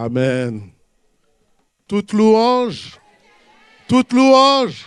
Amen. 0.00 0.62
Toute 1.86 2.14
louange, 2.14 2.98
toute 3.86 4.14
louange. 4.14 4.86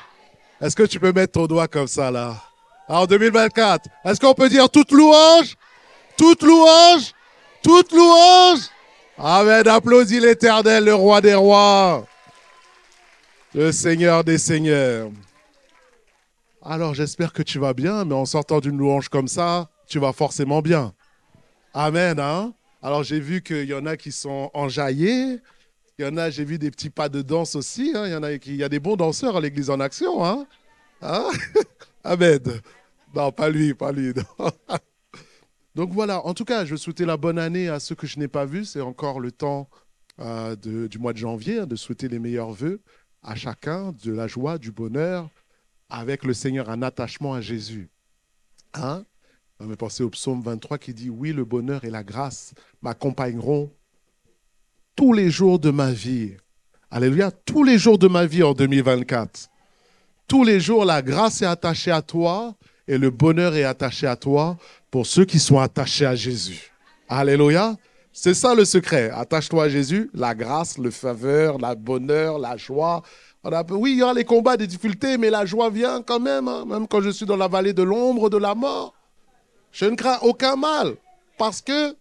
Est-ce 0.60 0.76
que 0.76 0.88
tu 0.88 1.00
peux 1.00 1.12
mettre 1.14 1.34
ton 1.34 1.46
doigt 1.46 1.68
comme 1.68 1.86
ça 1.86 2.10
là? 2.10 2.42
En 2.88 3.06
2024, 3.06 3.90
est-ce 4.06 4.20
qu'on 4.20 4.34
peut 4.34 4.50
dire 4.50 4.68
toute 4.72 4.92
louange? 4.92 5.56
Toute 6.18 6.42
louange 6.42 7.14
Toute 7.62 7.92
louange 7.92 8.62
Amen. 9.16 9.68
Applaudis 9.68 10.20
l'éternel, 10.20 10.86
le 10.86 10.96
roi 10.96 11.22
des 11.22 11.36
rois, 11.36 12.08
le 13.54 13.72
Seigneur 13.72 14.24
des 14.24 14.40
seigneurs. 14.40 15.12
Alors 16.64 16.96
j'espère 16.96 17.34
que 17.34 17.44
tu 17.44 17.60
vas 17.60 17.76
bien, 17.76 18.04
mais 18.04 18.16
en 18.16 18.26
sortant 18.26 18.60
d'une 18.60 18.80
louange 18.80 19.10
comme 19.10 19.28
ça, 19.28 19.70
tu 19.88 20.00
vas 20.00 20.12
forcément 20.12 20.64
bien. 20.64 20.92
Amen. 21.76 22.20
Hein? 22.20 22.54
Alors 22.84 23.02
j'ai 23.02 23.22
vu 23.22 23.42
qu'il 23.42 23.64
y 23.64 23.74
en 23.74 23.86
a 23.86 23.96
qui 23.96 24.12
sont 24.12 24.52
enjaillés. 24.54 25.40
Il 25.98 26.06
y 26.06 26.06
en 26.06 26.18
a, 26.18 26.30
j'ai 26.30 26.44
vu 26.44 26.60
des 26.60 26.70
petits 26.70 26.90
pas 26.90 27.08
de 27.08 27.22
danse 27.22 27.56
aussi. 27.56 27.94
Hein. 27.96 28.08
Il 28.08 28.12
y 28.12 28.16
en 28.16 28.24
a 28.24 28.34
il 28.34 28.56
y 28.56 28.64
a 28.64 28.68
des 28.68 28.80
bons 28.80 28.98
danseurs 28.98 29.38
à 29.38 29.42
l'église 29.42 29.70
en 29.70 29.80
action. 29.80 30.26
Hein? 30.26 30.46
hein? 31.02 31.30
Amen. 32.04 32.42
Non, 33.16 33.32
pas 33.32 33.50
lui, 33.50 33.74
pas 33.74 33.94
lui. 33.94 34.14
Donc 35.76 35.92
voilà, 35.94 36.26
en 36.26 36.34
tout 36.34 36.44
cas, 36.44 36.66
je 36.66 36.76
souhaitais 36.76 37.06
la 37.06 37.16
bonne 37.16 37.40
année 37.40 37.70
à 37.70 37.80
ceux 37.80 37.96
que 37.96 38.06
je 38.06 38.20
n'ai 38.20 38.28
pas 38.28 38.46
vus. 38.46 38.66
C'est 38.66 38.82
encore 38.82 39.22
le 39.22 39.32
temps 39.32 39.70
euh, 40.20 40.58
de, 40.58 40.88
du 40.88 41.00
mois 41.00 41.14
de 41.14 41.18
janvier 41.20 41.66
de 41.66 41.78
souhaiter 41.78 42.10
les 42.10 42.20
meilleurs 42.20 42.52
vœux 42.52 42.82
à 43.22 43.36
chacun, 43.36 43.94
de 44.04 44.12
la 44.12 44.28
joie, 44.28 44.58
du 44.58 44.74
bonheur, 44.74 45.30
avec 45.90 46.26
le 46.26 46.34
Seigneur, 46.34 46.70
un 46.70 46.82
attachement 46.82 47.34
à 47.34 47.40
Jésus. 47.40 47.90
Hein? 48.74 49.06
On 49.64 49.68
va 49.68 49.78
penser 49.78 50.04
au 50.04 50.10
psaume 50.10 50.42
23 50.42 50.78
qui 50.78 50.94
dit 50.94 51.10
Oui, 51.10 51.32
le 51.32 51.46
bonheur 51.46 51.86
et 51.86 51.90
la 51.90 52.04
grâce 52.04 52.54
m'accompagneront 52.82 53.72
tous 54.94 55.14
les 55.14 55.32
jours 55.32 55.58
de 55.58 55.72
ma 55.72 55.92
vie. 55.92 56.34
Alléluia, 56.92 57.32
tous 57.32 57.64
les 57.64 57.78
jours 57.78 57.98
de 57.98 58.10
ma 58.10 58.26
vie 58.26 58.44
en 58.44 58.54
2024. 58.54 59.50
Tous 60.28 60.44
les 60.44 60.60
jours, 60.60 60.84
la 60.84 61.02
grâce 61.02 61.42
est 61.42 61.46
attachée 61.46 61.92
à 61.92 62.02
toi 62.02 62.56
et 62.90 62.98
le 62.98 63.10
bonheur 63.10 63.56
est 63.56 63.64
attaché 63.64 64.06
à 64.06 64.18
toi 64.18 64.58
pour 64.92 65.08
ceux 65.08 65.24
qui 65.24 65.40
sont 65.40 65.60
attachés 65.60 66.06
à 66.06 66.16
Jésus. 66.16 66.74
Alléluia. 67.08 67.78
C'est 68.12 68.34
ça 68.34 68.54
le 68.54 68.66
secret. 68.66 69.12
Attache-toi 69.12 69.64
à 69.64 69.70
Jésus, 69.70 70.10
la 70.14 70.36
grâce, 70.36 70.78
le 70.78 70.92
faveur, 70.92 71.58
la 71.58 71.74
bonheur, 71.74 72.38
la 72.38 72.58
joie, 72.58 73.02
oui, 73.72 73.94
il 73.94 73.98
y 74.00 74.04
a 74.04 74.14
les 74.14 74.24
combats, 74.24 74.56
des 74.56 74.68
difficultés, 74.68 75.18
mais 75.18 75.30
la 75.30 75.46
joie 75.46 75.70
vient 75.70 76.02
quand 76.02 76.20
même, 76.20 76.48
hein. 76.48 76.64
même 76.66 76.88
quand 76.88 77.02
je 77.02 77.10
suis 77.10 77.26
dans 77.26 77.36
la 77.36 77.48
vallée 77.48 77.74
de 77.74 77.84
l'ombre 77.84 78.30
de 78.30 78.38
la 78.38 78.56
mort. 78.56 78.94
Je 79.74 79.86
ne 79.86 79.96
crains 79.96 80.20
aucun 80.22 80.56
mal, 80.56 80.96
parce 81.38 81.60
que 81.60 81.96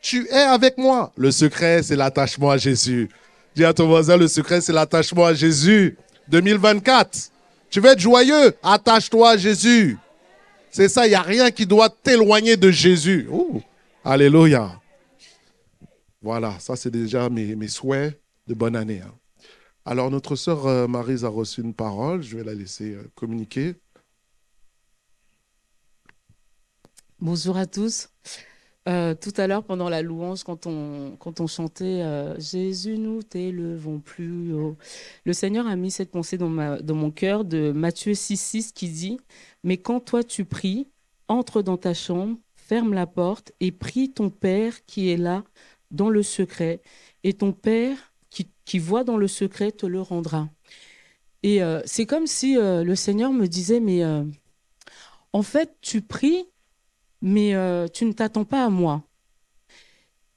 tu 0.00 0.28
es 0.28 0.42
avec 0.42 0.78
moi. 0.78 1.12
Le 1.16 1.30
secret, 1.32 1.82
c'est 1.82 1.96
l'attachement 1.96 2.50
à 2.50 2.56
Jésus. 2.56 3.08
Dis 3.54 3.64
à 3.64 3.74
ton 3.74 3.88
voisin, 3.88 4.16
le 4.16 4.28
secret, 4.28 4.60
c'est 4.60 4.72
l'attachement 4.72 5.26
à 5.26 5.34
Jésus. 5.34 5.98
2024. 6.28 7.30
Tu 7.68 7.80
veux 7.80 7.90
être 7.90 7.98
joyeux, 7.98 8.54
attache-toi 8.62 9.30
à 9.30 9.36
Jésus. 9.36 9.98
C'est 10.70 10.88
ça, 10.88 11.06
il 11.06 11.10
n'y 11.10 11.16
a 11.16 11.22
rien 11.22 11.50
qui 11.50 11.66
doit 11.66 11.90
t'éloigner 11.90 12.56
de 12.56 12.70
Jésus. 12.70 13.28
alléluia. 14.04 14.80
Voilà, 16.22 16.58
ça 16.60 16.76
c'est 16.76 16.90
déjà 16.90 17.28
mes, 17.28 17.68
souhaits 17.68 18.18
de 18.46 18.54
bonne 18.54 18.76
année. 18.76 19.00
Hein. 19.04 19.12
Alors, 19.84 20.10
notre 20.10 20.36
sœur 20.36 20.66
euh, 20.66 20.86
Marise 20.86 21.24
a 21.24 21.28
reçu 21.28 21.60
une 21.60 21.74
parole. 21.74 22.22
Je 22.22 22.36
vais 22.36 22.44
la 22.44 22.54
laisser 22.54 22.94
euh, 22.94 23.10
communiquer. 23.16 23.74
Bonjour 27.22 27.56
à 27.56 27.66
tous. 27.66 28.08
Euh, 28.88 29.14
tout 29.14 29.32
à 29.36 29.46
l'heure, 29.46 29.62
pendant 29.62 29.88
la 29.88 30.02
louange, 30.02 30.42
quand 30.42 30.66
on, 30.66 31.14
quand 31.20 31.38
on 31.38 31.46
chantait 31.46 32.02
Jésus, 32.40 32.98
nous 32.98 33.22
t'élevons 33.22 34.00
plus 34.00 34.52
haut, 34.52 34.76
le 35.24 35.32
Seigneur 35.32 35.68
a 35.68 35.76
mis 35.76 35.92
cette 35.92 36.10
pensée 36.10 36.36
dans, 36.36 36.48
ma, 36.48 36.82
dans 36.82 36.96
mon 36.96 37.12
cœur 37.12 37.44
de 37.44 37.70
Matthieu 37.70 38.14
6, 38.14 38.36
6 38.36 38.72
qui 38.72 38.88
dit 38.88 39.20
Mais 39.62 39.76
quand 39.76 40.00
toi 40.00 40.24
tu 40.24 40.44
pries, 40.44 40.88
entre 41.28 41.62
dans 41.62 41.76
ta 41.76 41.94
chambre, 41.94 42.38
ferme 42.56 42.92
la 42.92 43.06
porte 43.06 43.52
et 43.60 43.70
prie 43.70 44.10
ton 44.10 44.28
Père 44.28 44.84
qui 44.86 45.08
est 45.08 45.16
là 45.16 45.44
dans 45.92 46.10
le 46.10 46.24
secret. 46.24 46.82
Et 47.22 47.34
ton 47.34 47.52
Père 47.52 48.12
qui, 48.64 48.80
voit 48.80 49.04
dans 49.04 49.16
le 49.16 49.28
secret 49.28 49.70
te 49.70 49.86
le 49.86 50.00
rendra. 50.00 50.48
Et 51.44 51.62
euh, 51.62 51.82
c'est 51.84 52.06
comme 52.06 52.26
si 52.26 52.56
euh, 52.58 52.82
le 52.82 52.96
Seigneur 52.96 53.32
me 53.32 53.46
disait, 53.46 53.78
mais 53.78 54.02
euh, 54.02 54.24
en 55.32 55.42
fait, 55.42 55.76
tu 55.80 56.02
pries, 56.02 56.46
mais 57.22 57.54
tu 57.92 58.04
ne 58.04 58.12
t'attends 58.12 58.44
pas 58.44 58.64
à 58.64 58.68
moi. 58.68 59.02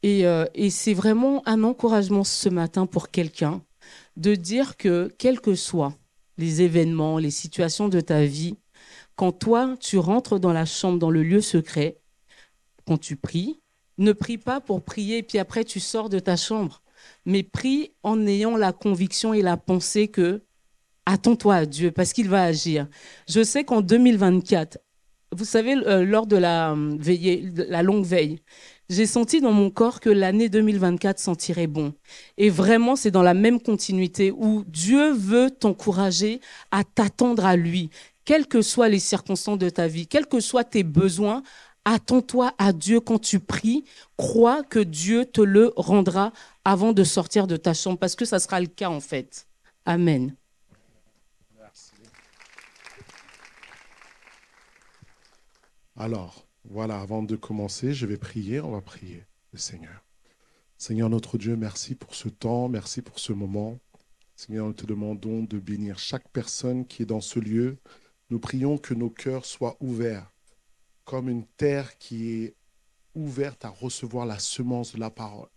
Et, 0.03 0.23
et 0.53 0.69
c'est 0.69 0.93
vraiment 0.93 1.41
un 1.47 1.63
encouragement 1.63 2.23
ce 2.23 2.47
matin 2.47 2.85
pour 2.85 3.09
quelqu'un 3.09 3.63
de 4.17 4.35
dire 4.35 4.77
que, 4.77 5.13
quels 5.17 5.41
que 5.41 5.55
soient 5.55 5.93
les 6.37 6.61
événements, 6.61 7.17
les 7.17 7.31
situations 7.31 7.89
de 7.89 7.99
ta 7.99 8.23
vie, 8.25 8.57
quand 9.15 9.31
toi, 9.31 9.75
tu 9.79 9.97
rentres 9.97 10.39
dans 10.39 10.53
la 10.53 10.65
chambre, 10.65 10.99
dans 10.99 11.09
le 11.09 11.23
lieu 11.23 11.41
secret, 11.41 11.99
quand 12.85 12.97
tu 12.97 13.15
pries, 13.15 13.61
ne 13.97 14.11
prie 14.13 14.37
pas 14.37 14.61
pour 14.61 14.83
prier, 14.83 15.19
et 15.19 15.23
puis 15.23 15.39
après 15.39 15.63
tu 15.63 15.79
sors 15.79 16.09
de 16.09 16.19
ta 16.19 16.35
chambre 16.35 16.83
mais 17.25 17.43
prie 17.43 17.93
en 18.03 18.25
ayant 18.27 18.57
la 18.57 18.73
conviction 18.73 19.33
et 19.33 19.41
la 19.41 19.57
pensée 19.57 20.07
que 20.07 20.43
attends-toi 21.05 21.55
à 21.55 21.65
Dieu 21.65 21.91
parce 21.91 22.13
qu'il 22.13 22.29
va 22.29 22.43
agir. 22.43 22.87
Je 23.27 23.43
sais 23.43 23.63
qu'en 23.63 23.81
2024, 23.81 24.79
vous 25.35 25.45
savez, 25.45 25.75
euh, 25.75 26.05
lors 26.05 26.27
de 26.27 26.37
la, 26.37 26.71
euh, 26.71 26.95
veillée, 26.99 27.49
la 27.67 27.83
longue 27.83 28.05
veille, 28.05 28.39
j'ai 28.89 29.05
senti 29.05 29.41
dans 29.41 29.51
mon 29.51 29.69
corps 29.69 29.99
que 29.99 30.09
l'année 30.09 30.49
2024 30.49 31.19
sentirait 31.19 31.67
bon. 31.67 31.93
Et 32.37 32.49
vraiment, 32.49 32.95
c'est 32.95 33.11
dans 33.11 33.23
la 33.23 33.33
même 33.33 33.59
continuité 33.59 34.31
où 34.31 34.63
Dieu 34.67 35.11
veut 35.11 35.49
t'encourager 35.51 36.39
à 36.71 36.83
t'attendre 36.83 37.45
à 37.45 37.55
lui, 37.55 37.89
quelles 38.25 38.47
que 38.47 38.61
soient 38.61 38.89
les 38.89 38.99
circonstances 38.99 39.57
de 39.57 39.69
ta 39.69 39.87
vie, 39.87 40.07
quels 40.07 40.27
que 40.27 40.39
soient 40.39 40.63
tes 40.63 40.83
besoins, 40.83 41.43
attends-toi 41.85 42.53
à 42.57 42.73
Dieu 42.73 42.99
quand 42.99 43.19
tu 43.19 43.39
pries, 43.39 43.85
crois 44.17 44.63
que 44.63 44.79
Dieu 44.79 45.25
te 45.25 45.41
le 45.41 45.71
rendra 45.75 46.31
avant 46.65 46.93
de 46.93 47.03
sortir 47.03 47.47
de 47.47 47.57
ta 47.57 47.73
chambre, 47.73 47.99
parce 47.99 48.15
que 48.15 48.25
ça 48.25 48.39
sera 48.39 48.59
le 48.59 48.67
cas 48.67 48.89
en 48.89 48.99
fait. 48.99 49.47
Amen. 49.85 50.35
Merci. 51.57 51.91
Alors, 55.95 56.47
voilà, 56.65 56.99
avant 56.99 57.23
de 57.23 57.35
commencer, 57.35 57.93
je 57.93 58.05
vais 58.05 58.17
prier, 58.17 58.59
on 58.59 58.71
va 58.71 58.81
prier 58.81 59.25
le 59.51 59.59
Seigneur. 59.59 60.03
Seigneur 60.77 61.09
notre 61.09 61.37
Dieu, 61.37 61.55
merci 61.55 61.95
pour 61.95 62.15
ce 62.15 62.27
temps, 62.27 62.67
merci 62.67 63.01
pour 63.01 63.19
ce 63.19 63.33
moment. 63.33 63.79
Seigneur, 64.35 64.67
nous 64.67 64.73
te 64.73 64.85
demandons 64.85 65.43
de 65.43 65.59
bénir 65.59 65.97
chaque 65.97 66.29
personne 66.29 66.85
qui 66.85 67.03
est 67.03 67.05
dans 67.05 67.21
ce 67.21 67.39
lieu. 67.39 67.77
Nous 68.29 68.39
prions 68.39 68.77
que 68.77 68.93
nos 68.93 69.09
cœurs 69.09 69.45
soient 69.45 69.77
ouverts, 69.79 70.33
comme 71.05 71.29
une 71.29 71.45
terre 71.45 71.97
qui 71.97 72.31
est 72.31 72.55
ouverte 73.13 73.63
à 73.63 73.69
recevoir 73.69 74.25
la 74.25 74.39
semence 74.39 74.93
de 74.93 74.99
la 74.99 75.09
parole 75.09 75.47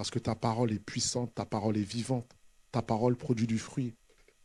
parce 0.00 0.10
que 0.10 0.18
ta 0.18 0.34
parole 0.34 0.72
est 0.72 0.78
puissante, 0.78 1.34
ta 1.34 1.44
parole 1.44 1.76
est 1.76 1.82
vivante, 1.82 2.34
ta 2.72 2.80
parole 2.80 3.16
produit 3.16 3.46
du 3.46 3.58
fruit. 3.58 3.94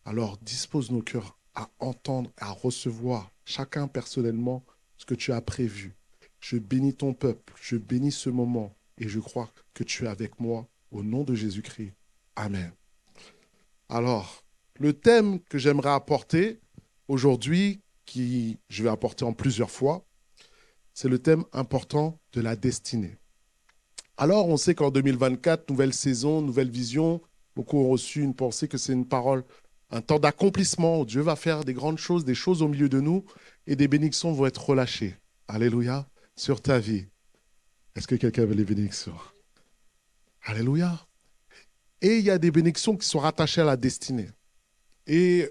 Alors 0.03 0.37
dispose 0.39 0.91
nos 0.91 1.01
cœurs 1.01 1.39
à 1.53 1.69
entendre, 1.79 2.29
à 2.35 2.51
recevoir, 2.51 3.31
chacun 3.45 3.87
personnellement, 3.87 4.65
ce 4.97 5.05
que 5.05 5.15
tu 5.15 5.31
as 5.31 5.41
prévu. 5.41 5.95
Je 6.39 6.57
bénis 6.57 6.93
ton 6.93 7.13
peuple, 7.13 7.53
je 7.61 7.77
bénis 7.77 8.11
ce 8.11 8.29
moment, 8.29 8.75
et 8.97 9.07
je 9.07 9.19
crois 9.19 9.51
que 9.73 9.83
tu 9.83 10.05
es 10.05 10.07
avec 10.07 10.39
moi 10.39 10.67
au 10.91 11.03
nom 11.03 11.23
de 11.23 11.35
Jésus-Christ. 11.35 11.93
Amen. 12.35 12.71
Alors, 13.89 14.43
le 14.79 14.93
thème 14.93 15.39
que 15.41 15.57
j'aimerais 15.57 15.91
apporter 15.91 16.59
aujourd'hui, 17.07 17.81
qui 18.05 18.57
je 18.69 18.83
vais 18.83 18.89
apporter 18.89 19.25
en 19.25 19.33
plusieurs 19.33 19.71
fois, 19.71 20.05
c'est 20.93 21.09
le 21.09 21.19
thème 21.19 21.43
important 21.51 22.19
de 22.33 22.41
la 22.41 22.55
destinée. 22.55 23.17
Alors, 24.17 24.47
on 24.47 24.57
sait 24.57 24.75
qu'en 24.75 24.91
2024, 24.91 25.69
nouvelle 25.69 25.93
saison, 25.93 26.41
nouvelle 26.41 26.69
vision, 26.69 27.21
beaucoup 27.55 27.77
ont 27.77 27.89
reçu 27.89 28.21
une 28.21 28.33
pensée 28.33 28.67
que 28.67 28.77
c'est 28.77 28.93
une 28.93 29.07
parole, 29.07 29.43
un 29.91 30.01
temps 30.01 30.19
d'accomplissement 30.19 30.99
où 30.99 31.05
Dieu 31.05 31.21
va 31.21 31.35
faire 31.35 31.63
des 31.63 31.73
grandes 31.73 31.97
choses, 31.97 32.25
des 32.25 32.35
choses 32.35 32.61
au 32.61 32.67
milieu 32.67 32.89
de 32.89 32.99
nous 32.99 33.25
et 33.67 33.75
des 33.75 33.87
bénédictions 33.87 34.31
vont 34.33 34.45
être 34.45 34.69
relâchées. 34.69 35.15
Alléluia, 35.47 36.07
sur 36.35 36.61
ta 36.61 36.79
vie. 36.79 37.05
Est-ce 37.95 38.07
que 38.07 38.15
quelqu'un 38.15 38.45
veut 38.45 38.55
les 38.55 38.65
bénédictions? 38.65 39.15
Alléluia. 40.43 41.05
Et 42.01 42.17
il 42.17 42.25
y 42.25 42.29
a 42.29 42.37
des 42.37 42.51
bénédictions 42.51 42.97
qui 42.97 43.07
sont 43.07 43.19
rattachées 43.19 43.61
à 43.61 43.65
la 43.65 43.77
destinée. 43.77 44.29
Et 45.07 45.49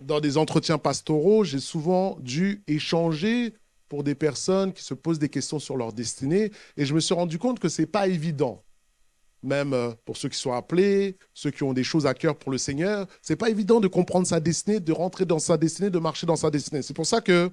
dans 0.00 0.20
des 0.20 0.36
entretiens 0.36 0.78
pastoraux, 0.78 1.44
j'ai 1.44 1.60
souvent 1.60 2.16
dû 2.20 2.62
échanger 2.66 3.54
pour 3.88 4.02
des 4.04 4.14
personnes 4.14 4.72
qui 4.72 4.82
se 4.82 4.94
posent 4.94 5.18
des 5.18 5.28
questions 5.28 5.58
sur 5.58 5.76
leur 5.76 5.92
destinée. 5.92 6.50
Et 6.76 6.86
je 6.86 6.94
me 6.94 7.00
suis 7.00 7.14
rendu 7.14 7.38
compte 7.38 7.58
que 7.58 7.68
ce 7.68 7.82
n'est 7.82 7.86
pas 7.86 8.08
évident. 8.08 8.64
Même 9.42 9.72
euh, 9.72 9.90
pour 10.04 10.16
ceux 10.16 10.28
qui 10.28 10.38
sont 10.38 10.52
appelés, 10.52 11.16
ceux 11.34 11.50
qui 11.50 11.62
ont 11.62 11.72
des 11.72 11.84
choses 11.84 12.06
à 12.06 12.14
cœur 12.14 12.36
pour 12.36 12.52
le 12.52 12.58
Seigneur, 12.58 13.06
ce 13.22 13.32
n'est 13.32 13.36
pas 13.36 13.50
évident 13.50 13.80
de 13.80 13.88
comprendre 13.88 14.26
sa 14.26 14.40
destinée, 14.40 14.80
de 14.80 14.92
rentrer 14.92 15.24
dans 15.24 15.38
sa 15.38 15.56
destinée, 15.56 15.90
de 15.90 15.98
marcher 15.98 16.26
dans 16.26 16.36
sa 16.36 16.50
destinée. 16.50 16.82
C'est 16.82 16.94
pour 16.94 17.06
ça 17.06 17.20
que 17.20 17.50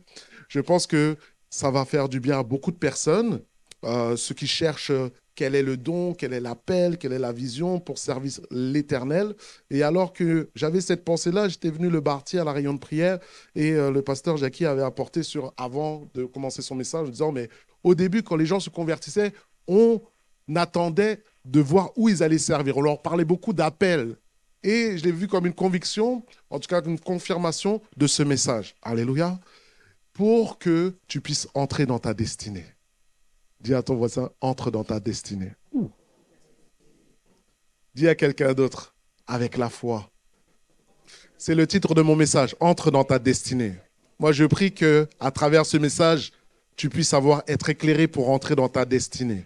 je 0.47 0.59
pense 0.59 0.85
que 0.87 1.17
ça 1.49 1.71
va 1.71 1.85
faire 1.85 2.09
du 2.09 2.19
bien 2.19 2.39
à 2.39 2.43
beaucoup 2.43 2.71
de 2.71 2.77
personnes 2.77 3.41
euh, 3.85 4.15
ceux 4.17 4.35
qui 4.35 4.47
cherchent 4.47 4.91
quel 5.35 5.55
est 5.55 5.63
le 5.63 5.77
don, 5.77 6.13
quel 6.13 6.33
est 6.33 6.41
l'appel, 6.41 6.97
quelle 6.97 7.13
est 7.13 7.19
la 7.19 7.31
vision 7.31 7.79
pour 7.79 7.97
servir 7.97 8.33
l'éternel. 8.51 9.35
Et 9.69 9.83
alors 9.83 10.11
que 10.11 10.49
j'avais 10.53 10.81
cette 10.81 11.05
pensée-là, 11.05 11.47
j'étais 11.47 11.69
venu 11.69 11.89
le 11.89 12.01
bâtir 12.01 12.41
à 12.41 12.43
la 12.43 12.51
réunion 12.51 12.73
de 12.73 12.79
prière 12.79 13.19
et 13.55 13.71
euh, 13.71 13.89
le 13.89 14.01
pasteur 14.01 14.35
Jackie 14.35 14.65
avait 14.65 14.83
apporté 14.83 15.23
sur, 15.23 15.53
avant 15.55 16.09
de 16.13 16.25
commencer 16.25 16.61
son 16.61 16.75
message, 16.75 17.07
en 17.07 17.11
disant, 17.11 17.31
mais 17.31 17.49
au 17.83 17.95
début, 17.95 18.21
quand 18.21 18.35
les 18.35 18.45
gens 18.45 18.59
se 18.59 18.69
convertissaient, 18.69 19.31
on 19.67 20.01
attendait 20.55 21.23
de 21.45 21.59
voir 21.59 21.91
où 21.95 22.09
ils 22.09 22.23
allaient 22.23 22.37
servir. 22.37 22.77
On 22.77 22.81
leur 22.81 23.01
parlait 23.01 23.25
beaucoup 23.25 23.53
d'appel. 23.53 24.15
Et 24.63 24.97
je 24.97 25.03
l'ai 25.03 25.11
vu 25.11 25.27
comme 25.27 25.45
une 25.45 25.53
conviction, 25.53 26.23
en 26.49 26.59
tout 26.59 26.67
cas 26.67 26.81
une 26.81 26.99
confirmation 26.99 27.81
de 27.95 28.07
ce 28.07 28.23
message. 28.23 28.75
Alléluia. 28.81 29.39
Pour 30.13 30.59
que 30.59 30.93
tu 31.07 31.21
puisses 31.21 31.47
entrer 31.53 31.85
dans 31.85 31.99
ta 31.99 32.13
destinée. 32.13 32.65
Dis 33.61 33.73
à 33.73 33.81
ton 33.81 33.95
voisin, 33.95 34.29
entre 34.41 34.69
dans 34.69 34.83
ta 34.83 34.99
destinée. 34.99 35.53
Dis 37.95 38.07
à 38.07 38.15
quelqu'un 38.15 38.53
d'autre, 38.53 38.95
avec 39.27 39.57
la 39.57 39.69
foi. 39.69 40.09
C'est 41.37 41.55
le 41.55 41.67
titre 41.67 41.95
de 41.95 42.01
mon 42.01 42.15
message, 42.15 42.55
entre 42.59 42.91
dans 42.91 43.03
ta 43.03 43.19
destinée. 43.19 43.75
Moi, 44.19 44.33
je 44.33 44.43
prie 44.43 44.73
que, 44.73 45.07
à 45.19 45.31
travers 45.31 45.65
ce 45.65 45.77
message, 45.77 46.33
tu 46.75 46.89
puisses 46.89 47.13
avoir 47.13 47.43
être 47.47 47.69
éclairé 47.69 48.07
pour 48.07 48.29
entrer 48.29 48.55
dans 48.55 48.69
ta 48.69 48.85
destinée. 48.85 49.45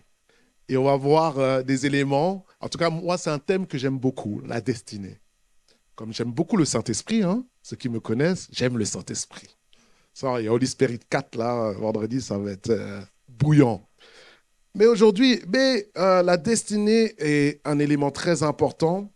Et 0.69 0.77
on 0.77 0.83
va 0.83 0.95
voir 0.95 1.39
euh, 1.39 1.61
des 1.61 1.85
éléments. 1.85 2.45
En 2.59 2.69
tout 2.69 2.77
cas, 2.77 2.89
moi, 2.89 3.17
c'est 3.17 3.29
un 3.29 3.39
thème 3.39 3.67
que 3.67 3.77
j'aime 3.77 3.97
beaucoup, 3.97 4.41
la 4.45 4.61
destinée. 4.61 5.19
Comme 5.95 6.13
j'aime 6.13 6.31
beaucoup 6.31 6.57
le 6.57 6.65
Saint-Esprit, 6.65 7.23
hein, 7.23 7.45
ceux 7.61 7.75
qui 7.75 7.89
me 7.89 7.99
connaissent, 7.99 8.47
j'aime 8.51 8.77
le 8.77 8.85
Saint-Esprit. 8.85 9.55
Ça, 10.13 10.39
il 10.39 10.45
y 10.45 10.47
a 10.47 10.53
Holy 10.53 10.67
Spirit 10.67 10.99
4 11.09 11.35
là, 11.35 11.71
vendredi, 11.73 12.21
ça 12.21 12.37
va 12.37 12.51
être 12.51 12.69
euh, 12.69 13.01
bouillant. 13.27 13.87
Mais 14.75 14.87
aujourd'hui, 14.87 15.41
mais, 15.51 15.89
euh, 15.97 16.23
la 16.23 16.37
destinée 16.37 17.13
est 17.19 17.61
un 17.63 17.77
élément 17.77 18.09
très 18.09 18.41
important 18.41 19.11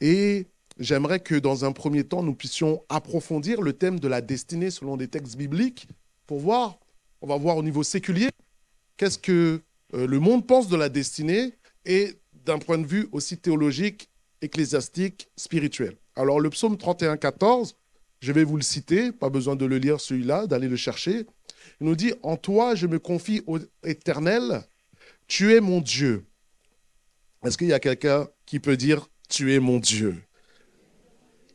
et 0.00 0.46
j'aimerais 0.78 1.20
que 1.20 1.34
dans 1.34 1.64
un 1.64 1.72
premier 1.72 2.04
temps, 2.04 2.22
nous 2.22 2.34
puissions 2.34 2.82
approfondir 2.88 3.60
le 3.60 3.74
thème 3.74 4.00
de 4.00 4.08
la 4.08 4.20
destinée 4.20 4.70
selon 4.70 4.96
des 4.96 5.08
textes 5.08 5.36
bibliques 5.36 5.86
pour 6.26 6.40
voir, 6.40 6.78
on 7.20 7.26
va 7.26 7.36
voir 7.36 7.58
au 7.58 7.62
niveau 7.62 7.82
séculier, 7.82 8.30
qu'est-ce 8.96 9.18
que 9.18 9.60
euh, 9.94 10.06
le 10.06 10.18
monde 10.18 10.46
pense 10.46 10.68
de 10.68 10.76
la 10.76 10.88
destinée 10.88 11.54
et 11.84 12.14
d'un 12.44 12.58
point 12.58 12.78
de 12.78 12.86
vue 12.86 13.08
aussi 13.12 13.38
théologique, 13.38 14.10
ecclésiastique, 14.40 15.28
spirituel. 15.36 15.96
Alors 16.16 16.40
le 16.40 16.50
psaume 16.50 16.76
31, 16.76 17.16
14, 17.16 17.76
je 18.20 18.32
vais 18.32 18.44
vous 18.44 18.56
le 18.56 18.62
citer, 18.62 19.12
pas 19.12 19.30
besoin 19.30 19.56
de 19.56 19.64
le 19.64 19.78
lire 19.78 20.00
celui-là, 20.00 20.46
d'aller 20.46 20.68
le 20.68 20.76
chercher. 20.76 21.26
Il 21.80 21.86
nous 21.86 21.96
dit, 21.96 22.12
En 22.22 22.36
toi 22.36 22.74
je 22.74 22.86
me 22.86 22.98
confie 22.98 23.42
au 23.46 23.58
éternel, 23.84 24.62
tu 25.26 25.54
es 25.54 25.60
mon 25.60 25.80
Dieu. 25.80 26.24
Est-ce 27.44 27.58
qu'il 27.58 27.68
y 27.68 27.72
a 27.72 27.80
quelqu'un 27.80 28.28
qui 28.46 28.60
peut 28.60 28.76
dire 28.76 29.08
Tu 29.28 29.54
es 29.54 29.60
mon 29.60 29.78
Dieu 29.78 30.22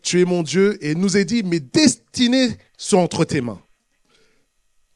Tu 0.01 0.22
es 0.22 0.25
mon 0.25 0.44
Dieu 0.44 0.78
et 0.84 0.95
nous 0.95 1.18
est 1.18 1.25
dit 1.25 1.44
Mes 1.44 1.60
destinées 1.60 2.50
sont 2.78 2.98
entre 2.98 3.25
tes 3.25 3.42
mains. 3.42 3.62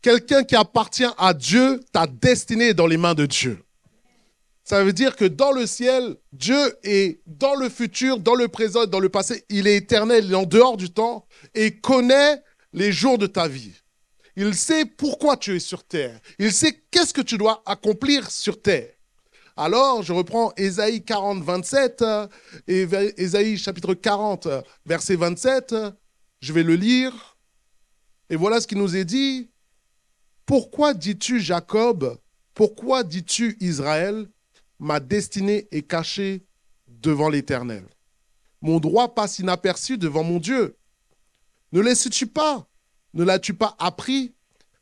Quelqu'un 0.01 0.43
qui 0.43 0.55
appartient 0.55 1.05
à 1.17 1.33
Dieu, 1.33 1.79
ta 1.91 2.07
destinée 2.07 2.69
est 2.69 2.73
dans 2.73 2.87
les 2.87 2.97
mains 2.97 3.13
de 3.13 3.25
Dieu. 3.25 3.63
Ça 4.63 4.83
veut 4.83 4.93
dire 4.93 5.15
que 5.15 5.25
dans 5.25 5.51
le 5.51 5.67
ciel, 5.67 6.15
Dieu 6.31 6.77
est 6.83 7.21
dans 7.27 7.55
le 7.55 7.69
futur, 7.69 8.19
dans 8.19 8.35
le 8.35 8.47
présent, 8.47 8.85
dans 8.85 8.99
le 8.99 9.09
passé. 9.09 9.43
Il 9.49 9.67
est 9.67 9.75
éternel, 9.75 10.25
il 10.25 10.31
est 10.31 10.35
en 10.35 10.45
dehors 10.45 10.77
du 10.77 10.89
temps 10.89 11.27
et 11.53 11.71
connaît 11.71 12.41
les 12.73 12.91
jours 12.91 13.17
de 13.17 13.27
ta 13.27 13.47
vie. 13.47 13.73
Il 14.35 14.55
sait 14.55 14.85
pourquoi 14.85 15.35
tu 15.37 15.55
es 15.55 15.59
sur 15.59 15.83
terre. 15.83 16.19
Il 16.39 16.51
sait 16.51 16.81
qu'est-ce 16.89 17.13
que 17.13 17.21
tu 17.21 17.37
dois 17.37 17.61
accomplir 17.65 18.31
sur 18.31 18.61
terre. 18.61 18.89
Alors, 19.57 20.01
je 20.01 20.13
reprends 20.13 20.53
Ésaïe 20.55 21.03
40, 21.03 21.43
27, 21.43 22.03
et 22.67 22.87
Ésaïe 23.17 23.57
chapitre 23.57 23.93
40, 23.93 24.47
verset 24.85 25.17
27. 25.17 25.75
Je 26.39 26.53
vais 26.53 26.63
le 26.63 26.75
lire. 26.75 27.37
Et 28.29 28.37
voilà 28.37 28.61
ce 28.61 28.67
qui 28.67 28.75
nous 28.75 28.95
est 28.95 29.03
dit. 29.03 29.50
Pourquoi 30.45 30.93
dis-tu 30.93 31.39
Jacob 31.39 32.19
Pourquoi 32.53 33.03
dis-tu 33.03 33.57
Israël 33.59 34.27
Ma 34.79 34.99
destinée 34.99 35.67
est 35.71 35.83
cachée 35.83 36.45
devant 36.87 37.29
l'Éternel? 37.29 37.85
Mon 38.61 38.79
droit 38.79 39.13
passe 39.13 39.39
inaperçu 39.39 39.97
devant 39.97 40.23
mon 40.23 40.39
Dieu. 40.39 40.77
Ne 41.71 41.81
laisses-tu 41.81 42.27
pas 42.27 42.67
ne 43.13 43.23
l'as-tu 43.23 43.53
pas 43.53 43.75
appris? 43.77 44.33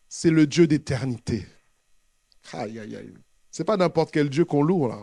C'est 0.08 0.30
le 0.30 0.46
Dieu 0.46 0.68
d'éternité. 0.68 1.46
Aïe, 2.54 2.80
aïe, 2.80 2.96
aïe. 2.96 3.14
C'est 3.52 3.64
pas 3.64 3.78
n'importe 3.78 4.12
quel 4.12 4.30
Dieu 4.30 4.46
qu'on 4.46 4.62
loue 4.62 4.88
là. 4.88 5.00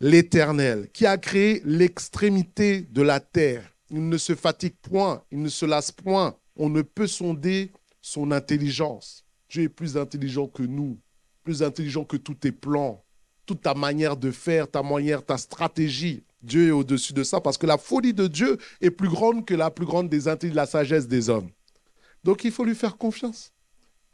L'éternel, 0.00 0.90
qui 0.92 1.06
a 1.06 1.16
créé 1.16 1.62
l'extrémité 1.64 2.82
de 2.82 3.02
la 3.02 3.20
terre. 3.20 3.70
Il 3.90 4.08
ne 4.08 4.18
se 4.18 4.34
fatigue 4.34 4.76
point, 4.82 5.22
il 5.30 5.40
ne 5.40 5.48
se 5.48 5.64
lasse 5.64 5.92
point. 5.92 6.36
On 6.56 6.68
ne 6.68 6.82
peut 6.82 7.06
sonder 7.06 7.70
son 8.06 8.30
intelligence. 8.30 9.24
Dieu 9.48 9.64
est 9.64 9.68
plus 9.68 9.96
intelligent 9.96 10.46
que 10.46 10.62
nous, 10.62 11.00
plus 11.42 11.64
intelligent 11.64 12.04
que 12.04 12.16
tous 12.16 12.34
tes 12.34 12.52
plans, 12.52 13.04
toute 13.46 13.62
ta 13.62 13.74
manière 13.74 14.16
de 14.16 14.30
faire, 14.30 14.70
ta 14.70 14.80
manière, 14.84 15.24
ta 15.24 15.36
stratégie. 15.36 16.22
Dieu 16.40 16.68
est 16.68 16.70
au-dessus 16.70 17.12
de 17.12 17.24
ça 17.24 17.40
parce 17.40 17.58
que 17.58 17.66
la 17.66 17.78
folie 17.78 18.14
de 18.14 18.28
Dieu 18.28 18.58
est 18.80 18.92
plus 18.92 19.08
grande 19.08 19.44
que 19.44 19.54
la 19.54 19.72
plus 19.72 19.86
grande 19.86 20.08
des 20.08 20.28
intelligences, 20.28 20.56
la 20.56 20.66
sagesse 20.66 21.08
des 21.08 21.28
hommes. 21.28 21.50
Donc 22.22 22.44
il 22.44 22.52
faut 22.52 22.64
lui 22.64 22.76
faire 22.76 22.96
confiance. 22.96 23.52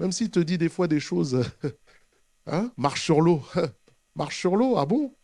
Même 0.00 0.10
s'il 0.10 0.30
te 0.30 0.40
dit 0.40 0.56
des 0.56 0.70
fois 0.70 0.88
des 0.88 1.00
choses, 1.00 1.44
hein, 2.46 2.72
marche 2.78 3.02
sur 3.02 3.20
l'eau. 3.20 3.42
marche 4.16 4.38
sur 4.38 4.56
l'eau, 4.56 4.78
ah 4.78 4.86
bon? 4.86 5.14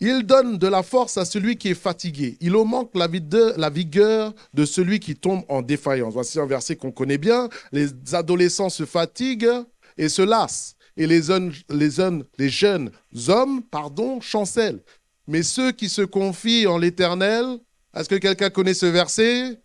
Il 0.00 0.24
donne 0.24 0.58
de 0.58 0.66
la 0.66 0.82
force 0.82 1.18
à 1.18 1.24
celui 1.24 1.56
qui 1.56 1.68
est 1.68 1.74
fatigué. 1.74 2.36
Il 2.40 2.54
augmente 2.54 2.94
la, 2.94 3.08
la 3.56 3.70
vigueur 3.70 4.34
de 4.54 4.64
celui 4.64 5.00
qui 5.00 5.16
tombe 5.16 5.42
en 5.48 5.62
défaillance. 5.62 6.14
Voici 6.14 6.38
un 6.38 6.46
verset 6.46 6.76
qu'on 6.76 6.92
connaît 6.92 7.18
bien. 7.18 7.48
Les 7.72 7.88
adolescents 8.12 8.70
se 8.70 8.84
fatiguent 8.84 9.64
et 9.96 10.08
se 10.08 10.22
lassent 10.22 10.76
et 10.98 11.06
les, 11.06 12.50
jeunes 12.50 12.90
hommes 13.28 13.62
pardon, 13.62 14.20
chancellent. 14.20 14.82
Mais 15.28 15.42
ceux 15.42 15.72
qui 15.72 15.88
se 15.88 16.02
confient 16.02 16.66
en 16.66 16.76
l'Éternel, 16.76 17.58
est-ce 17.94 18.08
que 18.08 18.16
quelqu'un 18.16 18.50
connaît 18.50 18.74
ce 18.74 18.86
verset? 18.86 19.60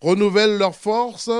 Renouvellent 0.00 0.56
leur 0.56 0.74
force, 0.74 1.30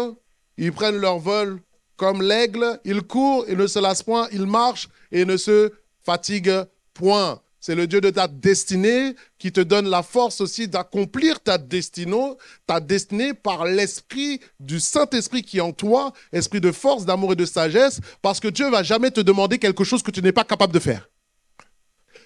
ils 0.59 0.73
prennent 0.73 0.99
leur 0.99 1.19
vol 1.19 1.61
comme 1.97 2.23
l'aigle, 2.23 2.79
ils 2.85 3.03
courent 3.03 3.45
et 3.49 3.57
ne 3.57 3.67
se 3.67 3.79
lassent 3.79 4.03
point, 4.03 4.29
ils 4.33 4.47
marchent 4.47 4.89
et 5.11 5.25
ne 5.25 5.37
se 5.37 5.73
fatiguent 6.05 6.65
point. 6.93 7.41
C'est 7.69 7.75
le 7.75 7.87
Dieu 7.87 8.01
de 8.01 8.09
ta 8.09 8.29
destinée 8.29 9.15
qui 9.39 9.53
te 9.53 9.61
donne 9.61 9.91
la 9.91 10.03
force 10.03 10.41
aussi 10.41 10.69
d'accomplir 10.69 11.39
ta 11.39 11.59
destinée, 11.59 12.33
ta 12.67 12.81
destinée 12.81 13.35
par 13.35 13.67
l'esprit 13.67 14.41
du 14.59 14.81
Saint-Esprit 14.81 15.43
qui 15.43 15.59
est 15.59 15.61
en 15.61 15.73
toi, 15.73 16.15
esprit 16.33 16.63
de 16.63 16.73
force, 16.73 17.05
d'amour 17.05 17.35
et 17.35 17.37
de 17.37 17.45
sagesse, 17.45 18.01
parce 18.23 18.41
que 18.41 18.49
Dieu 18.49 18.71
va 18.71 18.83
jamais 18.83 19.11
te 19.11 19.21
demander 19.21 19.59
quelque 19.59 19.85
chose 19.85 20.03
que 20.03 20.11
tu 20.11 20.23
n'es 20.23 20.33
pas 20.33 20.45
capable 20.45 20.73
de 20.73 20.79
faire. 20.79 21.11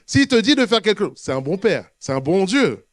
S'il 0.06 0.28
te 0.28 0.36
dit 0.36 0.54
de 0.54 0.64
faire 0.64 0.80
quelque 0.80 1.06
chose, 1.06 1.16
c'est 1.20 1.32
un 1.32 1.40
bon 1.40 1.58
Père, 1.58 1.90
c'est 1.98 2.12
un 2.12 2.20
bon 2.20 2.44
Dieu. 2.44 2.86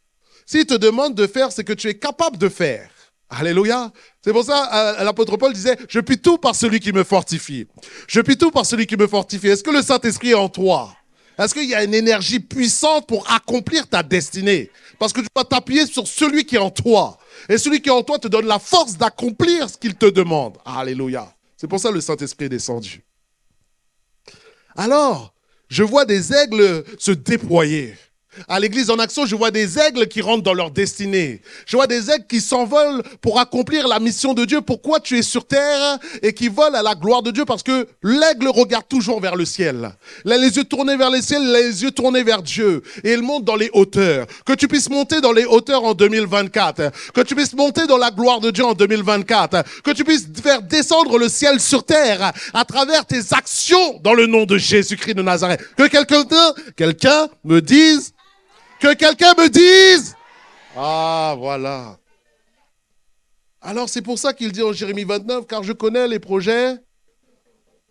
S'il 0.47 0.65
te 0.65 0.73
demande 0.73 1.13
de 1.13 1.27
faire 1.27 1.51
ce 1.51 1.61
que 1.61 1.73
tu 1.73 1.87
es 1.87 1.99
capable 1.99 2.39
de 2.39 2.49
faire, 2.49 2.89
Alléluia. 3.29 3.91
C'est 4.23 4.33
pour 4.33 4.43
ça, 4.43 4.97
euh, 4.97 5.03
l'apôtre 5.03 5.37
Paul 5.37 5.53
disait, 5.53 5.77
je 5.87 5.99
puis 5.99 6.17
tout 6.17 6.39
par 6.39 6.55
celui 6.55 6.79
qui 6.79 6.91
me 6.93 7.03
fortifie. 7.03 7.67
Je 8.07 8.21
puis 8.21 8.39
tout 8.39 8.49
par 8.49 8.65
celui 8.65 8.87
qui 8.87 8.97
me 8.97 9.05
fortifie. 9.05 9.49
Est-ce 9.49 9.63
que 9.63 9.69
le 9.69 9.83
Saint-Esprit 9.83 10.31
est 10.31 10.33
en 10.33 10.49
toi? 10.49 10.95
Est-ce 11.39 11.53
qu'il 11.53 11.69
y 11.69 11.75
a 11.75 11.83
une 11.83 11.93
énergie 11.93 12.39
puissante 12.39 13.07
pour 13.07 13.29
accomplir 13.31 13.87
ta 13.87 14.03
destinée? 14.03 14.69
Parce 14.99 15.13
que 15.13 15.21
tu 15.21 15.27
dois 15.33 15.45
t'appuyer 15.45 15.85
sur 15.85 16.05
celui 16.05 16.45
qui 16.45 16.55
est 16.55 16.59
en 16.59 16.69
toi. 16.69 17.17
Et 17.47 17.57
celui 17.57 17.81
qui 17.81 17.87
est 17.87 17.93
en 17.93 18.03
toi 18.03 18.19
te 18.19 18.27
donne 18.27 18.45
la 18.45 18.59
force 18.59 18.97
d'accomplir 18.97 19.69
ce 19.69 19.77
qu'il 19.77 19.95
te 19.95 20.05
demande. 20.05 20.57
Alléluia. 20.65 21.33
C'est 21.55 21.67
pour 21.67 21.79
ça 21.79 21.89
que 21.89 21.95
le 21.95 22.01
Saint-Esprit 22.01 22.45
est 22.45 22.49
descendu. 22.49 23.03
Alors, 24.75 25.33
je 25.69 25.83
vois 25.83 26.05
des 26.05 26.33
aigles 26.33 26.83
se 26.97 27.11
déployer. 27.11 27.95
À 28.47 28.59
l'église 28.59 28.91
en 28.91 28.99
action, 28.99 29.25
je 29.25 29.35
vois 29.35 29.49
des 29.49 29.79
aigles 29.79 30.07
qui 30.07 30.21
rentrent 30.21 30.43
dans 30.43 30.53
leur 30.53 30.69
destinée. 30.69 31.41
Je 31.65 31.75
vois 31.75 31.87
des 31.87 32.11
aigles 32.11 32.27
qui 32.27 32.41
s'envolent 32.41 33.01
pour 33.21 33.39
accomplir 33.39 33.87
la 33.87 33.99
mission 33.99 34.35
de 34.35 34.45
Dieu. 34.45 34.61
Pourquoi 34.61 34.99
tu 34.99 35.17
es 35.17 35.23
sur 35.23 35.47
terre 35.47 35.97
et 36.21 36.33
qui 36.33 36.47
volent 36.47 36.77
à 36.77 36.83
la 36.83 36.93
gloire 36.93 37.23
de 37.23 37.31
Dieu? 37.31 37.45
Parce 37.45 37.63
que 37.63 37.87
l'aigle 38.03 38.47
regarde 38.49 38.87
toujours 38.87 39.19
vers 39.19 39.35
le 39.35 39.45
ciel. 39.45 39.91
Il 40.25 40.31
a 40.31 40.37
les 40.37 40.57
yeux 40.57 40.63
tournés 40.63 40.95
vers 40.95 41.09
le 41.09 41.21
ciel, 41.21 41.51
les 41.51 41.81
yeux 41.81 41.89
tournés 41.89 42.21
vers 42.21 42.43
Dieu. 42.43 42.83
Et 43.03 43.13
il 43.13 43.23
monte 43.23 43.45
dans 43.45 43.55
les 43.55 43.71
hauteurs. 43.73 44.27
Que 44.45 44.53
tu 44.53 44.67
puisses 44.67 44.89
monter 44.89 45.21
dans 45.21 45.31
les 45.31 45.45
hauteurs 45.45 45.83
en 45.83 45.95
2024. 45.95 47.11
Que 47.13 47.21
tu 47.21 47.33
puisses 47.33 47.53
monter 47.53 47.87
dans 47.87 47.97
la 47.97 48.11
gloire 48.11 48.39
de 48.41 48.51
Dieu 48.51 48.63
en 48.63 48.73
2024. 48.73 49.81
Que 49.83 49.91
tu 49.91 50.03
puisses 50.03 50.27
faire 50.41 50.61
descendre 50.61 51.17
le 51.17 51.29
ciel 51.29 51.59
sur 51.59 51.83
terre 51.83 52.31
à 52.53 52.63
travers 52.63 53.05
tes 53.07 53.21
actions 53.31 53.99
dans 54.03 54.13
le 54.13 54.27
nom 54.27 54.45
de 54.45 54.57
Jésus-Christ 54.57 55.15
de 55.15 55.23
Nazareth. 55.23 55.61
Que 55.75 55.87
quelqu'un, 55.87 56.23
quelqu'un 56.75 57.27
me 57.43 57.59
dise 57.59 58.13
que 58.79 58.93
quelqu'un 58.93 59.33
me 59.37 59.49
dise. 59.49 60.15
Ah, 60.75 61.35
voilà. 61.37 61.97
Alors 63.61 63.89
c'est 63.89 64.01
pour 64.01 64.17
ça 64.17 64.33
qu'il 64.33 64.51
dit 64.51 64.63
en 64.63 64.71
Jérémie 64.71 65.03
29, 65.03 65.45
car 65.45 65.63
je 65.63 65.73
connais 65.73 66.07
les 66.07 66.19
projets 66.19 66.75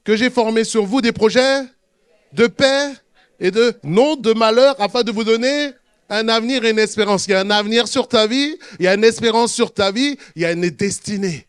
que 0.05 0.17
j'ai 0.17 0.31
formé 0.31 0.65
sur 0.65 0.87
vous 0.87 1.01
des 1.03 1.13
projets 1.13 1.63
de 2.33 2.47
paix 2.47 2.95
et 3.39 3.51
de 3.51 3.75
non 3.85 4.17
de 4.17 4.33
malheur 4.33 4.81
afin 4.81 5.03
de 5.03 5.13
vous 5.13 5.25
donner 5.25 5.73
un 6.09 6.29
avenir 6.29 6.65
et 6.65 6.71
une 6.71 6.79
espérance. 6.79 7.27
Il 7.27 7.33
y 7.33 7.35
a 7.35 7.41
un 7.41 7.51
avenir 7.51 7.87
sur 7.87 8.09
ta 8.09 8.27
vie, 8.27 8.57
il 8.79 8.87
y 8.87 8.89
a 8.89 8.95
une 8.95 9.05
espérance 9.05 9.53
sur 9.53 9.75
ta 9.75 9.93
vie, 9.93 10.17
il 10.35 10.43
y 10.43 10.45
a 10.47 10.53
une 10.53 10.71
destinée. 10.71 11.47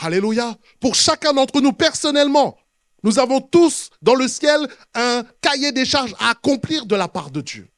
Alléluia. 0.00 0.56
Pour 0.80 0.94
chacun 0.94 1.34
d'entre 1.34 1.60
nous 1.60 1.72
personnellement, 1.72 2.56
nous 3.02 3.18
avons 3.18 3.42
tous 3.42 3.90
dans 4.00 4.14
le 4.14 4.26
ciel 4.26 4.66
un 4.94 5.24
cahier 5.42 5.72
des 5.72 5.84
charges 5.84 6.14
à 6.18 6.30
accomplir 6.30 6.86
de 6.86 6.96
la 6.96 7.06
part 7.06 7.30
de 7.30 7.42
Dieu. 7.42 7.68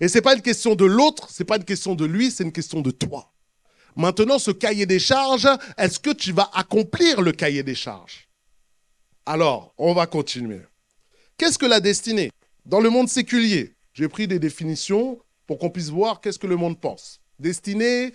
Et 0.00 0.08
c'est 0.08 0.22
pas 0.22 0.34
une 0.34 0.42
question 0.42 0.74
de 0.74 0.84
l'autre, 0.84 1.28
c'est 1.30 1.44
pas 1.44 1.56
une 1.56 1.64
question 1.64 1.94
de 1.94 2.04
lui, 2.04 2.30
c'est 2.30 2.44
une 2.44 2.52
question 2.52 2.80
de 2.80 2.90
toi. 2.90 3.32
Maintenant, 3.96 4.38
ce 4.38 4.50
cahier 4.50 4.86
des 4.86 4.98
charges, 4.98 5.48
est-ce 5.78 5.98
que 5.98 6.10
tu 6.10 6.32
vas 6.32 6.50
accomplir 6.52 7.22
le 7.22 7.32
cahier 7.32 7.62
des 7.62 7.74
charges? 7.74 8.28
Alors, 9.24 9.74
on 9.78 9.94
va 9.94 10.06
continuer. 10.06 10.60
Qu'est-ce 11.38 11.58
que 11.58 11.66
la 11.66 11.80
destinée? 11.80 12.30
Dans 12.64 12.80
le 12.80 12.90
monde 12.90 13.08
séculier, 13.08 13.74
j'ai 13.92 14.08
pris 14.08 14.28
des 14.28 14.38
définitions 14.38 15.18
pour 15.46 15.58
qu'on 15.58 15.70
puisse 15.70 15.88
voir 15.88 16.20
qu'est-ce 16.20 16.38
que 16.38 16.46
le 16.46 16.56
monde 16.56 16.80
pense. 16.80 17.20
Destinée, 17.38 18.12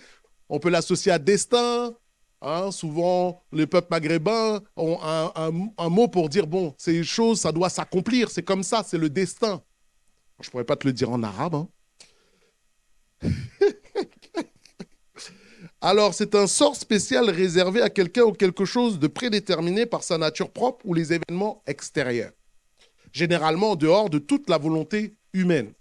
on 0.48 0.58
peut 0.58 0.70
l'associer 0.70 1.12
à 1.12 1.18
destin. 1.18 1.94
Hein, 2.40 2.70
souvent, 2.70 3.42
les 3.52 3.66
peuples 3.66 3.88
maghrébins 3.90 4.60
ont 4.76 4.98
un, 5.02 5.88
mot 5.88 6.08
pour 6.08 6.28
dire, 6.28 6.46
bon, 6.46 6.74
ces 6.76 7.04
choses, 7.04 7.40
ça 7.40 7.52
doit 7.52 7.70
s'accomplir, 7.70 8.30
c'est 8.30 8.42
comme 8.42 8.62
ça, 8.62 8.84
c'est 8.86 8.98
le 8.98 9.08
destin. 9.08 9.62
Je 10.42 10.48
ne 10.48 10.50
pourrais 10.50 10.64
pas 10.64 10.76
te 10.76 10.86
le 10.86 10.92
dire 10.92 11.10
en 11.10 11.22
arabe. 11.22 11.54
Hein. 11.54 11.68
Alors, 15.80 16.14
c'est 16.14 16.34
un 16.34 16.46
sort 16.46 16.76
spécial 16.76 17.30
réservé 17.30 17.80
à 17.82 17.90
quelqu'un 17.90 18.22
ou 18.22 18.32
quelque 18.32 18.64
chose 18.64 18.98
de 18.98 19.06
prédéterminé 19.06 19.86
par 19.86 20.02
sa 20.04 20.18
nature 20.18 20.50
propre 20.50 20.84
ou 20.86 20.94
les 20.94 21.12
événements 21.12 21.62
extérieurs 21.66 22.32
généralement 23.12 23.72
en 23.72 23.76
dehors 23.76 24.10
de 24.10 24.18
toute 24.18 24.48
la 24.48 24.58
volonté 24.58 25.16
humaine. 25.32 25.72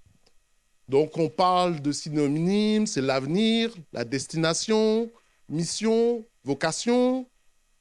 Donc 0.88 1.18
on 1.18 1.30
parle 1.30 1.82
de 1.82 1.92
synonymes, 1.92 2.86
c'est 2.86 3.02
l'avenir, 3.02 3.74
la 3.94 4.04
destination, 4.04 5.10
mission, 5.48 6.26
vocation, 6.44 7.28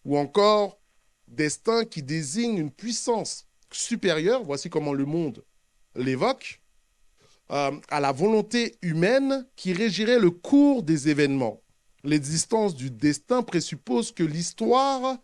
ou 0.05 0.17
encore 0.17 0.79
destin 1.27 1.85
qui 1.85 2.03
désigne 2.03 2.59
une 2.59 2.71
puissance 2.71 3.47
supérieure, 3.73 4.43
voici 4.45 4.71
comment 4.71 4.93
le 4.93 5.05
monde 5.05 5.45
l'évoque, 5.97 6.61
euh, 7.51 7.73
à 7.89 8.01
la 8.01 8.13
volonté 8.13 8.77
humaine 8.83 9.47
qui 9.57 9.73
régirait 9.73 10.19
le 10.19 10.31
cours 10.31 10.83
des 10.83 11.09
événements. 11.09 11.61
L'existence 12.05 12.75
du 12.75 12.91
destin 12.91 13.43
présuppose 13.43 14.13
que 14.13 14.23
l'histoire 14.23 15.19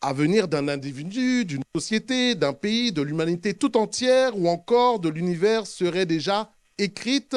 à 0.00 0.12
venir 0.12 0.48
d'un 0.48 0.66
individu, 0.66 1.44
d'une 1.44 1.62
société, 1.74 2.34
d'un 2.34 2.52
pays, 2.52 2.90
de 2.90 3.02
l'humanité 3.02 3.54
tout 3.54 3.76
entière 3.76 4.36
ou 4.36 4.48
encore 4.48 4.98
de 4.98 5.08
l'univers 5.08 5.66
serait 5.66 6.06
déjà 6.06 6.50
écrite 6.76 7.36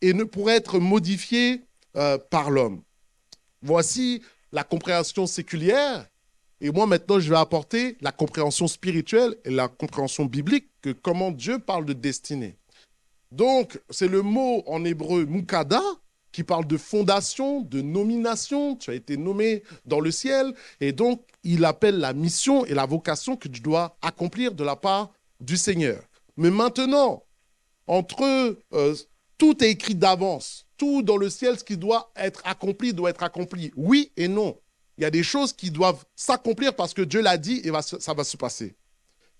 et 0.00 0.14
ne 0.14 0.24
pourrait 0.24 0.56
être 0.56 0.78
modifiée 0.78 1.66
euh, 1.96 2.16
par 2.30 2.50
l'homme. 2.50 2.82
Voici 3.62 4.22
la 4.52 4.64
compréhension 4.64 5.26
séculière. 5.26 6.06
Et 6.62 6.70
moi, 6.70 6.86
maintenant, 6.86 7.20
je 7.20 7.28
vais 7.28 7.36
apporter 7.36 7.98
la 8.00 8.12
compréhension 8.12 8.66
spirituelle 8.66 9.36
et 9.44 9.50
la 9.50 9.68
compréhension 9.68 10.24
biblique 10.24 10.70
que 10.80 10.90
comment 10.90 11.30
Dieu 11.30 11.58
parle 11.58 11.84
de 11.84 11.92
destinée. 11.92 12.56
Donc, 13.32 13.80
c'est 13.90 14.08
le 14.08 14.22
mot 14.22 14.62
en 14.66 14.84
hébreu 14.84 15.24
mukada, 15.24 15.82
qui 16.32 16.44
parle 16.44 16.66
de 16.66 16.76
fondation, 16.76 17.60
de 17.62 17.80
nomination. 17.80 18.76
Tu 18.76 18.90
as 18.90 18.94
été 18.94 19.16
nommé 19.16 19.62
dans 19.84 20.00
le 20.00 20.10
ciel. 20.10 20.54
Et 20.80 20.92
donc, 20.92 21.22
il 21.42 21.64
appelle 21.64 21.98
la 21.98 22.12
mission 22.12 22.64
et 22.66 22.74
la 22.74 22.86
vocation 22.86 23.36
que 23.36 23.48
tu 23.48 23.60
dois 23.60 23.96
accomplir 24.02 24.54
de 24.54 24.64
la 24.64 24.76
part 24.76 25.10
du 25.40 25.56
Seigneur. 25.56 26.02
Mais 26.36 26.50
maintenant, 26.50 27.24
entre 27.86 28.56
euh, 28.72 28.94
tout 29.38 29.62
est 29.64 29.70
écrit 29.70 29.94
d'avance, 29.94 30.66
tout 30.76 31.02
dans 31.02 31.16
le 31.16 31.30
ciel, 31.30 31.58
ce 31.58 31.64
qui 31.64 31.76
doit 31.76 32.12
être 32.16 32.42
accompli 32.44 32.92
doit 32.92 33.10
être 33.10 33.22
accompli. 33.22 33.72
Oui 33.76 34.12
et 34.16 34.28
non. 34.28 34.56
Il 34.98 35.02
y 35.02 35.06
a 35.06 35.10
des 35.10 35.22
choses 35.22 35.52
qui 35.52 35.70
doivent 35.70 36.04
s'accomplir 36.14 36.76
parce 36.76 36.94
que 36.94 37.02
Dieu 37.02 37.22
l'a 37.22 37.38
dit 37.38 37.62
et 37.64 37.72
ça 37.82 38.14
va 38.14 38.22
se 38.22 38.36
passer. 38.36 38.76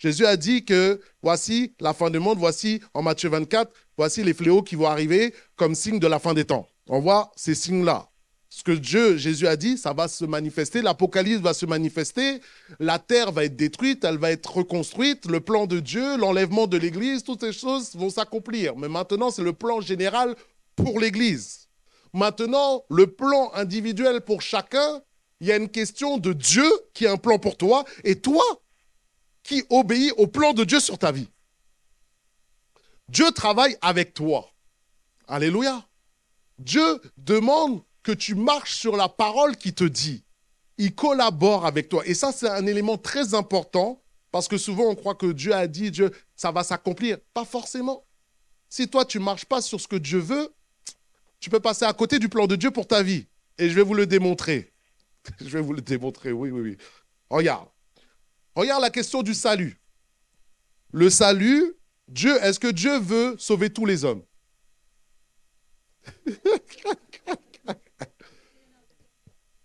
Jésus 0.00 0.24
a 0.24 0.38
dit 0.38 0.64
que 0.64 0.98
voici 1.22 1.74
la 1.78 1.92
fin 1.92 2.08
du 2.08 2.18
monde, 2.18 2.38
voici 2.38 2.80
en 2.94 3.02
Matthieu 3.02 3.28
24, 3.28 3.70
voici 3.98 4.24
les 4.24 4.32
fléaux 4.32 4.62
qui 4.62 4.74
vont 4.74 4.86
arriver 4.86 5.34
comme 5.56 5.74
signe 5.74 5.98
de 5.98 6.06
la 6.06 6.18
fin 6.18 6.32
des 6.32 6.46
temps. 6.46 6.66
On 6.88 7.00
voit 7.00 7.30
ces 7.36 7.54
signes-là. 7.54 8.08
Ce 8.48 8.64
que 8.64 8.72
Dieu, 8.72 9.18
Jésus 9.18 9.46
a 9.46 9.56
dit, 9.56 9.76
ça 9.76 9.92
va 9.92 10.08
se 10.08 10.24
manifester, 10.24 10.80
l'Apocalypse 10.80 11.42
va 11.42 11.52
se 11.52 11.66
manifester, 11.66 12.40
la 12.78 12.98
terre 12.98 13.30
va 13.30 13.44
être 13.44 13.56
détruite, 13.56 14.02
elle 14.04 14.16
va 14.16 14.30
être 14.30 14.56
reconstruite, 14.56 15.26
le 15.26 15.40
plan 15.40 15.66
de 15.66 15.80
Dieu, 15.80 16.16
l'enlèvement 16.16 16.66
de 16.66 16.78
l'Église, 16.78 17.22
toutes 17.22 17.42
ces 17.42 17.52
choses 17.52 17.94
vont 17.94 18.10
s'accomplir. 18.10 18.76
Mais 18.76 18.88
maintenant, 18.88 19.30
c'est 19.30 19.42
le 19.42 19.52
plan 19.52 19.82
général 19.82 20.34
pour 20.76 20.98
l'Église. 20.98 21.68
Maintenant, 22.14 22.84
le 22.88 23.06
plan 23.06 23.52
individuel 23.52 24.22
pour 24.22 24.40
chacun, 24.40 25.02
il 25.40 25.46
y 25.46 25.52
a 25.52 25.56
une 25.56 25.68
question 25.68 26.16
de 26.16 26.32
Dieu 26.32 26.68
qui 26.94 27.06
a 27.06 27.12
un 27.12 27.18
plan 27.18 27.38
pour 27.38 27.58
toi 27.58 27.84
et 28.02 28.16
toi 28.16 28.42
qui 29.42 29.64
obéis 29.70 30.12
au 30.12 30.26
plan 30.26 30.52
de 30.52 30.64
Dieu 30.64 30.80
sur 30.80 30.98
ta 30.98 31.12
vie. 31.12 31.28
Dieu 33.08 33.30
travaille 33.32 33.76
avec 33.80 34.14
toi. 34.14 34.50
Alléluia. 35.26 35.86
Dieu 36.58 37.00
demande 37.16 37.82
que 38.02 38.12
tu 38.12 38.34
marches 38.34 38.74
sur 38.74 38.96
la 38.96 39.08
parole 39.08 39.56
qui 39.56 39.72
te 39.72 39.84
dit. 39.84 40.24
Il 40.78 40.94
collabore 40.94 41.66
avec 41.66 41.88
toi. 41.88 42.02
Et 42.06 42.14
ça, 42.14 42.32
c'est 42.32 42.48
un 42.48 42.66
élément 42.66 42.98
très 42.98 43.34
important 43.34 44.02
parce 44.30 44.48
que 44.48 44.58
souvent, 44.58 44.84
on 44.84 44.94
croit 44.94 45.14
que 45.14 45.32
Dieu 45.32 45.52
a 45.52 45.66
dit, 45.66 45.90
Dieu, 45.90 46.10
ça 46.36 46.52
va 46.52 46.62
s'accomplir. 46.62 47.18
Pas 47.34 47.44
forcément. 47.44 48.04
Si 48.68 48.88
toi, 48.88 49.04
tu 49.04 49.18
ne 49.18 49.24
marches 49.24 49.44
pas 49.44 49.60
sur 49.60 49.80
ce 49.80 49.88
que 49.88 49.96
Dieu 49.96 50.18
veut, 50.18 50.54
tu 51.40 51.50
peux 51.50 51.60
passer 51.60 51.84
à 51.84 51.92
côté 51.92 52.18
du 52.18 52.28
plan 52.28 52.46
de 52.46 52.56
Dieu 52.56 52.70
pour 52.70 52.86
ta 52.86 53.02
vie. 53.02 53.26
Et 53.58 53.68
je 53.68 53.74
vais 53.74 53.82
vous 53.82 53.94
le 53.94 54.06
démontrer. 54.06 54.72
je 55.40 55.48
vais 55.48 55.60
vous 55.60 55.72
le 55.72 55.82
démontrer, 55.82 56.32
oui, 56.32 56.50
oui, 56.50 56.60
oui. 56.60 56.76
Regarde. 57.28 57.68
Regarde 58.54 58.82
la 58.82 58.90
question 58.90 59.22
du 59.22 59.34
salut. 59.34 59.80
Le 60.92 61.08
salut, 61.08 61.74
Dieu, 62.08 62.36
est-ce 62.42 62.58
que 62.58 62.66
Dieu 62.66 62.98
veut 62.98 63.36
sauver 63.38 63.70
tous 63.70 63.86
les 63.86 64.04
hommes? 64.04 64.22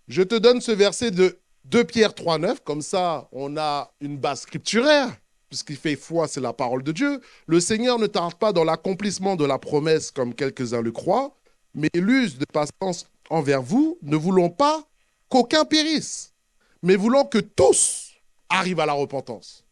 Je 0.07 0.21
te 0.21 0.35
donne 0.35 0.61
ce 0.61 0.71
verset 0.71 1.09
de 1.09 1.39
2 1.65 1.83
Pierre 1.85 2.11
3,9, 2.11 2.57
comme 2.63 2.83
ça 2.83 3.27
on 3.31 3.57
a 3.57 3.91
une 3.99 4.17
base 4.17 4.41
scripturaire, 4.41 5.09
puisqu'il 5.49 5.77
fait 5.77 5.95
foi, 5.95 6.27
c'est 6.27 6.41
la 6.41 6.53
parole 6.53 6.83
de 6.83 6.91
Dieu. 6.91 7.21
Le 7.47 7.59
Seigneur 7.59 7.97
ne 7.97 8.05
tarde 8.05 8.35
pas 8.35 8.53
dans 8.53 8.63
l'accomplissement 8.63 9.35
de 9.35 9.45
la 9.45 9.57
promesse, 9.57 10.11
comme 10.11 10.35
quelques-uns 10.35 10.83
le 10.83 10.91
croient, 10.91 11.35
mais 11.73 11.89
il 11.95 12.07
use 12.07 12.37
de 12.37 12.45
patience 12.45 13.07
envers 13.31 13.63
vous, 13.63 13.97
ne 14.03 14.15
voulons 14.15 14.51
pas 14.51 14.87
qu'aucun 15.27 15.65
périsse, 15.65 16.35
mais 16.83 16.95
voulons 16.95 17.25
que 17.25 17.39
tous 17.39 18.04
arrivent 18.49 18.79
à 18.79 18.85
la 18.85 18.93
repentance. 18.93 19.63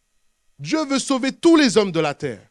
Dieu 0.59 0.85
veut 0.85 0.99
sauver 0.99 1.31
tous 1.31 1.55
les 1.55 1.77
hommes 1.77 1.91
de 1.91 1.99
la 1.99 2.13
terre. 2.13 2.47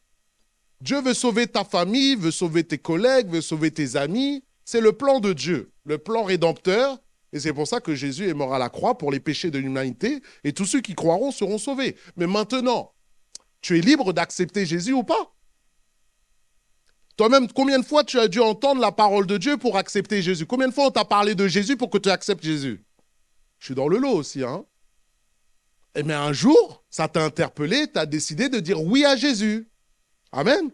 Dieu 0.81 1.01
veut 1.01 1.15
sauver 1.15 1.47
ta 1.47 1.65
famille, 1.65 2.17
veut 2.17 2.31
sauver 2.31 2.65
tes 2.65 2.79
collègues, 2.79 3.29
veut 3.29 3.41
sauver 3.41 3.71
tes 3.71 3.97
amis. 3.97 4.45
C'est 4.65 4.81
le 4.81 4.93
plan 4.93 5.21
de 5.21 5.33
Dieu, 5.33 5.73
le 5.85 5.99
plan 5.99 6.25
rédempteur. 6.25 6.99
Et 7.33 7.41
c'est 7.41 7.53
pour 7.53 7.67
ça 7.67 7.81
que 7.81 7.95
Jésus 7.95 8.29
est 8.29 8.35
mort 8.35 8.53
à 8.53 8.59
la 8.59 8.69
croix 8.69 8.99
pour 8.99 9.11
les 9.11 9.21
péchés 9.21 9.51
de 9.51 9.59
l'humanité. 9.59 10.21
Et 10.45 10.53
tous 10.53 10.67
ceux 10.67 10.81
qui 10.81 10.95
croiront 10.95 11.31
seront 11.31 11.59
sauvés. 11.59 11.97
Mais 12.17 12.27
maintenant, 12.27 12.93
tu 13.61 13.79
es 13.79 13.81
libre 13.81 14.13
d'accepter 14.13 14.67
Jésus 14.67 14.93
ou 14.93 15.05
pas? 15.05 15.35
Toi-même, 17.17 17.47
combien 17.53 17.79
de 17.79 17.85
fois 17.85 18.05
tu 18.05 18.19
as 18.19 18.27
dû 18.27 18.41
entendre 18.41 18.81
la 18.81 18.91
parole 18.91 19.27
de 19.27 19.39
Dieu 19.39 19.57
pour 19.57 19.77
accepter 19.77 20.21
Jésus? 20.23 20.47
Combien 20.47 20.69
de 20.69 20.75
fois 20.75 20.87
on 20.87 20.91
t'a 20.91 21.05
parlé 21.05 21.35
de 21.35 21.47
Jésus 21.47 21.77
pour 21.77 21.91
que 21.91 21.99
tu 21.99 22.11
acceptes 22.11 22.43
Jésus? 22.43 22.85
Je 23.59 23.67
suis 23.67 23.75
dans 23.75 23.87
le 23.87 23.99
lot 23.99 24.13
aussi, 24.13 24.43
hein 24.43 24.65
eh 25.95 26.03
mais 26.03 26.15
un 26.15 26.33
jour, 26.33 26.85
ça 26.91 27.09
t'a 27.09 27.25
interpellé, 27.25 27.87
tu 27.93 28.07
décidé 28.07 28.49
de 28.49 28.61
dire 28.61 28.83
oui 28.83 29.05
à 29.05 29.17
Jésus. 29.17 29.69
Amen. 30.33 30.71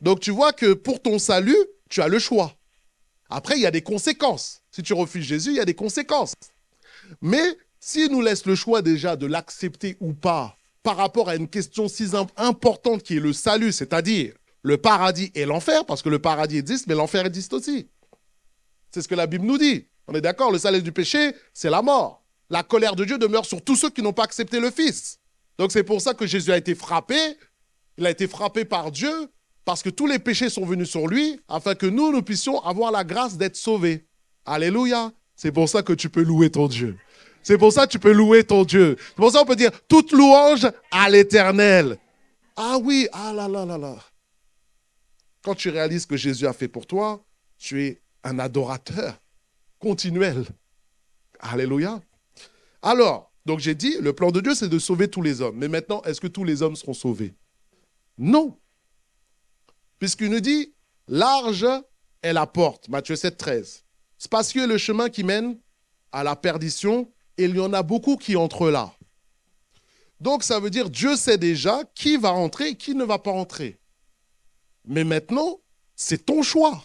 Donc 0.00 0.20
tu 0.20 0.30
vois 0.30 0.52
que 0.52 0.72
pour 0.72 1.00
ton 1.00 1.18
salut, 1.18 1.56
tu 1.88 2.00
as 2.00 2.08
le 2.08 2.18
choix. 2.18 2.54
Après, 3.28 3.56
il 3.56 3.62
y 3.62 3.66
a 3.66 3.70
des 3.70 3.82
conséquences. 3.82 4.62
Si 4.70 4.82
tu 4.82 4.92
refuses 4.92 5.24
Jésus, 5.24 5.50
il 5.50 5.56
y 5.56 5.60
a 5.60 5.64
des 5.64 5.74
conséquences. 5.74 6.34
Mais 7.20 7.56
s'il 7.80 8.10
nous 8.12 8.20
laisse 8.20 8.46
le 8.46 8.54
choix 8.54 8.82
déjà 8.82 9.16
de 9.16 9.26
l'accepter 9.26 9.96
ou 10.00 10.12
pas 10.12 10.56
par 10.82 10.96
rapport 10.96 11.28
à 11.28 11.36
une 11.36 11.48
question 11.48 11.88
si 11.88 12.10
importante 12.36 13.02
qui 13.02 13.16
est 13.16 13.20
le 13.20 13.32
salut, 13.32 13.72
c'est-à-dire 13.72 14.34
le 14.62 14.76
paradis 14.76 15.30
et 15.34 15.44
l'enfer, 15.44 15.84
parce 15.84 16.02
que 16.02 16.08
le 16.08 16.18
paradis 16.18 16.58
existe, 16.58 16.86
mais 16.86 16.94
l'enfer 16.94 17.26
existe 17.26 17.52
aussi. 17.52 17.88
C'est 18.90 19.02
ce 19.02 19.08
que 19.08 19.14
la 19.14 19.26
Bible 19.26 19.46
nous 19.46 19.58
dit. 19.58 19.86
On 20.06 20.14
est 20.14 20.20
d'accord, 20.20 20.50
le 20.50 20.58
salaire 20.58 20.82
du 20.82 20.92
péché, 20.92 21.34
c'est 21.52 21.70
la 21.70 21.82
mort. 21.82 22.21
La 22.52 22.62
colère 22.62 22.94
de 22.94 23.06
Dieu 23.06 23.16
demeure 23.16 23.46
sur 23.46 23.62
tous 23.62 23.76
ceux 23.76 23.88
qui 23.88 24.02
n'ont 24.02 24.12
pas 24.12 24.24
accepté 24.24 24.60
le 24.60 24.70
Fils. 24.70 25.18
Donc 25.56 25.72
c'est 25.72 25.82
pour 25.82 26.02
ça 26.02 26.12
que 26.12 26.26
Jésus 26.26 26.52
a 26.52 26.58
été 26.58 26.74
frappé, 26.74 27.16
il 27.96 28.04
a 28.04 28.10
été 28.10 28.28
frappé 28.28 28.66
par 28.66 28.90
Dieu 28.90 29.30
parce 29.64 29.82
que 29.82 29.88
tous 29.88 30.06
les 30.06 30.18
péchés 30.18 30.50
sont 30.50 30.66
venus 30.66 30.90
sur 30.90 31.08
lui 31.08 31.40
afin 31.48 31.74
que 31.74 31.86
nous, 31.86 32.12
nous 32.12 32.20
puissions 32.20 32.62
avoir 32.62 32.92
la 32.92 33.04
grâce 33.04 33.38
d'être 33.38 33.56
sauvés. 33.56 34.06
Alléluia. 34.44 35.12
C'est 35.34 35.50
pour 35.50 35.66
ça 35.66 35.82
que 35.82 35.94
tu 35.94 36.10
peux 36.10 36.22
louer 36.22 36.50
ton 36.50 36.68
Dieu. 36.68 36.98
C'est 37.42 37.56
pour 37.56 37.72
ça 37.72 37.86
que 37.86 37.92
tu 37.92 37.98
peux 37.98 38.12
louer 38.12 38.44
ton 38.44 38.64
Dieu. 38.64 38.96
C'est 38.98 39.16
pour 39.16 39.32
ça 39.32 39.38
qu'on 39.38 39.46
peut 39.46 39.56
dire 39.56 39.72
toute 39.88 40.12
louange 40.12 40.70
à 40.90 41.08
l'éternel. 41.08 41.96
Ah 42.54 42.76
oui, 42.82 43.08
ah 43.14 43.32
là 43.32 43.48
là 43.48 43.64
là 43.64 43.78
là. 43.78 43.96
Quand 45.42 45.54
tu 45.54 45.70
réalises 45.70 46.04
que 46.04 46.18
Jésus 46.18 46.46
a 46.46 46.52
fait 46.52 46.68
pour 46.68 46.86
toi, 46.86 47.24
tu 47.56 47.82
es 47.82 48.02
un 48.24 48.38
adorateur 48.38 49.18
continuel. 49.78 50.44
Alléluia. 51.40 51.98
Alors, 52.82 53.32
donc 53.46 53.60
j'ai 53.60 53.74
dit, 53.74 53.96
le 54.00 54.12
plan 54.12 54.30
de 54.30 54.40
Dieu, 54.40 54.54
c'est 54.54 54.68
de 54.68 54.78
sauver 54.78 55.08
tous 55.08 55.22
les 55.22 55.40
hommes. 55.40 55.56
Mais 55.56 55.68
maintenant, 55.68 56.02
est-ce 56.02 56.20
que 56.20 56.26
tous 56.26 56.44
les 56.44 56.62
hommes 56.62 56.76
seront 56.76 56.94
sauvés? 56.94 57.34
Non. 58.18 58.58
Puisqu'il 59.98 60.30
nous 60.30 60.40
dit, 60.40 60.74
large 61.08 61.66
est 62.22 62.32
la 62.32 62.46
porte, 62.46 62.88
Matthieu 62.88 63.16
7, 63.16 63.36
13. 63.36 63.84
Spacieux 64.18 64.64
est 64.64 64.68
le 64.68 64.78
chemin 64.78 65.08
qui 65.08 65.24
mène 65.24 65.58
à 66.12 66.22
la 66.22 66.36
perdition, 66.36 67.10
et 67.38 67.44
il 67.44 67.56
y 67.56 67.60
en 67.60 67.72
a 67.72 67.82
beaucoup 67.82 68.16
qui 68.16 68.36
entrent 68.36 68.70
là. 68.70 68.94
Donc 70.20 70.44
ça 70.44 70.60
veut 70.60 70.70
dire 70.70 70.88
Dieu 70.88 71.16
sait 71.16 71.38
déjà 71.38 71.82
qui 71.96 72.16
va 72.16 72.30
rentrer 72.30 72.68
et 72.68 72.74
qui 72.76 72.94
ne 72.94 73.02
va 73.02 73.18
pas 73.18 73.32
rentrer. 73.32 73.80
Mais 74.84 75.02
maintenant, 75.02 75.60
c'est 75.96 76.26
ton 76.26 76.42
choix. 76.42 76.84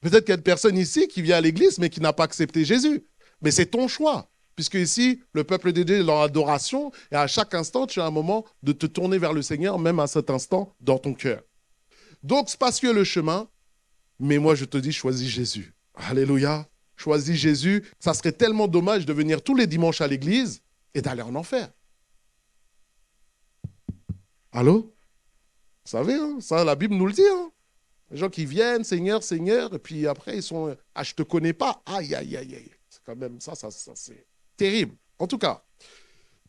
Peut-être 0.00 0.24
qu'il 0.24 0.30
y 0.30 0.32
a 0.32 0.36
une 0.36 0.42
personne 0.42 0.76
ici 0.76 1.06
qui 1.06 1.22
vient 1.22 1.36
à 1.36 1.40
l'église 1.40 1.78
mais 1.78 1.88
qui 1.88 2.00
n'a 2.00 2.12
pas 2.12 2.24
accepté 2.24 2.64
Jésus. 2.64 3.06
Mais 3.40 3.52
c'est 3.52 3.66
ton 3.66 3.86
choix. 3.86 4.28
Puisque 4.56 4.74
ici, 4.74 5.22
le 5.32 5.44
peuple 5.44 5.72
de 5.72 5.82
Dieu 5.82 6.00
est 6.00 6.04
dans 6.04 6.20
l'adoration 6.20 6.92
et 7.10 7.16
à 7.16 7.26
chaque 7.26 7.54
instant, 7.54 7.86
tu 7.86 8.00
as 8.00 8.06
un 8.06 8.10
moment 8.10 8.44
de 8.62 8.72
te 8.72 8.86
tourner 8.86 9.18
vers 9.18 9.32
le 9.32 9.42
Seigneur, 9.42 9.78
même 9.78 9.98
à 9.98 10.06
cet 10.06 10.30
instant, 10.30 10.74
dans 10.80 10.98
ton 10.98 11.14
cœur. 11.14 11.42
Donc, 12.22 12.48
spacieux 12.48 12.92
le 12.92 13.04
chemin, 13.04 13.48
mais 14.18 14.38
moi 14.38 14.54
je 14.54 14.64
te 14.64 14.78
dis, 14.78 14.92
choisis 14.92 15.28
Jésus. 15.28 15.74
Alléluia. 15.94 16.68
Choisis 16.96 17.36
Jésus. 17.36 17.84
Ça 17.98 18.14
serait 18.14 18.32
tellement 18.32 18.68
dommage 18.68 19.04
de 19.04 19.12
venir 19.12 19.42
tous 19.42 19.56
les 19.56 19.66
dimanches 19.66 20.00
à 20.00 20.06
l'église 20.06 20.62
et 20.94 21.02
d'aller 21.02 21.22
en 21.22 21.34
enfer. 21.34 21.70
Allô? 24.52 24.94
Vous 25.84 25.90
savez, 25.90 26.14
hein, 26.14 26.38
ça, 26.40 26.64
la 26.64 26.76
Bible 26.76 26.94
nous 26.94 27.06
le 27.06 27.12
dit. 27.12 27.26
Hein. 27.28 27.50
les 28.10 28.16
gens 28.16 28.30
qui 28.30 28.46
viennent, 28.46 28.84
Seigneur, 28.84 29.22
Seigneur, 29.22 29.74
et 29.74 29.78
puis 29.78 30.06
après, 30.06 30.36
ils 30.36 30.42
sont, 30.42 30.74
ah, 30.94 31.02
je 31.02 31.14
te 31.14 31.22
connais 31.24 31.52
pas. 31.52 31.82
Aïe, 31.84 32.14
aïe, 32.14 32.36
aïe, 32.36 32.54
aïe. 32.54 32.70
C'est 32.88 33.02
quand 33.04 33.16
même 33.16 33.40
ça, 33.40 33.54
ça, 33.54 33.70
ça 33.70 33.92
c'est 33.96 34.24
terrible. 34.56 34.94
En 35.18 35.26
tout 35.26 35.38
cas. 35.38 35.64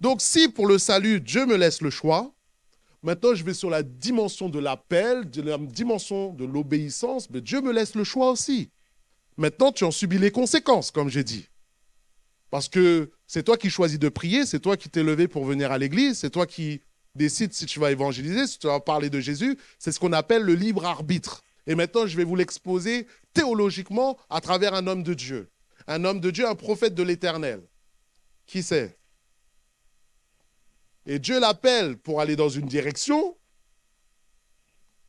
Donc, 0.02 0.22
si 0.22 0.50
pour 0.50 0.68
le 0.68 0.78
salut, 0.78 1.22
Dieu 1.22 1.46
me 1.46 1.56
laisse 1.56 1.82
le 1.82 1.90
choix, 1.90 2.34
maintenant 3.02 3.34
je 3.34 3.44
vais 3.44 3.54
sur 3.54 3.70
la 3.70 3.84
dimension 3.84 4.50
de 4.50 4.60
l'appel, 4.60 5.30
de 5.30 5.42
la 5.42 5.58
dimension 5.58 6.34
de 6.34 6.46
l'obéissance, 6.46 7.30
mais 7.30 7.42
Dieu 7.42 7.62
me 7.62 7.72
laisse 7.72 7.96
le 7.96 8.04
choix 8.04 8.32
aussi. 8.32 8.70
Maintenant, 9.38 9.72
tu 9.72 9.84
en 9.84 9.92
subis 9.92 10.18
les 10.18 10.32
conséquences, 10.32 10.92
comme 10.92 11.10
j'ai 11.10 11.24
dit. 11.24 11.48
Parce 12.52 12.70
que 12.70 13.12
c'est 13.28 13.44
toi 13.44 13.58
qui 13.58 13.70
choisis 13.70 14.00
de 14.00 14.10
prier, 14.10 14.46
c'est 14.46 14.60
toi 14.60 14.78
qui 14.78 14.90
t'es 14.90 15.04
levé 15.04 15.28
pour 15.28 15.46
venir 15.46 15.72
à 15.72 15.78
l'église, 15.78 16.20
c'est 16.20 16.30
toi 16.30 16.46
qui 16.46 16.82
décides 17.16 17.54
si 17.54 17.66
tu 17.66 17.80
vas 17.80 17.92
évangéliser, 17.92 18.48
si 18.48 18.60
tu 18.60 18.68
vas 18.68 18.80
parler 18.80 19.10
de 19.10 19.20
Jésus. 19.20 19.58
C'est 19.80 19.92
ce 19.92 20.00
qu'on 20.00 20.14
appelle 20.14 20.44
le 20.44 20.54
libre 20.54 20.86
arbitre. 20.86 21.42
Et 21.68 21.76
maintenant, 21.76 22.06
je 22.06 22.16
vais 22.16 22.24
vous 22.24 22.36
l'exposer 22.36 23.08
théologiquement 23.34 24.18
à 24.30 24.40
travers 24.42 24.74
un 24.74 24.88
homme 24.88 25.04
de 25.04 25.14
Dieu. 25.14 25.50
Un 25.88 26.04
homme 26.06 26.20
de 26.20 26.32
Dieu, 26.32 26.48
un 26.48 26.56
prophète 26.56 26.94
de 26.94 27.04
l'éternel. 27.04 27.62
Qui 28.46 28.64
c'est 28.64 28.98
Et 31.06 31.20
Dieu 31.20 31.40
l'appelle 31.40 31.98
pour 31.98 32.22
aller 32.22 32.36
dans 32.36 32.50
une 32.50 32.68
direction. 32.68 33.38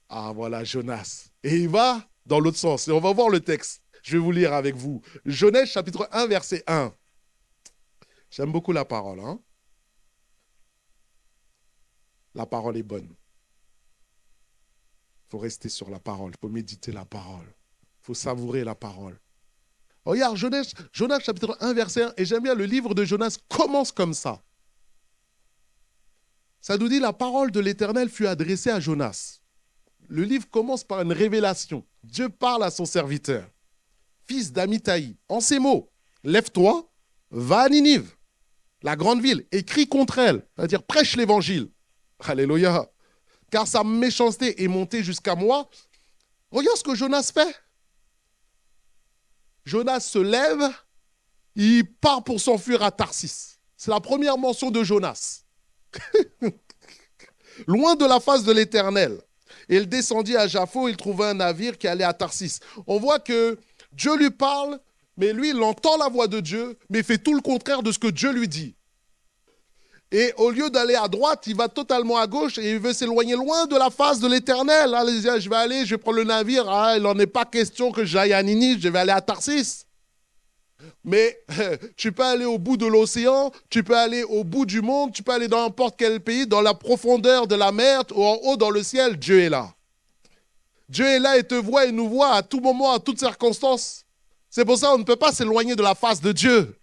Ah 0.09 0.33
voilà, 0.35 0.65
Jonas. 0.65 1.31
Et 1.43 1.57
il 1.57 1.69
va 1.69 2.09
dans 2.25 2.41
l'autre 2.41 2.59
sens. 2.59 2.89
Et 2.89 2.93
on 2.93 3.01
va 3.01 3.13
voir 3.13 3.29
le 3.29 3.41
texte. 3.41 3.83
Je 4.03 4.17
vais 4.17 4.23
vous 4.23 4.33
lire 4.33 4.53
avec 4.53 4.77
vous. 4.77 5.03
Genèse 5.25 5.69
chapitre 5.69 6.09
1, 6.13 6.27
verset 6.27 6.63
1. 6.67 6.95
J'aime 8.31 8.53
beaucoup 8.53 8.73
la 8.73 8.85
parole. 8.85 9.21
Hein. 9.21 9.41
la 12.37 12.47
parole 12.47 12.77
est 12.77 12.83
bonne. 12.83 13.09
Il 15.27 15.31
faut 15.31 15.39
rester 15.39 15.69
sur 15.69 15.91
la 15.91 15.99
parole. 15.99 16.33
Il 16.35 16.41
faut 16.41 16.53
méditer 16.53 16.93
la 16.93 17.05
parole. 17.05 17.47
Il 17.47 18.07
faut 18.07 18.15
savourer 18.15 18.63
la 18.63 18.75
parole. 18.75 19.19
Regarde, 20.07 20.37
Jonas, 20.37 21.21
chapitre 21.21 21.59
1, 21.61 21.75
verset 21.75 22.05
1. 22.05 22.15
Et 22.17 22.25
j'aime 22.25 22.43
bien 22.43 22.55
le 22.55 22.65
livre 22.65 22.95
de 22.95 23.05
Jonas 23.05 23.37
commence 23.49 23.93
comme 23.93 24.15
ça. 24.15 24.43
Ça 26.63 26.79
nous 26.79 26.89
dit 26.89 27.01
la 27.01 27.13
parole 27.13 27.51
de 27.51 27.61
l'Éternel 27.61 28.09
fut 28.09 28.27
adressée 28.27 28.71
à 28.71 28.81
Jonas. 28.81 29.41
Le 30.09 30.23
livre 30.23 30.49
commence 30.49 30.85
par 30.85 31.03
une 31.03 31.13
révélation. 31.13 31.85
Dieu 32.03 32.31
parle 32.31 32.65
à 32.65 32.71
son 32.71 32.87
serviteur 32.87 33.45
fils 34.27 34.53
d'Amitaï, 34.53 35.17
en 35.29 35.41
ces 35.41 35.59
mots, 35.59 35.91
lève-toi, 36.25 36.91
va 37.31 37.61
à 37.61 37.69
Ninive, 37.69 38.15
la 38.83 38.97
grande 38.97 39.23
ville, 39.23 39.47
et 39.53 39.65
crie 39.65 39.89
contre 39.89 40.19
elle, 40.19 40.47
c'est-à-dire 40.57 40.83
prêche 40.83 41.17
l'évangile. 41.17 41.71
Alléluia. 42.21 42.91
Car 43.51 43.67
sa 43.67 43.85
méchanceté 43.85 44.63
est 44.63 44.69
montée 44.69 45.03
jusqu'à 45.03 45.35
moi. 45.35 45.69
Regarde 46.51 46.79
ce 46.79 46.83
que 46.83 46.95
Jonas 46.95 47.31
fait. 47.33 47.55
Jonas 49.67 50.01
se 50.01 50.21
lève, 50.21 50.63
il 51.57 51.85
part 51.85 52.23
pour 52.23 52.41
s'enfuir 52.41 52.83
à 52.83 52.93
Tarsis. 52.93 53.59
C'est 53.77 53.91
la 53.91 54.01
première 54.01 54.39
mention 54.39 54.71
de 54.71 54.83
Jonas. 54.83 55.43
Loin 57.67 57.97
de 57.97 58.05
la 58.05 58.21
face 58.21 58.45
de 58.45 58.53
l'Éternel. 58.53 59.21
Et 59.69 59.77
il 59.77 59.89
descendit 59.89 60.37
à 60.37 60.47
Jaffo, 60.47 60.89
il 60.89 60.97
trouva 60.97 61.31
un 61.31 61.35
navire 61.35 61.77
qui 61.77 61.89
allait 61.89 62.05
à 62.05 62.13
Tarsis. 62.13 62.61
On 62.87 63.01
voit 63.01 63.19
que 63.19 63.59
Dieu 63.93 64.17
lui 64.17 64.31
parle, 64.31 64.79
mais 65.17 65.33
lui, 65.33 65.51
il 65.51 65.61
entend 65.61 65.97
la 65.97 66.09
voix 66.09 66.29
de 66.29 66.39
Dieu, 66.39 66.79
mais 66.89 67.03
fait 67.03 67.19
tout 67.19 67.35
le 67.35 67.41
contraire 67.41 67.83
de 67.83 67.91
ce 67.91 67.99
que 67.99 68.07
Dieu 68.07 68.31
lui 68.31 68.47
dit. 68.47 68.77
Et 70.13 70.33
au 70.37 70.51
lieu 70.51 70.71
d'aller 70.71 70.95
à 70.95 71.09
droite, 71.09 71.45
il 71.47 71.57
va 71.57 71.69
totalement 71.69 72.17
à 72.17 72.27
gauche 72.27 72.59
et 72.59 72.71
il 72.71 72.79
veut 72.79 72.93
s'éloigner 72.93 73.35
loin 73.35 73.67
de 73.67 73.77
la 73.77 73.91
face 73.91 74.21
de 74.21 74.29
l'éternel. 74.29 74.95
Allez, 74.95 75.21
je 75.21 75.51
vais 75.51 75.57
aller, 75.57 75.85
je 75.85 75.95
vais 75.95 75.99
prendre 75.99 76.19
le 76.19 76.25
navire. 76.25 76.69
Ah, 76.69 76.97
il 76.97 77.03
n'en 77.03 77.19
est 77.19 77.27
pas 77.27 77.45
question 77.45 77.91
que 77.91 78.05
j'aille 78.05 78.33
à 78.33 78.43
Ninive, 78.43 78.81
je 78.81 78.89
vais 78.89 79.01
aller 79.01 79.13
à 79.13 79.21
Tarsis. 79.21 79.85
Mais 81.03 81.41
tu 81.97 82.13
peux 82.13 82.23
aller 82.23 82.45
au 82.45 82.59
bout 82.59 82.77
de 82.77 82.87
l'océan, 82.87 83.51
tu 83.69 83.83
peux 83.83 83.97
aller 83.97 84.23
au 84.23 84.45
bout 84.45 84.65
du 84.65 84.81
monde, 84.81 85.13
tu 85.13 85.25
peux 85.25 85.33
aller 85.33 85.49
dans 85.49 85.63
n'importe 85.63 85.97
quel 85.99 86.21
pays, 86.21 86.47
dans 86.47 86.61
la 86.61 86.75
profondeur 86.75 87.49
de 87.49 87.57
la 87.57 87.73
mer 87.73 88.03
ou 88.15 88.25
en 88.25 88.39
haut 88.45 88.57
dans 88.57 88.71
le 88.71 88.85
ciel, 88.85 89.17
Dieu 89.17 89.41
est 89.41 89.49
là. 89.49 89.73
Dieu 90.89 91.05
est 91.05 91.19
là 91.19 91.37
et 91.37 91.43
te 91.43 91.57
voit 91.57 91.87
et 91.87 91.93
nous 91.93 92.09
voit 92.09 92.33
à 92.35 92.43
tout 92.43 92.61
moment, 92.61 92.93
à 92.93 93.01
toutes 93.01 93.19
circonstances. 93.19 94.05
C'est 94.51 94.65
pour 94.65 94.79
ça 94.79 94.91
qu'on 94.91 94.99
ne 94.99 95.05
peut 95.05 95.17
pas 95.17 95.33
s'éloigner 95.33 95.75
de 95.75 95.83
la 95.83 95.97
face 95.97 96.21
de 96.21 96.31
Dieu. 96.31 96.79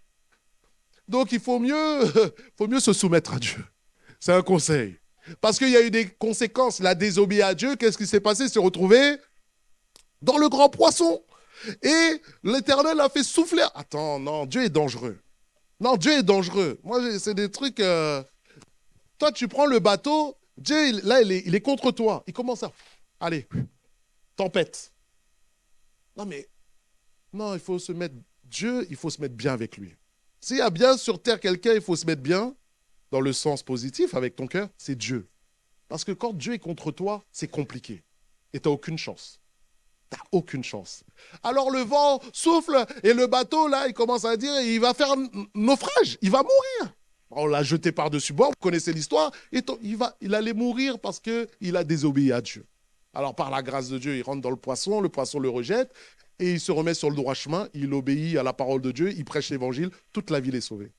Donc 1.08 1.32
il 1.32 1.40
faut 1.40 1.60
mieux, 1.60 2.80
se 2.80 2.94
soumettre 2.94 3.34
à 3.34 3.40
Dieu. 3.40 3.64
C'est 4.20 4.34
un 4.34 4.42
conseil. 4.42 4.98
Parce 5.42 5.58
qu'il 5.58 5.70
y 5.70 5.78
a 5.78 5.82
eu 5.82 5.92
des 5.92 6.08
conséquences. 6.08 6.80
La 6.80 6.96
désobéi 6.96 7.42
à 7.42 7.54
Dieu, 7.54 7.76
qu'est-ce 7.76 7.98
qui 7.98 8.08
s'est 8.08 8.20
passé? 8.20 8.50
Se 8.50 8.60
retrouver 8.60 9.18
dans 10.22 10.38
le 10.38 10.50
grand 10.50 10.70
poisson. 10.70 11.24
Et 11.82 12.22
l'Éternel 12.44 13.00
a 13.00 13.10
fait 13.10 13.24
souffler. 13.24 13.64
Attends, 13.74 14.20
non, 14.20 14.46
Dieu 14.46 14.64
est 14.64 14.70
dangereux. 14.70 15.20
Non, 15.80 15.96
Dieu 15.98 16.12
est 16.12 16.24
dangereux. 16.24 16.80
Moi, 16.84 17.20
c'est 17.20 17.34
des 17.34 17.50
trucs. 17.50 17.80
Euh, 17.80 18.24
toi, 19.18 19.32
tu 19.32 19.48
prends 19.48 19.66
le 19.66 19.80
bateau, 19.80 20.38
Dieu, 20.58 21.00
là, 21.04 21.22
il 21.22 21.32
est, 21.32 21.44
il 21.46 21.56
est 21.56 21.62
contre 21.62 21.92
toi. 21.92 22.24
Il 22.28 22.34
commence 22.34 22.64
à. 22.64 22.72
Allez, 23.20 23.48
tempête. 24.36 24.94
Non, 26.16 26.26
mais, 26.26 26.48
non, 27.32 27.54
il 27.54 27.60
faut 27.60 27.80
se 27.80 27.92
mettre, 27.92 28.16
Dieu, 28.44 28.86
il 28.90 28.96
faut 28.96 29.10
se 29.10 29.22
mettre 29.22 29.36
bien 29.36 29.54
avec 29.54 29.78
lui. 29.78 29.96
S'il 30.44 30.58
y 30.58 30.62
a 30.62 30.70
bien 30.70 30.98
sur 30.98 31.22
terre 31.22 31.40
quelqu'un, 31.40 31.72
il 31.74 31.80
faut 31.80 31.96
se 31.96 32.06
mettre 32.06 32.22
bien, 32.22 32.54
dans 33.12 33.22
le 33.22 33.32
sens 33.32 33.64
positif, 33.64 34.14
avec 34.14 34.36
ton 34.36 34.46
cœur, 34.46 34.68
c'est 34.78 34.98
Dieu. 34.98 35.30
Parce 35.88 36.04
que 36.04 36.12
quand 36.12 36.34
Dieu 36.34 36.52
est 36.52 36.60
contre 36.60 36.92
toi, 36.92 37.24
c'est 37.32 37.48
compliqué. 37.48 38.04
Et 38.52 38.60
tu 38.60 38.68
n'as 38.68 38.74
aucune 38.74 38.98
chance. 38.98 39.40
Tu 40.12 40.18
n'as 40.18 40.24
aucune 40.34 40.62
chance. 40.62 41.06
Alors 41.44 41.72
le 41.72 41.80
vent 41.80 42.20
souffle 42.34 42.86
et 43.04 43.14
le 43.14 43.28
bateau, 43.28 43.70
là, 43.70 43.88
il 43.88 43.94
commence 43.94 44.26
à 44.26 44.36
dire, 44.36 44.52
il 44.60 44.82
va 44.82 44.94
faire 44.94 45.16
naufrage, 45.56 46.18
il 46.22 46.30
va 46.30 46.44
mourir. 46.44 46.94
On 47.32 47.46
l'a 47.46 47.64
jeté 47.64 47.94
par-dessus 47.94 48.34
bord, 48.34 48.50
vous 48.50 48.60
connaissez 48.60 48.92
l'histoire, 48.92 49.32
il, 49.54 49.96
va, 49.96 50.18
il 50.20 50.36
allait 50.36 50.52
mourir 50.52 51.00
parce 51.00 51.22
qu'il 51.22 51.78
a 51.78 51.86
désobéi 51.86 52.34
à 52.34 52.42
Dieu. 52.42 52.66
Alors 53.14 53.34
par 53.34 53.50
la 53.50 53.62
grâce 53.64 53.88
de 53.88 53.98
Dieu, 53.98 54.18
il 54.18 54.24
rentre 54.24 54.42
dans 54.42 54.50
le 54.50 54.58
poisson, 54.58 55.00
le 55.00 55.08
poisson 55.08 55.40
le 55.40 55.48
rejette, 55.48 55.94
et 56.40 56.54
il 56.54 56.60
se 56.60 56.72
remet 56.72 56.94
sur 56.94 57.10
le 57.10 57.16
droit 57.16 57.34
chemin, 57.34 57.70
il 57.74 57.94
obéit 57.94 58.38
à 58.38 58.44
la 58.44 58.54
parole 58.54 58.82
de 58.82 58.92
Dieu, 58.92 59.12
il 59.12 59.26
prêche 59.26 59.50
l'évangile, 59.50 59.90
toute 60.12 60.30
la 60.30 60.40
ville 60.40 60.56
est 60.56 60.62
sauvée. 60.62 60.92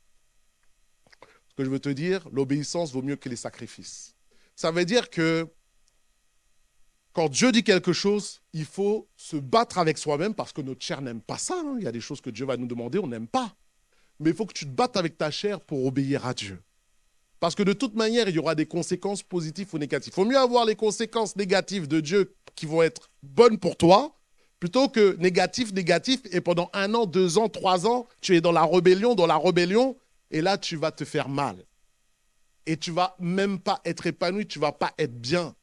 Ce 1.48 1.54
que 1.54 1.64
je 1.64 1.70
veux 1.70 1.80
te 1.80 1.88
dire, 1.88 2.28
l'obéissance 2.32 2.92
vaut 2.92 3.02
mieux 3.02 3.16
que 3.16 3.28
les 3.28 3.36
sacrifices. 3.36 4.14
Ça 4.56 4.70
veut 4.70 4.84
dire 4.84 5.10
que 5.10 5.48
quand 7.12 7.28
Dieu 7.28 7.52
dit 7.52 7.62
quelque 7.62 7.92
chose, 7.92 8.42
il 8.52 8.64
faut 8.64 9.08
se 9.16 9.36
battre 9.36 9.78
avec 9.78 9.98
soi-même 9.98 10.34
parce 10.34 10.52
que 10.52 10.60
notre 10.60 10.84
chair 10.84 11.00
n'aime 11.00 11.20
pas 11.20 11.38
ça. 11.38 11.54
Hein. 11.64 11.76
Il 11.78 11.84
y 11.84 11.86
a 11.86 11.92
des 11.92 12.00
choses 12.00 12.20
que 12.20 12.30
Dieu 12.30 12.44
va 12.44 12.56
nous 12.56 12.66
demander, 12.66 12.98
on 12.98 13.06
n'aime 13.06 13.28
pas. 13.28 13.54
Mais 14.18 14.30
il 14.30 14.36
faut 14.36 14.46
que 14.46 14.52
tu 14.52 14.64
te 14.64 14.70
battes 14.70 14.96
avec 14.96 15.16
ta 15.16 15.30
chair 15.30 15.60
pour 15.60 15.86
obéir 15.86 16.26
à 16.26 16.34
Dieu. 16.34 16.60
Parce 17.38 17.54
que 17.54 17.62
de 17.62 17.72
toute 17.72 17.94
manière, 17.94 18.28
il 18.28 18.34
y 18.34 18.38
aura 18.38 18.54
des 18.54 18.66
conséquences 18.66 19.22
positives 19.22 19.68
ou 19.72 19.78
négatives. 19.78 20.12
Il 20.12 20.14
faut 20.14 20.24
mieux 20.24 20.38
avoir 20.38 20.64
les 20.64 20.76
conséquences 20.76 21.36
négatives 21.36 21.86
de 21.86 22.00
Dieu 22.00 22.34
qui 22.56 22.66
vont 22.66 22.82
être 22.82 23.10
bonnes 23.22 23.58
pour 23.58 23.76
toi, 23.76 24.18
plutôt 24.64 24.88
que 24.88 25.14
négatif, 25.16 25.74
négatif, 25.74 26.20
et 26.32 26.40
pendant 26.40 26.70
un 26.72 26.94
an, 26.94 27.04
deux 27.04 27.36
ans, 27.36 27.50
trois 27.50 27.86
ans, 27.86 28.06
tu 28.22 28.34
es 28.34 28.40
dans 28.40 28.50
la 28.50 28.64
rébellion, 28.64 29.14
dans 29.14 29.26
la 29.26 29.36
rébellion, 29.36 29.94
Et 30.30 30.40
là, 30.40 30.56
tu 30.56 30.76
vas 30.76 30.90
te 30.90 31.04
faire 31.04 31.28
mal. 31.28 31.56
Et 32.64 32.78
tu 32.78 32.90
vas 32.90 33.14
même 33.20 33.58
pas 33.58 33.82
être 33.84 34.06
épanoui, 34.06 34.46
tu 34.46 34.58
vas 34.58 34.72
pas 34.72 34.94
être 34.96 35.20
bien. 35.20 35.54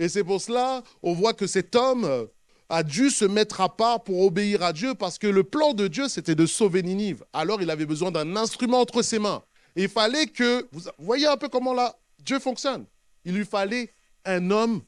Et 0.00 0.08
c'est 0.08 0.24
pour 0.24 0.40
cela, 0.40 0.82
on 1.04 1.12
voit 1.12 1.34
que 1.34 1.46
cet 1.46 1.76
homme 1.76 2.26
a 2.68 2.82
dû 2.82 3.10
se 3.10 3.24
mettre 3.24 3.60
à 3.60 3.76
part 3.76 4.02
pour 4.02 4.20
obéir 4.22 4.64
à 4.64 4.72
Dieu 4.72 4.94
parce 4.94 5.18
que 5.18 5.28
le 5.28 5.44
plan 5.44 5.72
de 5.72 5.86
Dieu, 5.86 6.08
c'était 6.08 6.34
de 6.34 6.44
sauver 6.44 6.82
Ninive. 6.82 7.24
Alors, 7.32 7.62
il 7.62 7.70
avait 7.70 7.86
besoin 7.86 8.10
d'un 8.10 8.34
instrument 8.34 8.80
entre 8.80 9.02
ses 9.02 9.20
mains. 9.20 9.44
il 9.76 9.88
fallait 9.88 10.26
que, 10.26 10.66
vous 10.72 10.82
voyez 10.98 11.28
un 11.28 11.36
peu 11.36 11.48
comment 11.48 11.74
là, 11.74 11.94
Dieu 12.18 12.40
fonctionne. 12.40 12.86
Il 13.24 13.36
lui 13.36 13.46
fallait 13.46 13.92
un 14.24 14.50
homme 14.50 14.82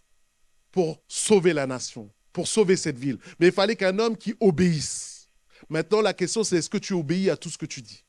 pour 0.73 0.99
sauver 1.07 1.53
la 1.53 1.69
nation, 1.69 2.11
pour 2.35 2.49
sauver 2.49 2.77
cette 2.77 2.99
ville. 2.99 3.19
Mais 3.39 3.47
il 3.47 3.53
fallait 3.53 3.77
qu'un 3.77 3.99
homme 3.99 4.19
qui 4.19 4.35
obéisse. 4.41 5.31
Maintenant, 5.71 6.03
la 6.03 6.13
question, 6.13 6.45
c'est 6.45 6.57
est-ce 6.57 6.69
que 6.69 6.77
tu 6.77 6.93
obéis 6.93 7.31
à 7.31 7.39
tout 7.39 7.49
ce 7.49 7.57
que 7.57 7.65
tu 7.65 7.81
dis? 7.81 8.05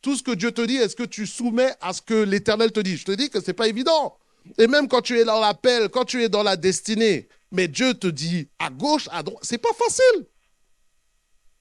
Tout 0.00 0.16
ce 0.16 0.22
que 0.22 0.30
Dieu 0.30 0.52
te 0.52 0.62
dit, 0.62 0.76
est-ce 0.76 0.96
que 0.96 1.02
tu 1.02 1.26
soumets 1.26 1.74
à 1.82 1.92
ce 1.92 2.00
que 2.00 2.14
l'Éternel 2.14 2.72
te 2.72 2.80
dit? 2.80 2.96
Je 2.96 3.04
te 3.04 3.12
dis 3.12 3.28
que 3.28 3.40
ce 3.40 3.48
n'est 3.48 3.52
pas 3.54 3.68
évident. 3.68 4.16
Et 4.58 4.66
même 4.66 4.88
quand 4.88 5.02
tu 5.02 5.18
es 5.18 5.24
dans 5.24 5.40
l'appel, 5.40 5.88
quand 5.88 6.04
tu 6.04 6.22
es 6.22 6.28
dans 6.28 6.42
la 6.42 6.56
destinée, 6.56 7.28
mais 7.50 7.68
Dieu 7.68 7.94
te 7.94 8.06
dit 8.06 8.48
à 8.58 8.70
gauche, 8.70 9.08
à 9.10 9.22
droite, 9.22 9.42
c'est 9.42 9.58
pas 9.58 9.72
facile. 9.72 10.26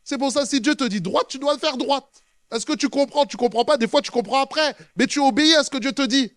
C'est 0.03 0.17
pour 0.17 0.31
ça, 0.31 0.45
si 0.45 0.61
Dieu 0.61 0.75
te 0.75 0.83
dit 0.83 1.01
droite, 1.01 1.27
tu 1.29 1.39
dois 1.39 1.53
le 1.53 1.59
faire 1.59 1.77
droite. 1.77 2.23
Est-ce 2.51 2.65
que 2.65 2.73
tu 2.73 2.89
comprends? 2.89 3.25
Tu 3.25 3.37
comprends 3.37 3.65
pas, 3.65 3.77
des 3.77 3.87
fois 3.87 4.01
tu 4.01 4.11
comprends 4.11 4.41
après, 4.41 4.75
mais 4.95 5.07
tu 5.07 5.19
obéis 5.19 5.55
à 5.55 5.63
ce 5.63 5.69
que 5.69 5.77
Dieu 5.77 5.93
te 5.93 6.05
dit. 6.05 6.31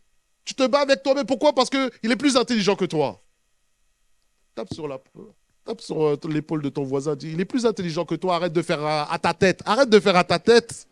Tu 0.45 0.55
te 0.55 0.67
bats 0.67 0.81
avec 0.81 1.03
toi-même. 1.03 1.27
Pourquoi? 1.27 1.55
Parce 1.55 1.69
qu'il 1.69 1.91
est 2.03 2.17
plus 2.17 2.37
intelligent 2.37 2.77
que 2.77 2.85
toi. 2.85 3.23
Tape 4.55 4.73
sur 4.73 4.89
la, 4.89 4.99
tape 5.67 5.81
sur 5.81 6.07
euh, 6.07 6.17
l'épaule 6.29 6.63
de 6.63 6.69
ton 6.69 6.85
voisin, 6.85 7.17
dis, 7.17 7.33
il 7.33 7.41
est 7.41 7.45
plus 7.45 7.67
intelligent 7.67 8.05
que 8.05 8.15
toi, 8.15 8.37
arrête 8.37 8.53
de 8.53 8.63
faire 8.63 8.85
à, 8.85 9.19
ta 9.19 9.35
tête. 9.35 9.61
Arrête 9.67 9.91
de 9.91 10.01
faire 10.01 10.17
à 10.17 10.25
ta 10.25 10.39
tête. 10.39 10.87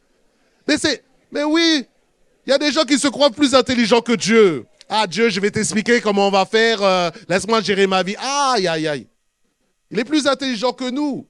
Mais 0.66 0.76
c'est, 0.76 1.04
mais 1.30 1.44
oui, 1.44 1.87
il 2.46 2.50
y 2.50 2.52
a 2.52 2.58
des 2.58 2.72
gens 2.72 2.84
qui 2.84 2.98
se 2.98 3.08
croient 3.08 3.30
plus 3.30 3.54
intelligents 3.54 4.00
que 4.00 4.12
Dieu. 4.12 4.66
Ah 4.88 5.06
Dieu, 5.06 5.28
je 5.30 5.40
vais 5.40 5.50
t'expliquer 5.50 6.00
comment 6.00 6.28
on 6.28 6.30
va 6.30 6.44
faire. 6.44 6.82
Euh, 6.82 7.10
laisse-moi 7.28 7.60
gérer 7.60 7.87
ma 7.87 8.02
vie. 8.02 8.16
Aïe, 8.18 8.66
aïe, 8.66 8.87
aïe. 8.87 9.06
Il 9.90 9.98
est 9.98 10.04
plus 10.04 10.26
intelligent 10.26 10.72
que 10.72 10.90
nous. 10.90 11.26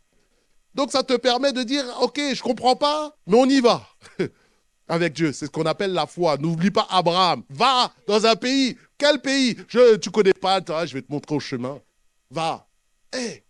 Donc 0.74 0.90
ça 0.90 1.02
te 1.02 1.14
permet 1.14 1.52
de 1.52 1.62
dire, 1.62 1.84
ok, 2.00 2.18
je 2.34 2.42
comprends 2.42 2.74
pas, 2.74 3.14
mais 3.26 3.36
on 3.36 3.46
y 3.46 3.60
va. 3.60 3.86
Avec 4.88 5.12
Dieu, 5.12 5.32
c'est 5.32 5.46
ce 5.46 5.50
qu'on 5.50 5.66
appelle 5.66 5.92
la 5.92 6.06
foi. 6.06 6.36
N'oublie 6.36 6.70
pas 6.70 6.86
Abraham. 6.90 7.42
Va 7.48 7.92
dans 8.06 8.26
un 8.26 8.36
pays. 8.36 8.76
Quel 8.98 9.20
pays? 9.20 9.56
Je, 9.68 9.96
Tu 9.96 10.10
connais 10.10 10.34
pas, 10.34 10.60
je 10.84 10.94
vais 10.94 11.02
te 11.02 11.12
montrer 11.12 11.34
au 11.34 11.40
chemin. 11.40 11.78
Va. 12.30 12.66
Hé, 13.14 13.44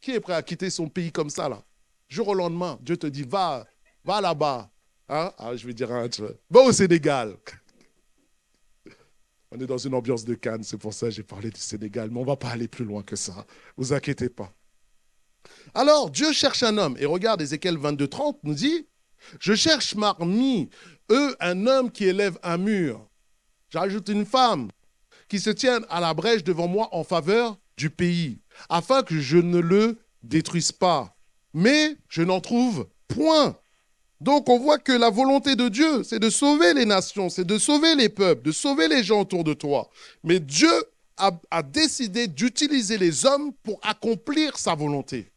qui 0.00 0.10
est 0.12 0.20
prêt 0.20 0.34
à 0.34 0.42
quitter 0.42 0.68
son 0.68 0.88
pays 0.88 1.12
comme 1.12 1.30
ça, 1.30 1.48
là? 1.48 1.62
Jour 2.08 2.28
au 2.28 2.34
lendemain, 2.34 2.78
Dieu 2.82 2.96
te 2.96 3.06
dit, 3.06 3.22
va, 3.22 3.66
va 4.04 4.20
là-bas. 4.20 4.70
Hein? 5.08 5.32
Ah, 5.38 5.54
je 5.56 5.66
vais 5.66 5.74
dire 5.74 5.90
un 5.92 6.08
truc. 6.08 6.36
Va 6.50 6.60
au 6.60 6.72
Sénégal. 6.72 7.36
On 9.50 9.60
est 9.60 9.66
dans 9.66 9.78
une 9.78 9.94
ambiance 9.94 10.24
de 10.24 10.34
Cannes, 10.34 10.64
c'est 10.64 10.76
pour 10.78 10.92
ça 10.92 11.06
que 11.06 11.12
j'ai 11.12 11.22
parlé 11.22 11.50
du 11.50 11.60
Sénégal, 11.60 12.10
mais 12.10 12.18
on 12.18 12.22
ne 12.22 12.26
va 12.26 12.36
pas 12.36 12.50
aller 12.50 12.66
plus 12.66 12.84
loin 12.84 13.02
que 13.02 13.14
ça. 13.14 13.46
Vous 13.76 13.92
inquiétez 13.92 14.28
pas. 14.28 14.52
Alors, 15.74 16.10
Dieu 16.10 16.32
cherche 16.32 16.62
un 16.62 16.76
homme. 16.76 16.96
Et 16.98 17.06
regarde, 17.06 17.40
Ézéchiel 17.40 17.78
22, 17.78 18.08
30 18.08 18.40
nous 18.42 18.54
dit 18.54 18.88
Je 19.38 19.54
cherche 19.54 19.94
parmi 19.94 20.70
eux 21.10 21.36
un 21.38 21.66
homme 21.66 21.92
qui 21.92 22.04
élève 22.04 22.38
un 22.42 22.58
mur. 22.58 23.08
J'ajoute 23.70 24.08
une 24.08 24.26
femme 24.26 24.70
qui 25.28 25.38
se 25.38 25.50
tienne 25.50 25.84
à 25.88 26.00
la 26.00 26.14
brèche 26.14 26.44
devant 26.44 26.68
moi 26.68 26.88
en 26.92 27.04
faveur 27.04 27.58
du 27.76 27.90
pays, 27.90 28.40
afin 28.68 29.02
que 29.02 29.20
je 29.20 29.38
ne 29.38 29.58
le 29.58 29.98
détruise 30.22 30.72
pas. 30.72 31.16
Mais 31.52 31.96
je 32.08 32.22
n'en 32.22 32.40
trouve 32.40 32.88
point. 33.08 33.56
Donc 34.20 34.48
on 34.48 34.58
voit 34.58 34.78
que 34.78 34.92
la 34.92 35.10
volonté 35.10 35.56
de 35.56 35.68
Dieu, 35.68 36.02
c'est 36.02 36.18
de 36.18 36.30
sauver 36.30 36.74
les 36.74 36.86
nations, 36.86 37.28
c'est 37.28 37.44
de 37.44 37.58
sauver 37.58 37.94
les 37.94 38.08
peuples, 38.08 38.42
de 38.42 38.52
sauver 38.52 38.88
les 38.88 39.04
gens 39.04 39.20
autour 39.20 39.44
de 39.44 39.54
toi. 39.54 39.90
Mais 40.22 40.40
Dieu 40.40 40.72
a, 41.16 41.62
décidé 41.62 42.26
d'utiliser 42.26 42.98
les 42.98 43.24
hommes 43.26 43.52
pour 43.62 43.78
accomplir 43.82 44.58
sa 44.58 44.74
volonté. 44.74 45.30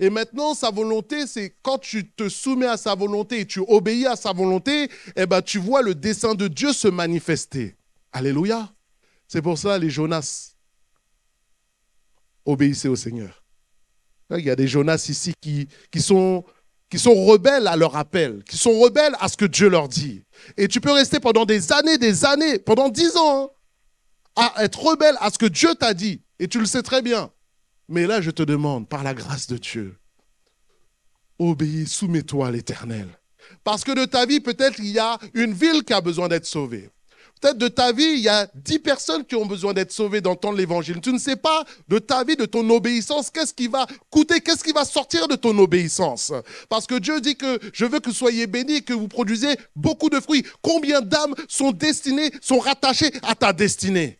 Et 0.00 0.10
maintenant, 0.10 0.54
sa 0.54 0.70
volonté, 0.70 1.26
c'est 1.26 1.56
quand 1.62 1.78
tu 1.78 2.10
te 2.10 2.28
soumets 2.28 2.66
à 2.66 2.76
sa 2.76 2.94
volonté 2.94 3.40
et 3.40 3.46
tu 3.46 3.60
obéis 3.68 4.06
à 4.06 4.16
sa 4.16 4.32
volonté, 4.32 4.90
eh 5.14 5.26
ben, 5.26 5.42
tu 5.42 5.58
vois 5.58 5.82
le 5.82 5.94
dessein 5.94 6.34
de 6.34 6.48
Dieu 6.48 6.72
se 6.72 6.88
manifester. 6.88 7.76
Alléluia. 8.12 8.72
C'est 9.28 9.42
pour 9.42 9.58
ça, 9.58 9.78
les 9.78 9.90
Jonas, 9.90 10.55
obéissez 12.46 12.88
au 12.88 12.96
Seigneur. 12.96 13.42
Il 14.30 14.44
y 14.44 14.50
a 14.50 14.56
des 14.56 14.66
Jonas 14.66 15.06
ici 15.08 15.34
qui, 15.40 15.68
sont 16.00 16.44
rebelles 16.92 17.66
à 17.66 17.76
leur 17.76 17.96
appel, 17.96 18.42
qui 18.44 18.56
sont 18.56 18.78
rebelles 18.78 19.14
à 19.20 19.28
ce 19.28 19.36
que 19.36 19.44
Dieu 19.44 19.68
leur 19.68 19.88
dit. 19.88 20.24
Et 20.56 20.66
tu 20.68 20.80
peux 20.80 20.92
rester 20.92 21.20
pendant 21.20 21.44
des 21.44 21.72
années, 21.72 21.98
des 21.98 22.24
années, 22.24 22.58
pendant 22.58 22.88
dix 22.88 23.16
ans, 23.16 23.52
hein, 24.36 24.50
à 24.56 24.64
être 24.64 24.82
rebelle 24.82 25.16
à 25.20 25.30
ce 25.30 25.38
que 25.38 25.46
Dieu 25.46 25.74
t'a 25.74 25.94
dit. 25.94 26.22
Et 26.38 26.48
tu 26.48 26.58
le 26.58 26.66
sais 26.66 26.82
très 26.82 27.02
bien. 27.02 27.30
Mais 27.88 28.06
là, 28.06 28.20
je 28.20 28.30
te 28.30 28.42
demande, 28.42 28.88
par 28.88 29.04
la 29.04 29.14
grâce 29.14 29.46
de 29.46 29.58
Dieu, 29.58 29.96
obéis, 31.38 31.86
soumets-toi 31.86 32.48
à 32.48 32.50
l'éternel. 32.50 33.08
Parce 33.62 33.84
que 33.84 33.92
de 33.92 34.04
ta 34.04 34.26
vie, 34.26 34.40
peut-être 34.40 34.80
il 34.80 34.90
y 34.90 34.98
a 34.98 35.18
une 35.34 35.52
ville 35.52 35.84
qui 35.84 35.92
a 35.92 36.00
besoin 36.00 36.28
d'être 36.28 36.46
sauvée. 36.46 36.90
Peut-être 37.40 37.58
de 37.58 37.68
ta 37.68 37.92
vie, 37.92 38.14
il 38.14 38.20
y 38.20 38.28
a 38.28 38.48
dix 38.54 38.78
personnes 38.78 39.24
qui 39.24 39.34
ont 39.34 39.44
besoin 39.44 39.74
d'être 39.74 39.92
sauvées 39.92 40.22
d'entendre 40.22 40.56
l'évangile. 40.56 41.00
Tu 41.02 41.12
ne 41.12 41.18
sais 41.18 41.36
pas 41.36 41.64
de 41.86 41.98
ta 41.98 42.24
vie, 42.24 42.36
de 42.36 42.46
ton 42.46 42.68
obéissance, 42.70 43.30
qu'est-ce 43.30 43.52
qui 43.52 43.68
va 43.68 43.86
coûter, 44.10 44.40
qu'est-ce 44.40 44.64
qui 44.64 44.72
va 44.72 44.84
sortir 44.84 45.28
de 45.28 45.36
ton 45.36 45.56
obéissance. 45.58 46.32
Parce 46.70 46.86
que 46.86 46.98
Dieu 46.98 47.20
dit 47.20 47.36
que 47.36 47.58
je 47.74 47.84
veux 47.84 48.00
que 48.00 48.08
vous 48.08 48.14
soyez 48.14 48.46
bénis, 48.46 48.82
que 48.82 48.94
vous 48.94 49.08
produisez 49.08 49.56
beaucoup 49.74 50.08
de 50.08 50.18
fruits. 50.18 50.46
Combien 50.62 51.02
d'âmes 51.02 51.34
sont 51.46 51.72
destinées, 51.72 52.30
sont 52.40 52.58
rattachées 52.58 53.12
à 53.22 53.34
ta 53.34 53.52
destinée? 53.52 54.18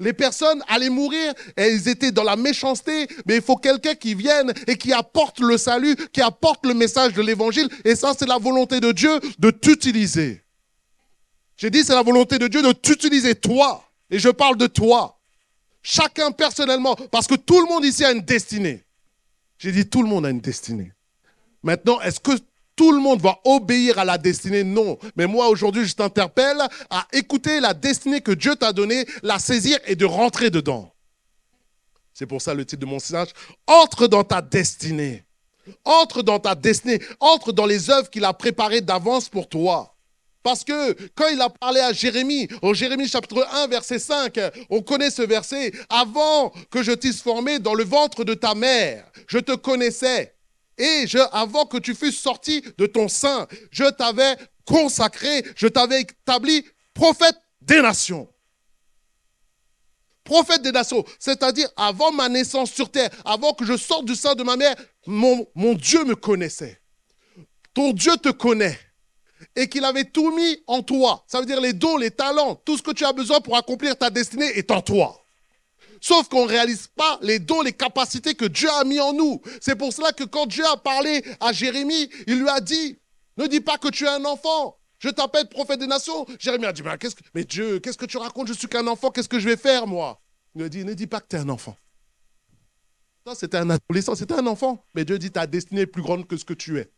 Les 0.00 0.12
personnes 0.12 0.62
allaient 0.68 0.90
mourir, 0.90 1.34
elles 1.56 1.88
étaient 1.88 2.12
dans 2.12 2.22
la 2.22 2.36
méchanceté, 2.36 3.08
mais 3.26 3.36
il 3.36 3.42
faut 3.42 3.56
quelqu'un 3.56 3.94
qui 3.94 4.14
vienne 4.14 4.52
et 4.66 4.76
qui 4.76 4.92
apporte 4.92 5.40
le 5.40 5.58
salut, 5.58 5.96
qui 6.12 6.20
apporte 6.20 6.66
le 6.66 6.74
message 6.74 7.14
de 7.14 7.22
l'évangile. 7.22 7.68
Et 7.84 7.96
ça, 7.96 8.12
c'est 8.16 8.28
la 8.28 8.38
volonté 8.38 8.80
de 8.80 8.92
Dieu 8.92 9.18
de 9.38 9.50
t'utiliser. 9.50 10.44
J'ai 11.58 11.70
dit, 11.70 11.82
c'est 11.82 11.94
la 11.94 12.02
volonté 12.02 12.38
de 12.38 12.46
Dieu 12.46 12.62
de 12.62 12.72
t'utiliser, 12.72 13.34
toi. 13.34 13.84
Et 14.10 14.18
je 14.18 14.28
parle 14.28 14.56
de 14.56 14.68
toi. 14.68 15.18
Chacun 15.82 16.30
personnellement, 16.30 16.94
parce 17.10 17.26
que 17.26 17.34
tout 17.34 17.60
le 17.60 17.66
monde 17.66 17.84
ici 17.84 18.04
a 18.04 18.12
une 18.12 18.20
destinée. 18.20 18.84
J'ai 19.58 19.72
dit, 19.72 19.86
tout 19.86 20.02
le 20.02 20.08
monde 20.08 20.24
a 20.24 20.30
une 20.30 20.40
destinée. 20.40 20.92
Maintenant, 21.64 22.00
est-ce 22.00 22.20
que 22.20 22.30
tout 22.76 22.92
le 22.92 23.00
monde 23.00 23.20
va 23.20 23.40
obéir 23.44 23.98
à 23.98 24.04
la 24.04 24.18
destinée? 24.18 24.62
Non. 24.62 24.98
Mais 25.16 25.26
moi, 25.26 25.48
aujourd'hui, 25.48 25.84
je 25.84 25.94
t'interpelle 25.94 26.60
à 26.90 27.06
écouter 27.12 27.58
la 27.58 27.74
destinée 27.74 28.20
que 28.20 28.30
Dieu 28.30 28.54
t'a 28.54 28.72
donnée, 28.72 29.04
la 29.24 29.40
saisir 29.40 29.78
et 29.86 29.96
de 29.96 30.04
rentrer 30.04 30.50
dedans. 30.50 30.92
C'est 32.14 32.26
pour 32.26 32.40
ça 32.40 32.54
le 32.54 32.64
titre 32.64 32.80
de 32.80 32.86
mon 32.86 32.94
message, 32.94 33.28
entre 33.66 34.06
dans 34.06 34.22
ta 34.22 34.40
destinée. 34.40 35.24
Entre 35.84 36.22
dans 36.22 36.38
ta 36.38 36.54
destinée. 36.54 37.02
Entre 37.18 37.50
dans 37.50 37.66
les 37.66 37.90
œuvres 37.90 38.10
qu'il 38.10 38.24
a 38.24 38.32
préparées 38.32 38.80
d'avance 38.80 39.28
pour 39.28 39.48
toi. 39.48 39.96
Parce 40.42 40.64
que 40.64 40.92
quand 41.14 41.28
il 41.28 41.40
a 41.40 41.50
parlé 41.50 41.80
à 41.80 41.92
Jérémie, 41.92 42.48
au 42.62 42.72
Jérémie 42.72 43.08
chapitre 43.08 43.46
1, 43.52 43.66
verset 43.66 43.98
5, 43.98 44.38
on 44.70 44.82
connaît 44.82 45.10
ce 45.10 45.22
verset, 45.22 45.72
avant 45.88 46.50
que 46.70 46.82
je 46.82 46.92
t'eusse 46.92 47.20
formé 47.20 47.58
dans 47.58 47.74
le 47.74 47.84
ventre 47.84 48.24
de 48.24 48.34
ta 48.34 48.54
mère, 48.54 49.10
je 49.26 49.38
te 49.38 49.52
connaissais. 49.52 50.34
Et 50.78 51.06
je, 51.06 51.18
avant 51.32 51.66
que 51.66 51.78
tu 51.78 51.94
fusses 51.94 52.20
sorti 52.20 52.62
de 52.78 52.86
ton 52.86 53.08
sein, 53.08 53.48
je 53.70 53.84
t'avais 53.84 54.36
consacré, 54.64 55.44
je 55.56 55.66
t'avais 55.66 56.02
établi 56.02 56.64
prophète 56.94 57.36
des 57.60 57.82
nations. 57.82 58.28
Prophète 60.22 60.62
des 60.62 60.72
nations, 60.72 61.04
c'est-à-dire 61.18 61.68
avant 61.76 62.12
ma 62.12 62.28
naissance 62.28 62.70
sur 62.70 62.90
terre, 62.90 63.10
avant 63.24 63.54
que 63.54 63.64
je 63.64 63.76
sorte 63.76 64.04
du 64.04 64.14
sein 64.14 64.34
de 64.34 64.44
ma 64.44 64.56
mère, 64.56 64.76
mon 65.06 65.74
Dieu 65.74 66.04
me 66.04 66.14
connaissait. 66.14 66.80
Ton 67.74 67.92
Dieu 67.92 68.16
te 68.18 68.28
connaît 68.28 68.78
et 69.56 69.68
qu'il 69.68 69.84
avait 69.84 70.04
tout 70.04 70.34
mis 70.34 70.62
en 70.66 70.82
toi. 70.82 71.24
Ça 71.26 71.40
veut 71.40 71.46
dire 71.46 71.60
les 71.60 71.72
dons, 71.72 71.96
les 71.96 72.10
talents, 72.10 72.54
tout 72.64 72.76
ce 72.76 72.82
que 72.82 72.92
tu 72.92 73.04
as 73.04 73.12
besoin 73.12 73.40
pour 73.40 73.56
accomplir 73.56 73.96
ta 73.96 74.10
destinée 74.10 74.58
est 74.58 74.70
en 74.70 74.80
toi. 74.80 75.20
Sauf 76.00 76.28
qu'on 76.28 76.44
ne 76.44 76.48
réalise 76.48 76.86
pas 76.86 77.18
les 77.22 77.38
dons, 77.38 77.62
les 77.62 77.72
capacités 77.72 78.34
que 78.34 78.44
Dieu 78.44 78.68
a 78.70 78.84
mis 78.84 79.00
en 79.00 79.12
nous. 79.12 79.40
C'est 79.60 79.76
pour 79.76 79.92
cela 79.92 80.12
que 80.12 80.24
quand 80.24 80.46
Dieu 80.46 80.64
a 80.64 80.76
parlé 80.76 81.24
à 81.40 81.52
Jérémie, 81.52 82.08
il 82.26 82.40
lui 82.40 82.48
a 82.48 82.60
dit, 82.60 82.98
ne 83.36 83.46
dis 83.46 83.60
pas 83.60 83.78
que 83.78 83.88
tu 83.88 84.04
es 84.04 84.08
un 84.08 84.24
enfant. 84.24 84.78
Je 84.98 85.08
t'appelle 85.08 85.48
prophète 85.48 85.78
des 85.78 85.86
nations. 85.86 86.26
Jérémie 86.38 86.66
a 86.66 86.72
dit, 86.72 86.82
mais, 86.82 86.98
que, 86.98 87.08
mais 87.34 87.44
Dieu, 87.44 87.78
qu'est-ce 87.80 87.98
que 87.98 88.06
tu 88.06 88.16
racontes? 88.16 88.48
Je 88.48 88.52
suis 88.52 88.68
qu'un 88.68 88.86
enfant, 88.86 89.10
qu'est-ce 89.10 89.28
que 89.28 89.38
je 89.38 89.48
vais 89.48 89.56
faire 89.56 89.86
moi? 89.86 90.20
Il 90.54 90.58
lui 90.58 90.66
a 90.66 90.68
dit, 90.68 90.84
ne 90.84 90.94
dis 90.94 91.06
pas 91.06 91.20
que 91.20 91.26
tu 91.28 91.36
es 91.36 91.38
un 91.38 91.48
enfant. 91.48 91.76
Ça, 93.26 93.34
c'était 93.34 93.58
un 93.58 93.70
adolescent, 93.70 94.14
c'était 94.14 94.34
un 94.34 94.46
enfant. 94.46 94.84
Mais 94.94 95.04
Dieu 95.04 95.18
dit, 95.18 95.30
ta 95.30 95.46
destinée 95.46 95.82
est 95.82 95.86
plus 95.86 96.02
grande 96.02 96.26
que 96.26 96.36
ce 96.36 96.44
que 96.44 96.54
tu 96.54 96.78
es. 96.78 96.90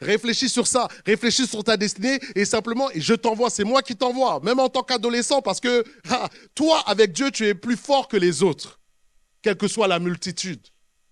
Réfléchis 0.00 0.48
sur 0.48 0.66
ça, 0.66 0.88
réfléchis 1.06 1.46
sur 1.46 1.64
ta 1.64 1.76
destinée 1.76 2.18
et 2.34 2.44
simplement, 2.44 2.88
je 2.94 3.14
t'envoie, 3.14 3.50
c'est 3.50 3.64
moi 3.64 3.82
qui 3.82 3.96
t'envoie, 3.96 4.40
même 4.40 4.58
en 4.60 4.68
tant 4.68 4.82
qu'adolescent, 4.82 5.42
parce 5.42 5.60
que 5.60 5.84
toi, 6.54 6.82
avec 6.86 7.12
Dieu, 7.12 7.30
tu 7.30 7.46
es 7.46 7.54
plus 7.54 7.76
fort 7.76 8.08
que 8.08 8.16
les 8.16 8.42
autres, 8.42 8.80
quelle 9.42 9.56
que 9.56 9.68
soit 9.68 9.88
la 9.88 9.98
multitude. 9.98 10.60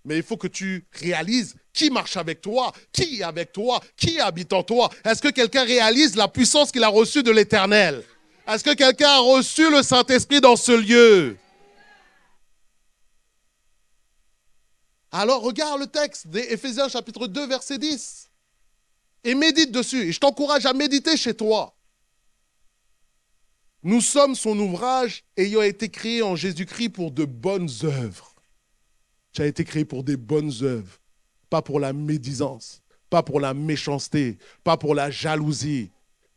Mais 0.04 0.16
il 0.16 0.22
faut 0.22 0.36
que 0.36 0.48
tu 0.48 0.84
réalises 0.92 1.54
Qui 1.72 1.90
marche 1.90 2.16
avec 2.16 2.40
toi 2.40 2.72
Qui 2.92 3.20
est 3.20 3.22
avec 3.22 3.52
toi 3.52 3.80
Qui 3.96 4.18
habite 4.18 4.52
en 4.52 4.62
toi. 4.62 4.90
Est-ce 5.04 5.22
que 5.22 5.28
quelqu'un 5.28 5.64
réalise 5.64 6.16
la 6.16 6.28
puissance 6.28 6.72
qu'il 6.72 6.82
a 6.82 6.88
reçue 6.88 7.22
de 7.22 7.30
l'Éternel? 7.30 8.02
Est-ce 8.48 8.64
que 8.64 8.74
quelqu'un 8.74 9.10
a 9.10 9.18
reçu 9.20 9.70
le 9.70 9.82
Saint-Esprit 9.82 10.40
dans 10.40 10.56
ce 10.56 10.72
lieu? 10.72 11.36
Alors 15.12 15.42
regarde 15.42 15.78
le 15.78 15.86
texte 15.86 16.26
d'Éphésiens 16.28 16.88
chapitre 16.88 17.26
2 17.26 17.46
verset 17.46 17.78
10 17.78 18.30
et 19.24 19.34
médite 19.34 19.72
dessus. 19.72 20.08
Et 20.08 20.12
je 20.12 20.20
t'encourage 20.20 20.66
à 20.66 20.72
méditer 20.72 21.16
chez 21.16 21.34
toi. 21.34 21.74
Nous 23.82 24.00
sommes 24.00 24.34
son 24.34 24.58
ouvrage 24.58 25.24
ayant 25.36 25.62
été 25.62 25.88
créé 25.88 26.22
en 26.22 26.36
Jésus-Christ 26.36 26.90
pour 26.90 27.10
de 27.10 27.24
bonnes 27.24 27.70
œuvres. 27.82 28.34
Tu 29.32 29.42
as 29.42 29.46
été 29.46 29.64
créé 29.64 29.84
pour 29.84 30.04
des 30.04 30.16
bonnes 30.16 30.52
œuvres, 30.62 30.98
pas 31.50 31.62
pour 31.62 31.80
la 31.80 31.92
médisance, 31.92 32.82
pas 33.10 33.22
pour 33.22 33.40
la 33.40 33.54
méchanceté, 33.54 34.38
pas 34.62 34.76
pour 34.76 34.94
la 34.94 35.10
jalousie, 35.10 35.90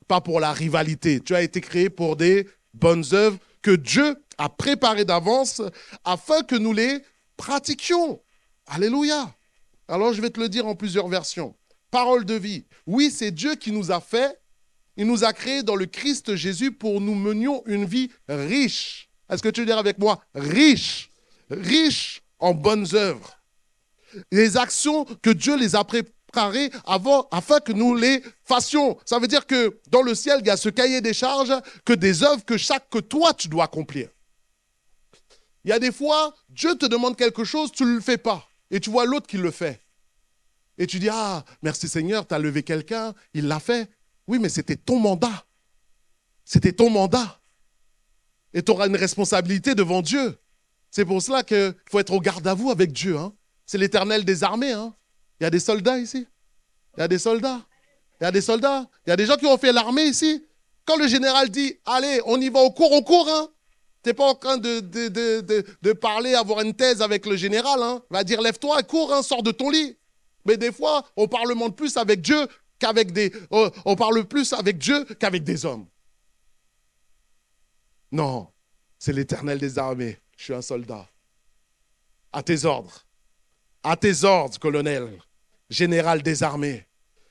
pas 0.07 0.21
pour 0.21 0.39
la 0.39 0.53
rivalité. 0.53 1.19
Tu 1.19 1.35
as 1.35 1.41
été 1.41 1.61
créé 1.61 1.89
pour 1.89 2.15
des 2.15 2.47
bonnes 2.73 3.05
œuvres 3.13 3.37
que 3.61 3.71
Dieu 3.71 4.15
a 4.37 4.49
préparées 4.49 5.05
d'avance 5.05 5.61
afin 6.03 6.41
que 6.41 6.55
nous 6.55 6.73
les 6.73 6.99
pratiquions. 7.37 8.21
Alléluia. 8.65 9.33
Alors 9.87 10.13
je 10.13 10.21
vais 10.21 10.29
te 10.29 10.39
le 10.39 10.49
dire 10.49 10.65
en 10.65 10.75
plusieurs 10.75 11.07
versions. 11.07 11.55
Parole 11.95 12.25
de 12.25 12.33
vie. 12.33 12.65
Oui, 12.85 13.09
c'est 13.09 13.31
Dieu 13.31 13.55
qui 13.55 13.71
nous 13.71 13.89
a 13.89 14.01
fait. 14.01 14.37
Il 14.97 15.07
nous 15.07 15.23
a 15.23 15.31
créés 15.31 15.63
dans 15.63 15.77
le 15.77 15.85
Christ 15.85 16.35
Jésus 16.35 16.73
pour 16.73 16.99
nous 16.99 17.15
menions 17.15 17.63
une 17.67 17.85
vie 17.85 18.11
riche. 18.27 19.07
Est-ce 19.29 19.41
que 19.41 19.47
tu 19.47 19.61
veux 19.61 19.65
dire 19.65 19.77
avec 19.77 19.97
moi 19.97 20.21
riche? 20.33 21.09
Riche 21.49 22.21
en 22.37 22.53
bonnes 22.53 22.85
œuvres. 22.95 23.39
Les 24.29 24.57
actions 24.57 25.05
que 25.21 25.29
Dieu 25.29 25.55
les 25.55 25.73
a 25.73 25.85
préparées 25.85 26.69
avant, 26.85 27.29
afin 27.31 27.61
que 27.61 27.71
nous 27.71 27.95
les 27.95 28.21
fassions. 28.43 28.97
Ça 29.05 29.17
veut 29.17 29.29
dire 29.29 29.47
que 29.47 29.79
dans 29.89 30.01
le 30.01 30.15
ciel, 30.15 30.39
il 30.41 30.47
y 30.47 30.49
a 30.49 30.57
ce 30.57 30.67
cahier 30.67 30.99
des 30.99 31.13
charges 31.13 31.53
que 31.85 31.93
des 31.93 32.23
œuvres 32.23 32.43
que 32.43 32.57
chaque 32.57 32.89
que 32.89 32.99
toi 32.99 33.33
tu 33.33 33.47
dois 33.47 33.63
accomplir. 33.63 34.09
Il 35.63 35.69
y 35.69 35.71
a 35.71 35.79
des 35.79 35.93
fois, 35.93 36.35
Dieu 36.49 36.75
te 36.75 36.87
demande 36.87 37.15
quelque 37.15 37.45
chose, 37.45 37.71
tu 37.71 37.85
ne 37.85 37.95
le 37.95 38.01
fais 38.01 38.17
pas. 38.17 38.45
Et 38.69 38.81
tu 38.81 38.89
vois 38.89 39.05
l'autre 39.05 39.27
qui 39.27 39.37
le 39.37 39.49
fait. 39.49 39.84
Et 40.77 40.87
tu 40.87 40.99
dis, 40.99 41.09
ah, 41.09 41.43
merci 41.61 41.87
Seigneur, 41.87 42.27
tu 42.27 42.33
as 42.33 42.39
levé 42.39 42.63
quelqu'un, 42.63 43.13
il 43.33 43.47
l'a 43.47 43.59
fait. 43.59 43.89
Oui, 44.27 44.39
mais 44.39 44.49
c'était 44.49 44.75
ton 44.75 44.99
mandat. 44.99 45.45
C'était 46.43 46.73
ton 46.73 46.89
mandat. 46.89 47.39
Et 48.53 48.63
tu 48.63 48.71
auras 48.71 48.87
une 48.87 48.95
responsabilité 48.95 49.75
devant 49.75 50.01
Dieu. 50.01 50.37
C'est 50.91 51.05
pour 51.05 51.21
cela 51.21 51.43
qu'il 51.43 51.75
faut 51.89 51.99
être 51.99 52.13
au 52.13 52.21
garde 52.21 52.47
à 52.47 52.53
vous 52.53 52.71
avec 52.71 52.91
Dieu. 52.91 53.17
Hein. 53.17 53.33
C'est 53.65 53.77
l'éternel 53.77 54.23
des 54.23 54.43
armées. 54.43 54.71
Hein. 54.71 54.93
Il 55.39 55.43
y 55.43 55.47
a 55.47 55.49
des 55.49 55.59
soldats 55.59 55.97
ici. 55.99 56.25
Il 56.95 57.01
y 57.01 57.03
a 57.03 57.07
des 57.07 57.19
soldats. 57.19 57.61
Il 58.21 58.23
y 58.23 58.27
a 58.27 58.31
des 58.31 58.41
soldats. 58.41 58.87
Il 59.05 59.09
y 59.09 59.13
a 59.13 59.17
des 59.17 59.25
gens 59.25 59.35
qui 59.35 59.45
ont 59.45 59.57
fait 59.57 59.73
l'armée 59.73 60.05
ici. 60.05 60.45
Quand 60.85 60.95
le 60.97 61.07
général 61.07 61.49
dit, 61.49 61.75
allez, 61.85 62.21
on 62.25 62.39
y 62.39 62.49
va 62.49 62.59
au 62.61 62.71
cours, 62.71 62.91
on 62.91 63.01
court. 63.01 63.27
Hein. 63.27 63.49
Tu 64.03 64.09
n'es 64.09 64.13
pas 64.13 64.25
en 64.25 64.35
train 64.35 64.57
de, 64.57 64.79
de, 64.79 65.93
parler, 65.93 66.35
avoir 66.35 66.61
une 66.61 66.73
thèse 66.73 67.01
avec 67.01 67.25
le 67.25 67.35
général. 67.35 67.81
Hein. 67.81 68.01
Va 68.09 68.23
dire, 68.23 68.41
lève-toi, 68.41 68.83
cours, 68.83 69.13
hein, 69.13 69.23
sors 69.23 69.43
de 69.43 69.51
ton 69.51 69.69
lit. 69.69 69.97
Mais 70.45 70.57
des 70.57 70.71
fois, 70.71 71.05
on 71.15 71.27
parle 71.27 71.53
plus 71.75 71.97
avec 71.97 72.21
Dieu 72.21 72.47
qu'avec 72.79 73.11
des. 73.11 73.31
Euh, 73.51 73.69
on 73.85 73.95
parle 73.95 74.25
plus 74.25 74.53
avec 74.53 74.77
Dieu 74.77 75.03
qu'avec 75.19 75.43
des 75.43 75.65
hommes. 75.65 75.87
Non, 78.11 78.47
c'est 78.99 79.13
l'éternel 79.13 79.59
des 79.59 79.77
armées. 79.77 80.19
Je 80.37 80.45
suis 80.45 80.53
un 80.53 80.61
soldat. 80.61 81.07
À 82.31 82.43
tes 82.43 82.65
ordres. 82.65 83.05
À 83.83 83.95
tes 83.95 84.23
ordres, 84.23 84.57
colonel, 84.59 85.19
général 85.69 86.21
des 86.21 86.43
armées. 86.43 86.85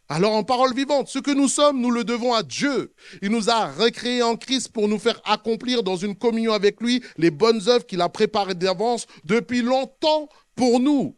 Alors 0.08 0.34
en 0.34 0.44
parole 0.44 0.74
vivante, 0.74 1.08
ce 1.08 1.18
que 1.18 1.30
nous 1.30 1.48
sommes, 1.48 1.80
nous 1.80 1.90
le 1.90 2.04
devons 2.04 2.34
à 2.34 2.42
Dieu. 2.42 2.92
Il 3.22 3.30
nous 3.30 3.48
a 3.48 3.72
recréés 3.72 4.22
en 4.22 4.36
Christ 4.36 4.68
pour 4.68 4.86
nous 4.86 4.98
faire 4.98 5.20
accomplir 5.24 5.82
dans 5.82 5.96
une 5.96 6.14
communion 6.14 6.52
avec 6.52 6.80
lui 6.80 7.02
les 7.16 7.30
bonnes 7.30 7.68
œuvres 7.68 7.86
qu'il 7.86 8.02
a 8.02 8.08
préparées 8.10 8.54
d'avance 8.54 9.06
depuis 9.24 9.62
longtemps 9.62 10.28
pour 10.54 10.78
nous. 10.78 11.16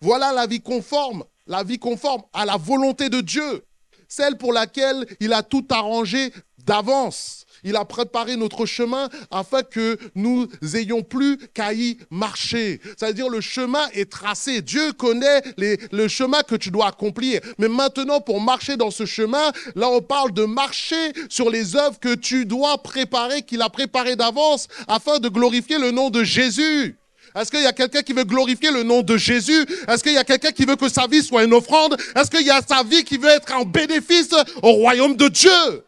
Voilà 0.00 0.32
la 0.32 0.46
vie 0.46 0.62
conforme, 0.62 1.24
la 1.46 1.62
vie 1.62 1.78
conforme 1.78 2.22
à 2.32 2.44
la 2.44 2.56
volonté 2.56 3.08
de 3.08 3.20
Dieu, 3.20 3.64
celle 4.08 4.36
pour 4.36 4.52
laquelle 4.52 5.06
il 5.20 5.32
a 5.32 5.42
tout 5.42 5.66
arrangé 5.70 6.32
d'avance. 6.58 7.44
Il 7.64 7.76
a 7.76 7.84
préparé 7.84 8.36
notre 8.36 8.66
chemin 8.66 9.08
afin 9.30 9.62
que 9.62 9.96
nous 10.14 10.48
ayons 10.74 11.02
plus 11.02 11.38
qu'à 11.54 11.72
y 11.72 11.96
marcher. 12.10 12.80
C'est-à-dire 12.84 13.28
le 13.28 13.40
chemin 13.40 13.86
est 13.92 14.10
tracé. 14.10 14.62
Dieu 14.62 14.92
connaît 14.92 15.42
le 15.56 16.08
chemin 16.08 16.42
que 16.42 16.56
tu 16.56 16.70
dois 16.70 16.88
accomplir. 16.88 17.40
Mais 17.58 17.68
maintenant, 17.68 18.20
pour 18.20 18.40
marcher 18.40 18.76
dans 18.76 18.90
ce 18.90 19.06
chemin, 19.06 19.52
là, 19.76 19.88
on 19.88 20.00
parle 20.00 20.32
de 20.32 20.44
marcher 20.44 21.12
sur 21.28 21.50
les 21.50 21.76
œuvres 21.76 22.00
que 22.00 22.14
tu 22.14 22.46
dois 22.46 22.82
préparer, 22.82 23.42
qu'il 23.42 23.62
a 23.62 23.70
préparées 23.70 24.16
d'avance 24.16 24.66
afin 24.88 25.18
de 25.18 25.28
glorifier 25.28 25.78
le 25.78 25.92
nom 25.92 26.10
de 26.10 26.24
Jésus. 26.24 26.98
Est-ce 27.34 27.50
qu'il 27.50 27.62
y 27.62 27.66
a 27.66 27.72
quelqu'un 27.72 28.02
qui 28.02 28.12
veut 28.12 28.24
glorifier 28.24 28.70
le 28.70 28.82
nom 28.82 29.02
de 29.02 29.16
Jésus? 29.16 29.66
Est-ce 29.88 30.02
qu'il 30.02 30.12
y 30.12 30.18
a 30.18 30.24
quelqu'un 30.24 30.52
qui 30.52 30.64
veut 30.64 30.76
que 30.76 30.88
sa 30.88 31.06
vie 31.06 31.22
soit 31.22 31.44
une 31.44 31.54
offrande? 31.54 31.96
Est-ce 32.14 32.30
qu'il 32.30 32.46
y 32.46 32.50
a 32.50 32.60
sa 32.60 32.82
vie 32.82 33.04
qui 33.04 33.16
veut 33.16 33.30
être 33.30 33.52
en 33.54 33.64
bénéfice 33.64 34.34
au 34.62 34.72
royaume 34.72 35.16
de 35.16 35.28
Dieu? 35.28 35.86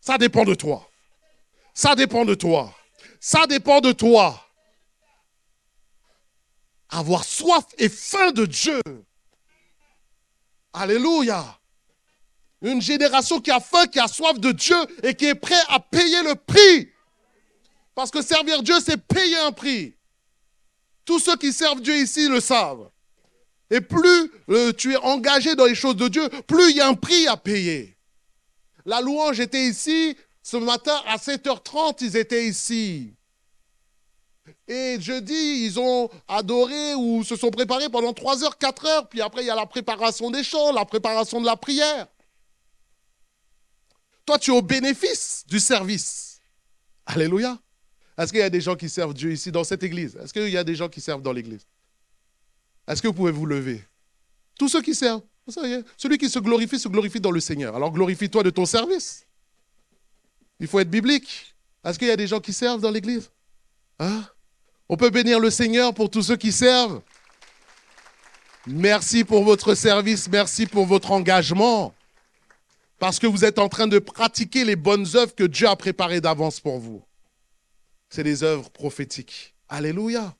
Ça 0.00 0.18
dépend 0.18 0.44
de 0.44 0.54
toi. 0.54 0.88
Ça 1.74 1.94
dépend 1.94 2.24
de 2.24 2.34
toi. 2.34 2.74
Ça 3.20 3.46
dépend 3.46 3.80
de 3.80 3.92
toi. 3.92 4.44
Avoir 6.90 7.24
soif 7.24 7.64
et 7.78 7.88
faim 7.88 8.32
de 8.32 8.44
Dieu. 8.44 8.80
Alléluia. 10.72 11.58
Une 12.62 12.82
génération 12.82 13.40
qui 13.40 13.50
a 13.50 13.60
faim, 13.60 13.86
qui 13.86 14.00
a 14.00 14.08
soif 14.08 14.38
de 14.38 14.50
Dieu 14.52 14.76
et 15.02 15.14
qui 15.14 15.26
est 15.26 15.34
prêt 15.34 15.60
à 15.68 15.78
payer 15.78 16.22
le 16.22 16.34
prix. 16.34 16.90
Parce 17.94 18.10
que 18.10 18.22
servir 18.22 18.62
Dieu, 18.62 18.74
c'est 18.84 18.96
payer 18.96 19.38
un 19.38 19.52
prix. 19.52 19.94
Tous 21.04 21.18
ceux 21.18 21.36
qui 21.36 21.52
servent 21.52 21.80
Dieu 21.80 21.96
ici 21.96 22.28
le 22.28 22.40
savent. 22.40 22.88
Et 23.70 23.80
plus 23.80 24.30
euh, 24.50 24.72
tu 24.72 24.92
es 24.92 24.96
engagé 24.96 25.54
dans 25.54 25.64
les 25.64 25.74
choses 25.74 25.96
de 25.96 26.08
Dieu, 26.08 26.28
plus 26.46 26.70
il 26.70 26.76
y 26.76 26.80
a 26.80 26.88
un 26.88 26.94
prix 26.94 27.26
à 27.26 27.36
payer. 27.36 27.96
La 28.84 29.00
louange 29.00 29.40
était 29.40 29.64
ici. 29.64 30.16
Ce 30.42 30.56
matin, 30.56 31.00
à 31.06 31.16
7h30, 31.16 31.98
ils 32.00 32.16
étaient 32.16 32.46
ici. 32.46 33.14
Et 34.66 35.00
jeudi, 35.00 35.64
ils 35.64 35.78
ont 35.78 36.10
adoré 36.26 36.94
ou 36.96 37.22
se 37.22 37.36
sont 37.36 37.50
préparés 37.50 37.88
pendant 37.88 38.12
3 38.12 38.44
heures, 38.44 38.58
4 38.58 38.86
heures. 38.86 39.08
Puis 39.08 39.20
après, 39.20 39.42
il 39.42 39.46
y 39.46 39.50
a 39.50 39.54
la 39.54 39.66
préparation 39.66 40.30
des 40.30 40.42
chants, 40.42 40.72
la 40.72 40.84
préparation 40.84 41.40
de 41.40 41.46
la 41.46 41.56
prière. 41.56 42.08
Toi, 44.26 44.38
tu 44.38 44.50
es 44.50 44.54
au 44.54 44.62
bénéfice 44.62 45.44
du 45.46 45.60
service. 45.60 46.40
Alléluia. 47.06 47.58
Est-ce 48.18 48.32
qu'il 48.32 48.40
y 48.40 48.44
a 48.44 48.50
des 48.50 48.60
gens 48.60 48.76
qui 48.76 48.88
servent 48.88 49.14
Dieu 49.14 49.32
ici 49.32 49.50
dans 49.50 49.64
cette 49.64 49.82
église? 49.82 50.16
Est-ce 50.16 50.32
qu'il 50.32 50.48
y 50.48 50.56
a 50.56 50.64
des 50.64 50.74
gens 50.74 50.88
qui 50.88 51.00
servent 51.00 51.22
dans 51.22 51.32
l'église? 51.32 51.66
Est-ce 52.86 53.00
que 53.00 53.08
vous 53.08 53.14
pouvez 53.14 53.32
vous 53.32 53.46
lever? 53.46 53.82
Tous 54.58 54.68
ceux 54.68 54.82
qui 54.82 54.94
servent. 54.94 55.22
Celui 55.96 56.18
qui 56.18 56.28
se 56.28 56.38
glorifie 56.38 56.78
se 56.78 56.88
glorifie 56.88 57.20
dans 57.20 57.30
le 57.30 57.40
Seigneur. 57.40 57.74
Alors 57.74 57.90
glorifie-toi 57.90 58.42
de 58.42 58.50
ton 58.50 58.66
service. 58.66 59.26
Il 60.60 60.68
faut 60.68 60.78
être 60.78 60.90
biblique. 60.90 61.54
Est-ce 61.84 61.98
qu'il 61.98 62.08
y 62.08 62.12
a 62.12 62.16
des 62.16 62.28
gens 62.28 62.40
qui 62.40 62.52
servent 62.52 62.80
dans 62.80 62.90
l'église? 62.90 63.30
Hein? 63.98 64.24
On 64.88 64.96
peut 64.96 65.10
bénir 65.10 65.40
le 65.40 65.50
Seigneur 65.50 65.94
pour 65.94 66.10
tous 66.10 66.22
ceux 66.22 66.36
qui 66.36 66.52
servent. 66.52 67.02
Merci 68.66 69.24
pour 69.24 69.42
votre 69.42 69.74
service, 69.74 70.28
merci 70.28 70.66
pour 70.66 70.86
votre 70.86 71.10
engagement. 71.10 71.92
Parce 73.00 73.18
que 73.18 73.26
vous 73.26 73.44
êtes 73.44 73.58
en 73.58 73.68
train 73.68 73.88
de 73.88 73.98
pratiquer 73.98 74.64
les 74.64 74.76
bonnes 74.76 75.06
œuvres 75.16 75.34
que 75.34 75.42
Dieu 75.44 75.66
a 75.66 75.74
préparées 75.74 76.20
d'avance 76.20 76.60
pour 76.60 76.78
vous. 76.78 77.02
C'est 78.14 78.24
des 78.24 78.42
œuvres 78.42 78.68
prophétiques. 78.68 79.54
Alléluia. 79.70 80.36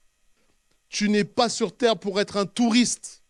Tu 0.90 1.08
n'es 1.08 1.24
pas 1.24 1.48
sur 1.48 1.74
terre 1.74 1.98
pour 1.98 2.20
être 2.20 2.36
un 2.36 2.44
touriste. 2.44 3.22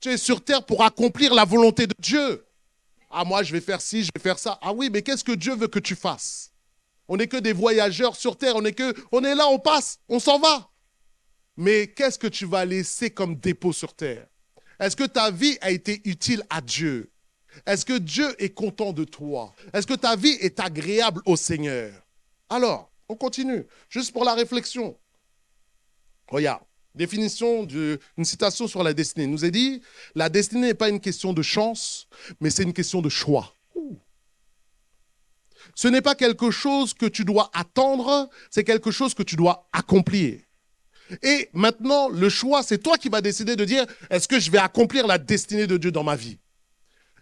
Tu 0.00 0.08
es 0.08 0.16
sur 0.16 0.42
terre 0.44 0.66
pour 0.66 0.82
accomplir 0.82 1.32
la 1.32 1.44
volonté 1.44 1.86
de 1.86 1.94
Dieu. 2.00 2.44
Ah, 3.08 3.22
moi, 3.24 3.44
je 3.44 3.52
vais 3.52 3.60
faire 3.60 3.80
ci, 3.80 4.02
je 4.02 4.10
vais 4.12 4.20
faire 4.20 4.40
ça. 4.40 4.58
Ah 4.60 4.72
oui, 4.72 4.90
mais 4.90 5.02
qu'est-ce 5.02 5.22
que 5.22 5.30
Dieu 5.30 5.54
veut 5.54 5.68
que 5.68 5.78
tu 5.78 5.94
fasses? 5.94 6.50
On 7.06 7.16
n'est 7.16 7.28
que 7.28 7.36
des 7.36 7.52
voyageurs 7.52 8.16
sur 8.16 8.36
terre. 8.36 8.56
On 8.56 8.64
est, 8.64 8.72
que, 8.72 8.92
on 9.12 9.22
est 9.22 9.36
là, 9.36 9.46
on 9.46 9.60
passe, 9.60 10.00
on 10.08 10.18
s'en 10.18 10.40
va. 10.40 10.68
Mais 11.56 11.86
qu'est-ce 11.86 12.18
que 12.18 12.26
tu 12.26 12.46
vas 12.46 12.64
laisser 12.64 13.10
comme 13.10 13.36
dépôt 13.36 13.72
sur 13.72 13.94
terre? 13.94 14.26
Est-ce 14.80 14.96
que 14.96 15.04
ta 15.04 15.30
vie 15.30 15.56
a 15.60 15.70
été 15.70 16.02
utile 16.04 16.42
à 16.50 16.60
Dieu? 16.60 17.12
Est-ce 17.64 17.84
que 17.84 17.96
Dieu 17.96 18.34
est 18.42 18.54
content 18.54 18.92
de 18.92 19.04
toi? 19.04 19.54
Est-ce 19.72 19.86
que 19.86 19.94
ta 19.94 20.16
vie 20.16 20.36
est 20.40 20.58
agréable 20.58 21.22
au 21.26 21.36
Seigneur? 21.36 21.92
Alors, 22.50 22.87
on 23.08 23.16
continue. 23.16 23.66
Juste 23.88 24.12
pour 24.12 24.24
la 24.24 24.34
réflexion. 24.34 24.96
Regarde 26.28 26.62
définition 26.98 27.64
d'une 27.64 28.24
citation 28.24 28.66
sur 28.66 28.82
la 28.82 28.92
destinée. 28.92 29.24
Il 29.24 29.30
nous 29.30 29.44
a 29.44 29.50
dit, 29.50 29.80
la 30.14 30.28
destinée 30.28 30.68
n'est 30.68 30.74
pas 30.74 30.90
une 30.90 31.00
question 31.00 31.32
de 31.32 31.42
chance, 31.42 32.08
mais 32.40 32.50
c'est 32.50 32.64
une 32.64 32.74
question 32.74 33.00
de 33.00 33.08
choix. 33.08 33.54
Ce 35.74 35.88
n'est 35.88 36.02
pas 36.02 36.14
quelque 36.14 36.50
chose 36.50 36.92
que 36.92 37.06
tu 37.06 37.24
dois 37.24 37.50
attendre, 37.54 38.28
c'est 38.50 38.64
quelque 38.64 38.90
chose 38.90 39.14
que 39.14 39.22
tu 39.22 39.36
dois 39.36 39.68
accomplir. 39.72 40.40
Et 41.22 41.48
maintenant, 41.52 42.08
le 42.08 42.28
choix, 42.28 42.62
c'est 42.62 42.78
toi 42.78 42.98
qui 42.98 43.08
vas 43.08 43.22
décider 43.22 43.56
de 43.56 43.64
dire, 43.64 43.86
est-ce 44.10 44.28
que 44.28 44.38
je 44.38 44.50
vais 44.50 44.58
accomplir 44.58 45.06
la 45.06 45.16
destinée 45.18 45.66
de 45.66 45.76
Dieu 45.76 45.90
dans 45.90 46.04
ma 46.04 46.16
vie? 46.16 46.38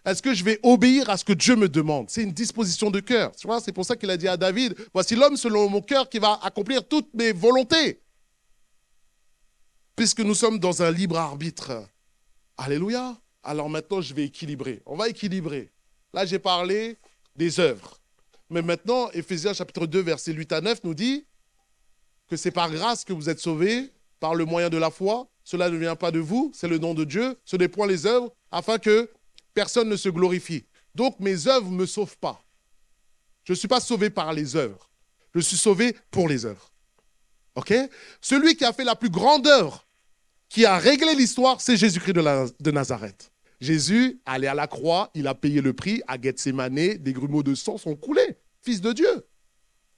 Est-ce 0.07 0.21
que 0.21 0.33
je 0.33 0.41
vais 0.41 0.57
obéir 0.63 1.09
à 1.09 1.17
ce 1.17 1.25
que 1.25 1.33
Dieu 1.33 1.57
me 1.57 1.67
demande? 1.67 2.09
C'est 2.09 2.23
une 2.23 2.31
disposition 2.31 2.89
de 2.89 3.01
cœur. 3.01 3.35
Tu 3.35 3.45
vois, 3.45 3.59
c'est 3.59 3.73
pour 3.73 3.83
ça 3.83 3.97
qu'il 3.97 4.09
a 4.09 4.15
dit 4.15 4.29
à 4.29 4.37
David, 4.37 4.73
voici 4.93 5.17
l'homme 5.17 5.35
selon 5.35 5.67
mon 5.67 5.81
cœur 5.81 6.07
qui 6.07 6.17
va 6.17 6.39
accomplir 6.41 6.87
toutes 6.87 7.13
mes 7.13 7.33
volontés. 7.33 7.99
Puisque 9.97 10.21
nous 10.21 10.33
sommes 10.33 10.59
dans 10.59 10.81
un 10.81 10.91
libre 10.91 11.17
arbitre. 11.17 11.85
Alléluia. 12.55 13.17
Alors 13.43 13.69
maintenant, 13.69 13.99
je 13.99 14.13
vais 14.13 14.23
équilibrer. 14.23 14.81
On 14.85 14.95
va 14.95 15.09
équilibrer. 15.09 15.73
Là, 16.13 16.25
j'ai 16.25 16.39
parlé 16.39 16.97
des 17.35 17.59
œuvres. 17.59 17.99
Mais 18.49 18.61
maintenant, 18.61 19.11
Éphésiens 19.11 19.51
chapitre 19.51 19.87
2, 19.87 19.99
verset 19.99 20.31
8 20.31 20.53
à 20.53 20.61
9 20.61 20.85
nous 20.85 20.93
dit 20.93 21.25
que 22.29 22.37
c'est 22.37 22.51
par 22.51 22.71
grâce 22.71 23.03
que 23.03 23.11
vous 23.11 23.29
êtes 23.29 23.41
sauvés, 23.41 23.91
par 24.21 24.35
le 24.35 24.45
moyen 24.45 24.69
de 24.69 24.77
la 24.77 24.89
foi. 24.89 25.27
Cela 25.43 25.69
ne 25.69 25.75
vient 25.75 25.97
pas 25.97 26.11
de 26.11 26.19
vous, 26.19 26.49
c'est 26.55 26.69
le 26.69 26.77
nom 26.77 26.93
de 26.93 27.03
Dieu. 27.03 27.37
Ce 27.43 27.57
n'est 27.57 27.67
point 27.67 27.87
les 27.87 28.05
œuvres, 28.05 28.33
afin 28.51 28.77
que 28.77 29.09
personne 29.57 29.89
ne 29.89 29.95
se 29.95 30.09
glorifie. 30.09 30.65
Donc 30.93 31.19
mes 31.19 31.47
œuvres 31.47 31.71
ne 31.71 31.77
me 31.77 31.87
sauvent 31.87 32.19
pas. 32.19 32.39
Je 33.43 33.53
ne 33.53 33.57
suis 33.57 33.67
pas 33.67 33.79
sauvé 33.79 34.11
par 34.11 34.31
les 34.31 34.55
œuvres. 34.55 34.87
Je 35.33 35.39
suis 35.39 35.57
sauvé 35.57 35.95
pour 36.11 36.29
les 36.29 36.45
œuvres. 36.45 36.71
OK? 37.55 37.73
Celui 38.21 38.55
qui 38.55 38.65
a 38.65 38.71
fait 38.71 38.83
la 38.83 38.95
plus 38.95 39.09
grande 39.09 39.47
œuvre, 39.47 39.83
qui 40.47 40.63
a 40.63 40.77
réglé 40.77 41.15
l'histoire, 41.15 41.59
c'est 41.59 41.75
Jésus-Christ 41.75 42.13
de, 42.13 42.71
Nazareth. 42.71 43.31
Jésus, 43.59 44.21
allé 44.27 44.45
à 44.45 44.53
la 44.53 44.67
croix, 44.67 45.09
il 45.15 45.25
a 45.25 45.33
payé 45.33 45.59
le 45.59 45.73
prix 45.73 46.03
à 46.07 46.21
Gethsemane, 46.21 46.75
des 46.75 47.13
grumeaux 47.13 47.41
de 47.41 47.55
sang 47.55 47.79
sont 47.79 47.95
coulés. 47.95 48.37
Fils 48.61 48.79
de 48.79 48.93
Dieu. 48.93 49.25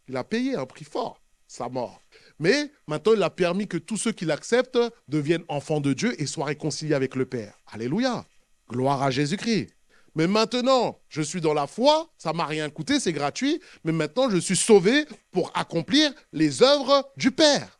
Il 0.08 0.16
a 0.16 0.24
payé 0.24 0.56
un 0.56 0.66
prix 0.66 0.86
fort, 0.86 1.22
sa 1.48 1.68
mort. 1.68 2.02
Mais 2.40 2.72
maintenant, 2.88 3.14
il 3.14 3.24
a 3.24 3.30
permis 3.30 3.68
que 3.68 3.78
tous 3.78 3.98
ceux 3.98 4.14
qui 4.14 4.24
l'acceptent 4.24 4.80
deviennent 5.10 5.44
enfants 5.50 5.82
de 5.82 5.92
Dieu 5.92 6.16
et 6.22 6.28
soient 6.28 6.46
réconciliés 6.46 6.96
avec 6.96 7.16
le 7.16 7.26
Père. 7.26 7.60
Alléluia. 7.68 8.26
Gloire 8.70 9.02
à 9.02 9.12
Jésus-Christ. 9.12 9.74
Mais 10.16 10.28
maintenant, 10.28 11.00
je 11.10 11.22
suis 11.22 11.42
dans 11.42 11.54
la 11.54 11.68
foi, 11.68 12.10
ça 12.18 12.34
m'a 12.34 12.46
rien 12.46 12.70
coûté, 12.70 13.00
c'est 13.00 13.14
gratuit, 13.14 13.62
mais 13.84 13.92
maintenant 13.92 14.30
je 14.30 14.38
suis 14.38 14.56
sauvé 14.56 15.06
pour 15.32 15.52
accomplir 15.56 16.14
les 16.34 16.64
œuvres 16.64 17.12
du 17.16 17.32
Père. 17.32 17.80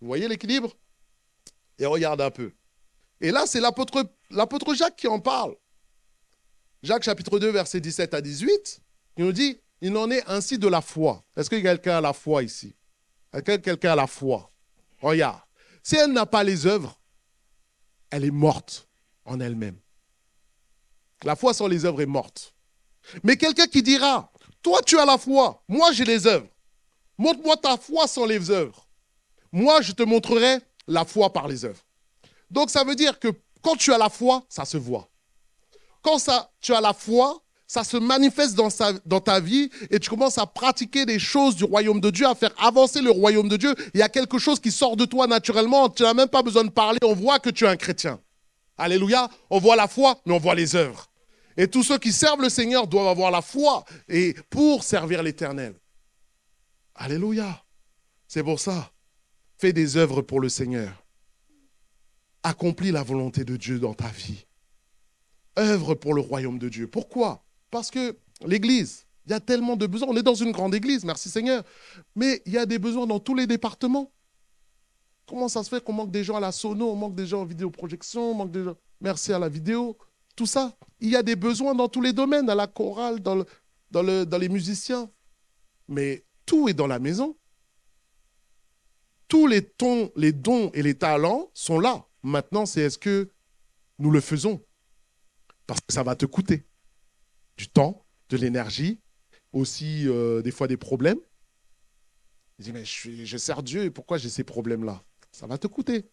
Vous 0.00 0.06
voyez 0.06 0.28
l'équilibre? 0.28 0.76
Et 1.78 1.86
regarde 1.86 2.20
un 2.20 2.30
peu. 2.30 2.52
Et 3.20 3.30
là, 3.30 3.46
c'est 3.46 3.60
l'apôtre 3.60 4.74
Jacques 4.74 4.96
qui 4.96 5.08
en 5.08 5.20
parle. 5.20 5.54
Jacques 6.82 7.04
chapitre 7.04 7.38
2, 7.38 7.50
verset 7.50 7.80
17 7.80 8.14
à 8.14 8.20
18, 8.20 8.80
il 9.18 9.24
nous 9.24 9.32
dit, 9.32 9.60
il 9.80 9.96
en 9.96 10.10
est 10.10 10.24
ainsi 10.28 10.58
de 10.58 10.68
la 10.68 10.80
foi. 10.80 11.24
Est-ce 11.36 11.50
que 11.50 11.56
quelqu'un 11.56 11.98
a 11.98 12.00
la 12.00 12.12
foi 12.12 12.42
ici? 12.42 12.74
Quelqu'un 13.44 13.92
a 13.92 13.96
la 13.96 14.06
foi? 14.06 14.50
Regarde, 15.00 15.40
si 15.82 15.96
elle 15.96 16.12
n'a 16.12 16.26
pas 16.26 16.44
les 16.44 16.66
œuvres, 16.66 17.00
elle 18.12 18.24
est 18.24 18.30
morte 18.30 18.88
en 19.24 19.40
elle-même. 19.40 19.78
La 21.24 21.34
foi 21.34 21.54
sans 21.54 21.66
les 21.66 21.84
œuvres 21.84 22.02
est 22.02 22.06
morte. 22.06 22.54
Mais 23.24 23.36
quelqu'un 23.36 23.66
qui 23.66 23.82
dira, 23.82 24.30
toi 24.62 24.80
tu 24.82 24.98
as 24.98 25.06
la 25.06 25.18
foi, 25.18 25.64
moi 25.66 25.90
j'ai 25.92 26.04
les 26.04 26.26
œuvres. 26.26 26.48
Montre-moi 27.18 27.56
ta 27.56 27.76
foi 27.76 28.06
sans 28.06 28.26
les 28.26 28.50
œuvres. 28.50 28.86
Moi 29.50 29.80
je 29.80 29.92
te 29.92 30.02
montrerai 30.02 30.58
la 30.86 31.04
foi 31.04 31.32
par 31.32 31.48
les 31.48 31.64
œuvres. 31.64 31.82
Donc 32.50 32.70
ça 32.70 32.84
veut 32.84 32.94
dire 32.94 33.18
que 33.18 33.28
quand 33.62 33.76
tu 33.76 33.92
as 33.92 33.98
la 33.98 34.10
foi, 34.10 34.44
ça 34.48 34.64
se 34.64 34.76
voit. 34.76 35.08
Quand 36.02 36.18
ça, 36.18 36.52
tu 36.60 36.74
as 36.74 36.80
la 36.80 36.92
foi, 36.92 37.42
ça 37.72 37.84
se 37.84 37.96
manifeste 37.96 38.54
dans, 38.54 39.20
ta 39.20 39.40
vie 39.40 39.70
et 39.88 39.98
tu 39.98 40.10
commences 40.10 40.36
à 40.36 40.44
pratiquer 40.44 41.06
des 41.06 41.18
choses 41.18 41.56
du 41.56 41.64
royaume 41.64 42.02
de 42.02 42.10
Dieu, 42.10 42.26
à 42.26 42.34
faire 42.34 42.52
avancer 42.58 43.00
le 43.00 43.10
royaume 43.10 43.48
de 43.48 43.56
Dieu. 43.56 43.74
Il 43.94 44.00
y 44.00 44.02
a 44.02 44.10
quelque 44.10 44.38
chose 44.38 44.60
qui 44.60 44.70
sort 44.70 44.94
de 44.94 45.06
toi 45.06 45.26
naturellement. 45.26 45.88
Tu 45.88 46.02
n'as 46.02 46.12
même 46.12 46.28
pas 46.28 46.42
besoin 46.42 46.64
de 46.64 46.68
parler. 46.68 46.98
On 47.02 47.14
voit 47.14 47.38
que 47.38 47.48
tu 47.48 47.64
es 47.64 47.68
un 47.68 47.76
chrétien. 47.76 48.20
Alléluia. 48.76 49.26
On 49.48 49.58
voit 49.58 49.74
la 49.74 49.88
foi, 49.88 50.20
mais 50.26 50.34
on 50.34 50.38
voit 50.38 50.54
les 50.54 50.76
œuvres. 50.76 51.10
Et 51.56 51.66
tous 51.66 51.82
ceux 51.82 51.96
qui 51.96 52.12
servent 52.12 52.42
le 52.42 52.50
Seigneur 52.50 52.86
doivent 52.86 53.08
avoir 53.08 53.30
la 53.30 53.40
foi 53.40 53.86
et 54.06 54.36
pour 54.50 54.84
servir 54.84 55.22
l'Éternel. 55.22 55.74
Alléluia. 56.94 57.64
C'est 58.28 58.42
pour 58.42 58.60
ça. 58.60 58.92
Fais 59.56 59.72
des 59.72 59.96
œuvres 59.96 60.20
pour 60.20 60.40
le 60.40 60.50
Seigneur 60.50 60.92
accomplis 62.42 62.90
la 62.90 63.02
volonté 63.02 63.44
de 63.44 63.56
Dieu 63.56 63.78
dans 63.78 63.94
ta 63.94 64.08
vie. 64.08 64.44
Œuvre 65.58 65.94
pour 65.94 66.12
le 66.12 66.20
royaume 66.20 66.58
de 66.58 66.68
Dieu. 66.68 66.86
Pourquoi? 66.86 67.42
Parce 67.72 67.90
que 67.90 68.18
l'Église, 68.46 69.06
il 69.24 69.30
y 69.30 69.34
a 69.34 69.40
tellement 69.40 69.76
de 69.76 69.86
besoins. 69.86 70.08
On 70.10 70.16
est 70.16 70.22
dans 70.22 70.34
une 70.34 70.52
grande 70.52 70.74
Église, 70.74 71.04
merci 71.04 71.30
Seigneur. 71.30 71.64
Mais 72.14 72.42
il 72.44 72.52
y 72.52 72.58
a 72.58 72.66
des 72.66 72.78
besoins 72.78 73.06
dans 73.06 73.18
tous 73.18 73.34
les 73.34 73.46
départements. 73.46 74.12
Comment 75.26 75.48
ça 75.48 75.64
se 75.64 75.70
fait 75.70 75.82
qu'on 75.82 75.94
manque 75.94 76.10
des 76.10 76.22
gens 76.22 76.36
à 76.36 76.40
la 76.40 76.52
sono, 76.52 76.90
on 76.90 76.96
manque 76.96 77.14
des 77.14 77.26
gens 77.26 77.40
en 77.40 77.44
vidéoprojection, 77.46 78.32
on 78.32 78.34
manque 78.34 78.52
des 78.52 78.62
gens... 78.62 78.76
Merci 79.00 79.32
à 79.32 79.38
la 79.38 79.48
vidéo, 79.48 79.96
tout 80.36 80.44
ça. 80.44 80.76
Il 81.00 81.08
y 81.08 81.16
a 81.16 81.22
des 81.22 81.34
besoins 81.34 81.74
dans 81.74 81.88
tous 81.88 82.02
les 82.02 82.12
domaines, 82.12 82.50
à 82.50 82.54
la 82.54 82.66
chorale, 82.66 83.20
dans, 83.20 83.42
dans, 83.90 84.26
dans 84.26 84.38
les 84.38 84.50
musiciens. 84.50 85.10
Mais 85.88 86.26
tout 86.44 86.68
est 86.68 86.74
dans 86.74 86.86
la 86.86 86.98
maison. 86.98 87.36
Tous 89.28 89.46
les, 89.46 89.64
tons, 89.64 90.12
les 90.14 90.32
dons 90.32 90.70
et 90.74 90.82
les 90.82 90.94
talents 90.94 91.48
sont 91.54 91.80
là. 91.80 92.04
Maintenant, 92.22 92.66
c'est 92.66 92.82
est-ce 92.82 92.98
que 92.98 93.30
nous 93.98 94.10
le 94.10 94.20
faisons? 94.20 94.60
Parce 95.66 95.80
que 95.80 95.94
ça 95.94 96.02
va 96.02 96.14
te 96.14 96.26
coûter 96.26 96.66
du 97.62 97.68
temps, 97.68 98.04
de 98.28 98.36
l'énergie, 98.36 98.98
aussi 99.52 100.08
euh, 100.08 100.42
des 100.42 100.50
fois 100.50 100.66
des 100.66 100.76
problèmes. 100.76 101.20
Je 102.58 102.64
dis, 102.64 102.72
mais 102.72 102.84
je, 102.84 103.24
je 103.24 103.38
sers 103.38 103.62
Dieu 103.62 103.84
et 103.84 103.90
pourquoi 103.90 104.18
j'ai 104.18 104.28
ces 104.28 104.42
problèmes-là? 104.42 105.00
Ça 105.30 105.46
va 105.46 105.58
te 105.58 105.68
coûter. 105.68 106.10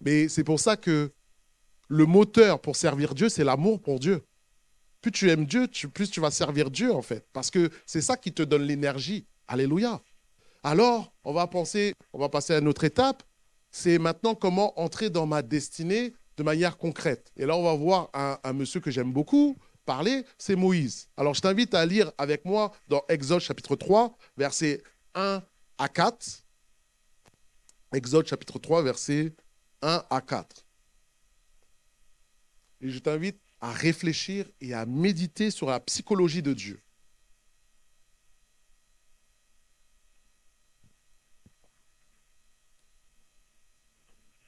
Mais 0.00 0.28
c'est 0.28 0.44
pour 0.44 0.60
ça 0.60 0.78
que 0.78 1.12
le 1.88 2.06
moteur 2.06 2.62
pour 2.62 2.74
servir 2.74 3.14
Dieu, 3.14 3.28
c'est 3.28 3.44
l'amour 3.44 3.82
pour 3.82 4.00
Dieu. 4.00 4.22
Plus 5.02 5.12
tu 5.12 5.30
aimes 5.30 5.44
Dieu, 5.44 5.68
plus 5.92 6.10
tu 6.10 6.20
vas 6.20 6.30
servir 6.30 6.70
Dieu, 6.70 6.90
en 6.90 7.02
fait. 7.02 7.28
Parce 7.34 7.50
que 7.50 7.70
c'est 7.84 8.00
ça 8.00 8.16
qui 8.16 8.32
te 8.32 8.42
donne 8.42 8.62
l'énergie. 8.62 9.26
Alléluia. 9.46 10.00
Alors, 10.62 11.12
on 11.22 11.34
va 11.34 11.46
penser, 11.46 11.94
on 12.14 12.18
va 12.18 12.30
passer 12.30 12.54
à 12.54 12.58
une 12.58 12.68
autre 12.68 12.84
étape 12.84 13.22
c'est 13.70 13.98
maintenant 13.98 14.34
comment 14.34 14.78
entrer 14.80 15.10
dans 15.10 15.26
ma 15.26 15.42
destinée 15.42 16.14
de 16.36 16.42
manière 16.42 16.78
concrète. 16.78 17.30
Et 17.36 17.46
là, 17.46 17.56
on 17.56 17.62
va 17.62 17.74
voir 17.74 18.10
un, 18.14 18.52
monsieur 18.52 18.80
que 18.80 18.90
j'aime 18.90 19.12
beaucoup 19.12 19.56
parler, 19.88 20.26
c'est 20.36 20.54
Moïse. 20.54 21.08
Alors, 21.16 21.32
je 21.32 21.40
t'invite 21.40 21.72
à 21.72 21.86
lire 21.86 22.12
avec 22.18 22.44
moi 22.44 22.72
dans 22.88 23.02
Exode 23.08 23.40
chapitre 23.40 23.74
3, 23.74 24.18
versets 24.36 24.82
1 25.14 25.42
à 25.78 25.88
4. 25.88 26.44
Exode 27.94 28.26
chapitre 28.26 28.58
3, 28.58 28.82
versets 28.82 29.32
1 29.80 30.04
à 30.10 30.20
4. 30.20 30.66
Et 32.82 32.90
je 32.90 32.98
t'invite 32.98 33.40
à 33.62 33.72
réfléchir 33.72 34.44
et 34.60 34.74
à 34.74 34.84
méditer 34.84 35.50
sur 35.50 35.68
la 35.68 35.80
psychologie 35.80 36.42
de 36.42 36.52
Dieu. 36.52 36.82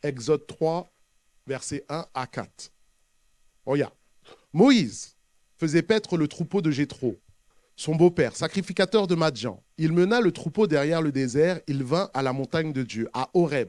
Exode 0.02 0.46
3, 0.46 0.92
versets 1.46 1.86
1 1.88 2.06
à 2.12 2.26
4. 2.26 2.70
Regarde. 3.64 3.94
Moïse 4.52 5.16
faisait 5.60 5.82
paître 5.82 6.16
le 6.16 6.26
troupeau 6.26 6.62
de 6.62 6.70
Jéthro, 6.70 7.20
son 7.76 7.94
beau-père, 7.94 8.34
sacrificateur 8.34 9.06
de 9.06 9.14
Madjan. 9.14 9.62
Il 9.76 9.92
mena 9.92 10.22
le 10.22 10.32
troupeau 10.32 10.66
derrière 10.66 11.02
le 11.02 11.12
désert, 11.12 11.60
il 11.66 11.84
vint 11.84 12.08
à 12.14 12.22
la 12.22 12.32
montagne 12.32 12.72
de 12.72 12.82
Dieu, 12.82 13.10
à 13.12 13.28
Horeb. 13.34 13.68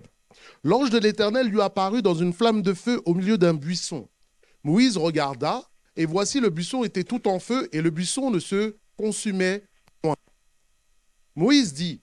L'ange 0.63 0.89
de 0.89 0.97
l'Éternel 0.97 1.47
lui 1.47 1.59
apparut 1.59 2.01
dans 2.01 2.15
une 2.15 2.31
flamme 2.31 2.61
de 2.61 2.73
feu 2.73 3.01
au 3.05 3.13
milieu 3.13 3.37
d'un 3.37 3.53
buisson. 3.53 4.07
Moïse 4.63 4.95
regarda, 4.95 5.63
et 5.97 6.05
voici 6.05 6.39
le 6.39 6.49
buisson 6.49 6.85
était 6.85 7.03
tout 7.03 7.27
en 7.27 7.39
feu, 7.39 7.67
et 7.73 7.81
le 7.81 7.89
buisson 7.89 8.31
ne 8.31 8.39
se 8.39 8.77
consumait 8.95 9.65
point. 10.01 10.15
Moïse 11.35 11.73
dit, 11.73 11.99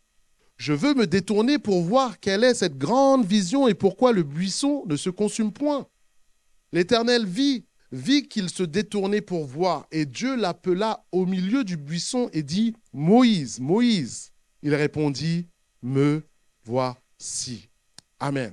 je 0.58 0.74
veux 0.74 0.92
me 0.92 1.06
détourner 1.06 1.58
pour 1.58 1.80
voir 1.80 2.20
quelle 2.20 2.44
est 2.44 2.54
cette 2.54 2.76
grande 2.76 3.24
vision 3.24 3.68
et 3.68 3.74
pourquoi 3.74 4.12
le 4.12 4.22
buisson 4.22 4.84
ne 4.86 4.96
se 4.96 5.08
consume 5.08 5.50
point. 5.50 5.86
L'Éternel 6.72 7.24
vit, 7.24 7.64
vit 7.92 8.28
qu'il 8.28 8.50
se 8.50 8.62
détournait 8.62 9.20
pour 9.20 9.46
voir, 9.46 9.86
et 9.90 10.04
Dieu 10.04 10.36
l'appela 10.36 11.04
au 11.12 11.26
milieu 11.26 11.64
du 11.64 11.76
buisson 11.76 12.28
et 12.32 12.42
dit, 12.42 12.74
Moïse, 12.92 13.60
Moïse. 13.60 14.32
Il 14.62 14.74
répondit, 14.74 15.46
Me 15.82 16.22
voici. 16.64 17.68
Amen. 18.20 18.52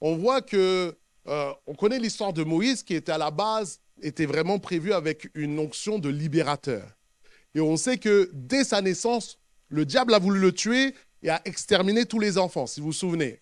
On 0.00 0.16
voit 0.16 0.42
que, 0.42 0.96
euh, 1.26 1.52
on 1.66 1.74
connaît 1.74 1.98
l'histoire 1.98 2.32
de 2.32 2.42
Moïse 2.42 2.82
qui 2.82 2.94
était 2.94 3.12
à 3.12 3.18
la 3.18 3.30
base, 3.30 3.80
était 4.02 4.26
vraiment 4.26 4.58
prévu 4.58 4.92
avec 4.92 5.30
une 5.34 5.58
onction 5.58 5.98
de 5.98 6.08
libérateur. 6.08 6.96
Et 7.54 7.60
on 7.60 7.76
sait 7.76 7.98
que 7.98 8.30
dès 8.32 8.64
sa 8.64 8.80
naissance, 8.80 9.38
le 9.68 9.84
diable 9.84 10.14
a 10.14 10.18
voulu 10.18 10.40
le 10.40 10.52
tuer 10.52 10.94
et 11.22 11.30
a 11.30 11.40
exterminé 11.44 12.04
tous 12.04 12.18
les 12.18 12.36
enfants, 12.38 12.66
si 12.66 12.80
vous 12.80 12.86
vous 12.86 12.92
souvenez. 12.92 13.40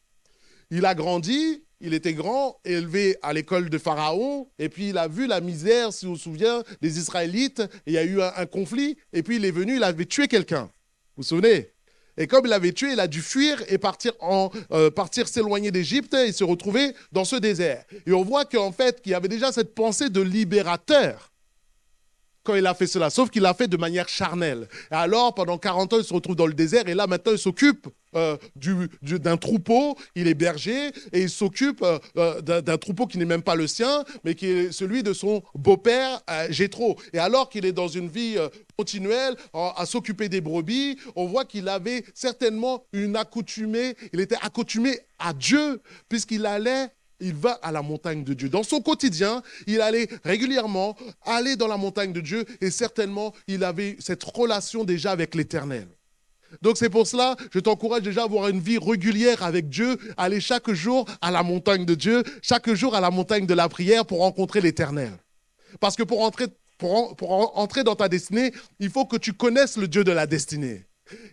Il 0.70 0.84
a 0.86 0.94
grandi, 0.94 1.64
il 1.82 1.94
était 1.94 2.14
grand, 2.14 2.58
élevé 2.64 3.16
à 3.22 3.32
l'école 3.32 3.68
de 3.68 3.76
Pharaon, 3.76 4.48
et 4.58 4.68
puis 4.68 4.90
il 4.90 4.98
a 4.98 5.08
vu 5.08 5.26
la 5.26 5.40
misère, 5.40 5.92
si 5.92 6.06
vous 6.06 6.12
vous 6.12 6.18
souvenez, 6.18 6.60
des 6.80 6.98
Israélites, 6.98 7.62
il 7.86 7.92
y 7.94 7.98
a 7.98 8.04
eu 8.04 8.22
un, 8.22 8.46
conflit, 8.46 8.96
et 9.12 9.22
puis 9.22 9.36
il 9.36 9.44
est 9.44 9.50
venu, 9.50 9.76
il 9.76 9.84
avait 9.84 10.06
tué 10.06 10.28
quelqu'un. 10.28 10.70
Vous 11.16 11.18
vous 11.18 11.22
souvenez? 11.24 11.70
Et 12.16 12.26
comme 12.26 12.44
il 12.44 12.50
l'avait 12.50 12.72
tué, 12.72 12.92
il 12.92 13.00
a 13.00 13.08
dû 13.08 13.20
fuir 13.20 13.62
et 13.68 13.78
partir, 13.78 14.12
en, 14.20 14.50
euh, 14.70 14.90
partir 14.90 15.26
s'éloigner 15.26 15.70
d'Égypte 15.70 16.14
et 16.14 16.30
se 16.30 16.44
retrouver 16.44 16.94
dans 17.10 17.24
ce 17.24 17.36
désert. 17.36 17.84
Et 18.06 18.12
on 18.12 18.22
voit 18.22 18.44
qu'en 18.44 18.70
fait, 18.70 19.00
qu'il 19.00 19.12
y 19.12 19.14
avait 19.14 19.28
déjà 19.28 19.50
cette 19.50 19.74
pensée 19.74 20.08
de 20.08 20.20
libérateur 20.20 21.31
quand 22.42 22.54
il 22.54 22.66
a 22.66 22.74
fait 22.74 22.86
cela, 22.86 23.10
sauf 23.10 23.30
qu'il 23.30 23.42
l'a 23.42 23.54
fait 23.54 23.68
de 23.68 23.76
manière 23.76 24.08
charnelle. 24.08 24.68
Et 24.90 24.94
alors, 24.94 25.34
pendant 25.34 25.58
40 25.58 25.92
ans, 25.92 25.98
il 25.98 26.04
se 26.04 26.14
retrouve 26.14 26.36
dans 26.36 26.46
le 26.46 26.54
désert, 26.54 26.88
et 26.88 26.94
là, 26.94 27.06
maintenant, 27.06 27.32
il 27.32 27.38
s'occupe 27.38 27.88
euh, 28.14 28.36
d'un 29.02 29.36
troupeau, 29.36 29.96
il 30.14 30.28
est 30.28 30.34
berger, 30.34 30.88
et 31.12 31.22
il 31.22 31.30
s'occupe 31.30 31.82
euh, 31.82 31.98
euh, 32.16 32.40
d'un 32.40 32.76
troupeau 32.76 33.06
qui 33.06 33.16
n'est 33.16 33.24
même 33.24 33.42
pas 33.42 33.54
le 33.54 33.66
sien, 33.66 34.04
mais 34.24 34.34
qui 34.34 34.46
est 34.46 34.72
celui 34.72 35.02
de 35.02 35.12
son 35.12 35.42
beau-père, 35.54 36.20
Jétro. 36.50 36.96
Et 37.12 37.18
alors 37.18 37.48
qu'il 37.48 37.64
est 37.64 37.72
dans 37.72 37.88
une 37.88 38.08
vie 38.08 38.36
continuelle, 38.76 39.36
à 39.54 39.86
s'occuper 39.86 40.28
des 40.28 40.40
brebis, 40.40 40.98
on 41.16 41.26
voit 41.26 41.44
qu'il 41.44 41.68
avait 41.68 42.04
certainement 42.14 42.84
une 42.92 43.16
accoutumée, 43.16 43.96
il 44.12 44.20
était 44.20 44.36
accoutumé 44.42 44.98
à 45.18 45.32
Dieu, 45.32 45.80
puisqu'il 46.08 46.46
allait 46.46 46.88
il 47.22 47.34
va 47.34 47.52
à 47.62 47.72
la 47.72 47.80
montagne 47.80 48.24
de 48.24 48.34
Dieu. 48.34 48.48
Dans 48.48 48.62
son 48.62 48.80
quotidien, 48.80 49.42
il 49.66 49.80
allait 49.80 50.08
régulièrement 50.24 50.96
aller 51.24 51.56
dans 51.56 51.68
la 51.68 51.78
montagne 51.78 52.12
de 52.12 52.20
Dieu 52.20 52.44
et 52.60 52.70
certainement, 52.70 53.32
il 53.46 53.64
avait 53.64 53.96
cette 54.00 54.22
relation 54.24 54.84
déjà 54.84 55.12
avec 55.12 55.34
l'Éternel. 55.34 55.86
Donc 56.60 56.76
c'est 56.76 56.90
pour 56.90 57.06
cela, 57.06 57.34
je 57.50 57.60
t'encourage 57.60 58.02
déjà 58.02 58.22
à 58.22 58.24
avoir 58.24 58.48
une 58.48 58.60
vie 58.60 58.76
régulière 58.76 59.42
avec 59.42 59.70
Dieu, 59.70 59.96
aller 60.18 60.40
chaque 60.40 60.70
jour 60.72 61.06
à 61.22 61.30
la 61.30 61.42
montagne 61.42 61.86
de 61.86 61.94
Dieu, 61.94 62.22
chaque 62.42 62.70
jour 62.74 62.94
à 62.94 63.00
la 63.00 63.10
montagne 63.10 63.46
de 63.46 63.54
la 63.54 63.70
prière 63.70 64.04
pour 64.04 64.18
rencontrer 64.18 64.60
l'Éternel. 64.60 65.12
Parce 65.80 65.96
que 65.96 66.02
pour 66.02 66.20
entrer, 66.20 66.48
dans 67.84 67.96
ta 67.96 68.08
destinée, 68.08 68.52
il 68.80 68.90
faut 68.90 69.06
que 69.06 69.16
tu 69.16 69.32
connaisses 69.32 69.78
le 69.78 69.88
Dieu 69.88 70.04
de 70.04 70.12
la 70.12 70.26
destinée. 70.26 70.84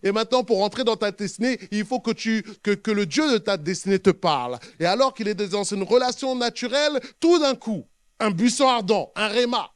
Et 0.04 0.12
maintenant, 0.12 0.44
pour 0.44 0.64
entrer 0.64 0.84
dans 0.84 0.96
ta 0.96 1.12
destinée, 1.12 1.60
il 1.72 1.86
faut 1.86 2.00
que, 2.00 2.12
tu, 2.12 2.44
le 2.66 3.06
Dieu 3.06 3.32
de 3.32 3.38
ta 3.38 3.58
destinée 3.58 4.00
te 4.00 4.10
parle. 4.10 4.60
Et 4.80 4.86
alors 4.86 5.14
qu'il 5.14 5.28
est 5.28 5.36
dans 5.36 5.64
une 5.64 5.84
relation 5.84 6.36
naturelle, 6.36 7.00
tout 7.20 7.40
d'un 7.40 7.56
coup, 7.56 7.86
un 8.20 8.32
buisson 8.32 8.68
ardent, 8.68 9.12
un 9.16 9.28
réma, 9.28 9.72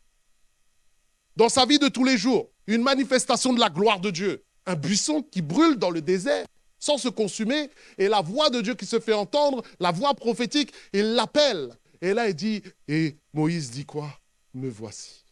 dans 1.35 1.49
sa 1.49 1.65
vie 1.65 1.79
de 1.79 1.87
tous 1.87 2.03
les 2.03 2.17
jours, 2.17 2.49
une 2.67 2.83
manifestation 2.83 3.53
de 3.53 3.59
la 3.59 3.69
gloire 3.69 3.99
de 3.99 4.11
Dieu, 4.11 4.43
un 4.65 4.75
buisson 4.75 5.21
qui 5.21 5.41
brûle 5.41 5.77
dans 5.77 5.89
le 5.89 6.01
désert 6.01 6.45
sans 6.83 6.97
se 6.97 7.07
consumer, 7.07 7.69
et 7.97 8.09
la 8.09 8.19
voix 8.19 8.49
de 8.49 8.59
Dieu 8.59 8.75
qui 8.75 8.85
se 8.85 8.99
fait 8.99 9.13
entendre, 9.13 9.63
la 9.79 9.91
voix 9.91 10.13
prophétique, 10.13 10.73
il 10.91 11.13
l'appelle. 11.13 11.77
Et 12.01 12.13
là, 12.13 12.27
il 12.27 12.35
dit, 12.35 12.61
et 12.89 13.15
Moïse 13.31 13.71
dit 13.71 13.85
quoi? 13.85 14.09
Me 14.53 14.69
voici. 14.69 15.23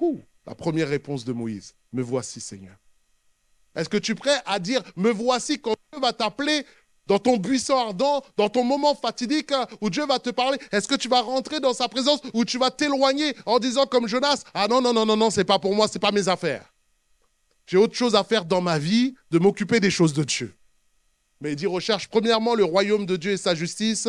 Ouh, 0.00 0.20
la 0.46 0.54
première 0.54 0.88
réponse 0.88 1.24
de 1.24 1.32
Moïse, 1.32 1.74
me 1.94 2.02
voici 2.02 2.40
Seigneur. 2.40 2.76
Est-ce 3.80 3.88
que 3.88 3.96
tu 3.96 4.12
es 4.12 4.14
prêt 4.14 4.38
à 4.44 4.58
dire, 4.58 4.82
me 4.94 5.10
voici 5.10 5.58
quand 5.58 5.74
Dieu 5.90 6.02
va 6.02 6.12
t'appeler 6.12 6.66
dans 7.06 7.18
ton 7.18 7.38
buisson 7.38 7.78
ardent, 7.78 8.22
dans 8.36 8.50
ton 8.50 8.62
moment 8.62 8.94
fatidique 8.94 9.52
où 9.80 9.88
Dieu 9.88 10.04
va 10.04 10.18
te 10.18 10.28
parler? 10.28 10.58
Est-ce 10.70 10.86
que 10.86 10.96
tu 10.96 11.08
vas 11.08 11.22
rentrer 11.22 11.60
dans 11.60 11.72
sa 11.72 11.88
présence 11.88 12.20
ou 12.34 12.44
tu 12.44 12.58
vas 12.58 12.70
t'éloigner 12.70 13.34
en 13.46 13.58
disant 13.58 13.86
comme 13.86 14.06
Jonas, 14.06 14.42
ah 14.52 14.68
non, 14.68 14.82
non, 14.82 14.92
non, 14.92 15.06
non, 15.06 15.16
non, 15.16 15.30
c'est 15.30 15.46
pas 15.46 15.58
pour 15.58 15.74
moi, 15.74 15.88
c'est 15.88 15.98
pas 15.98 16.12
mes 16.12 16.28
affaires. 16.28 16.74
J'ai 17.66 17.78
autre 17.78 17.94
chose 17.94 18.14
à 18.14 18.22
faire 18.22 18.44
dans 18.44 18.60
ma 18.60 18.78
vie, 18.78 19.14
de 19.30 19.38
m'occuper 19.38 19.80
des 19.80 19.90
choses 19.90 20.12
de 20.12 20.24
Dieu. 20.24 20.54
Mais 21.40 21.52
il 21.52 21.56
dit, 21.56 21.66
recherche 21.66 22.08
premièrement 22.08 22.54
le 22.54 22.64
royaume 22.64 23.06
de 23.06 23.16
Dieu 23.16 23.30
et 23.30 23.38
sa 23.38 23.54
justice, 23.54 24.08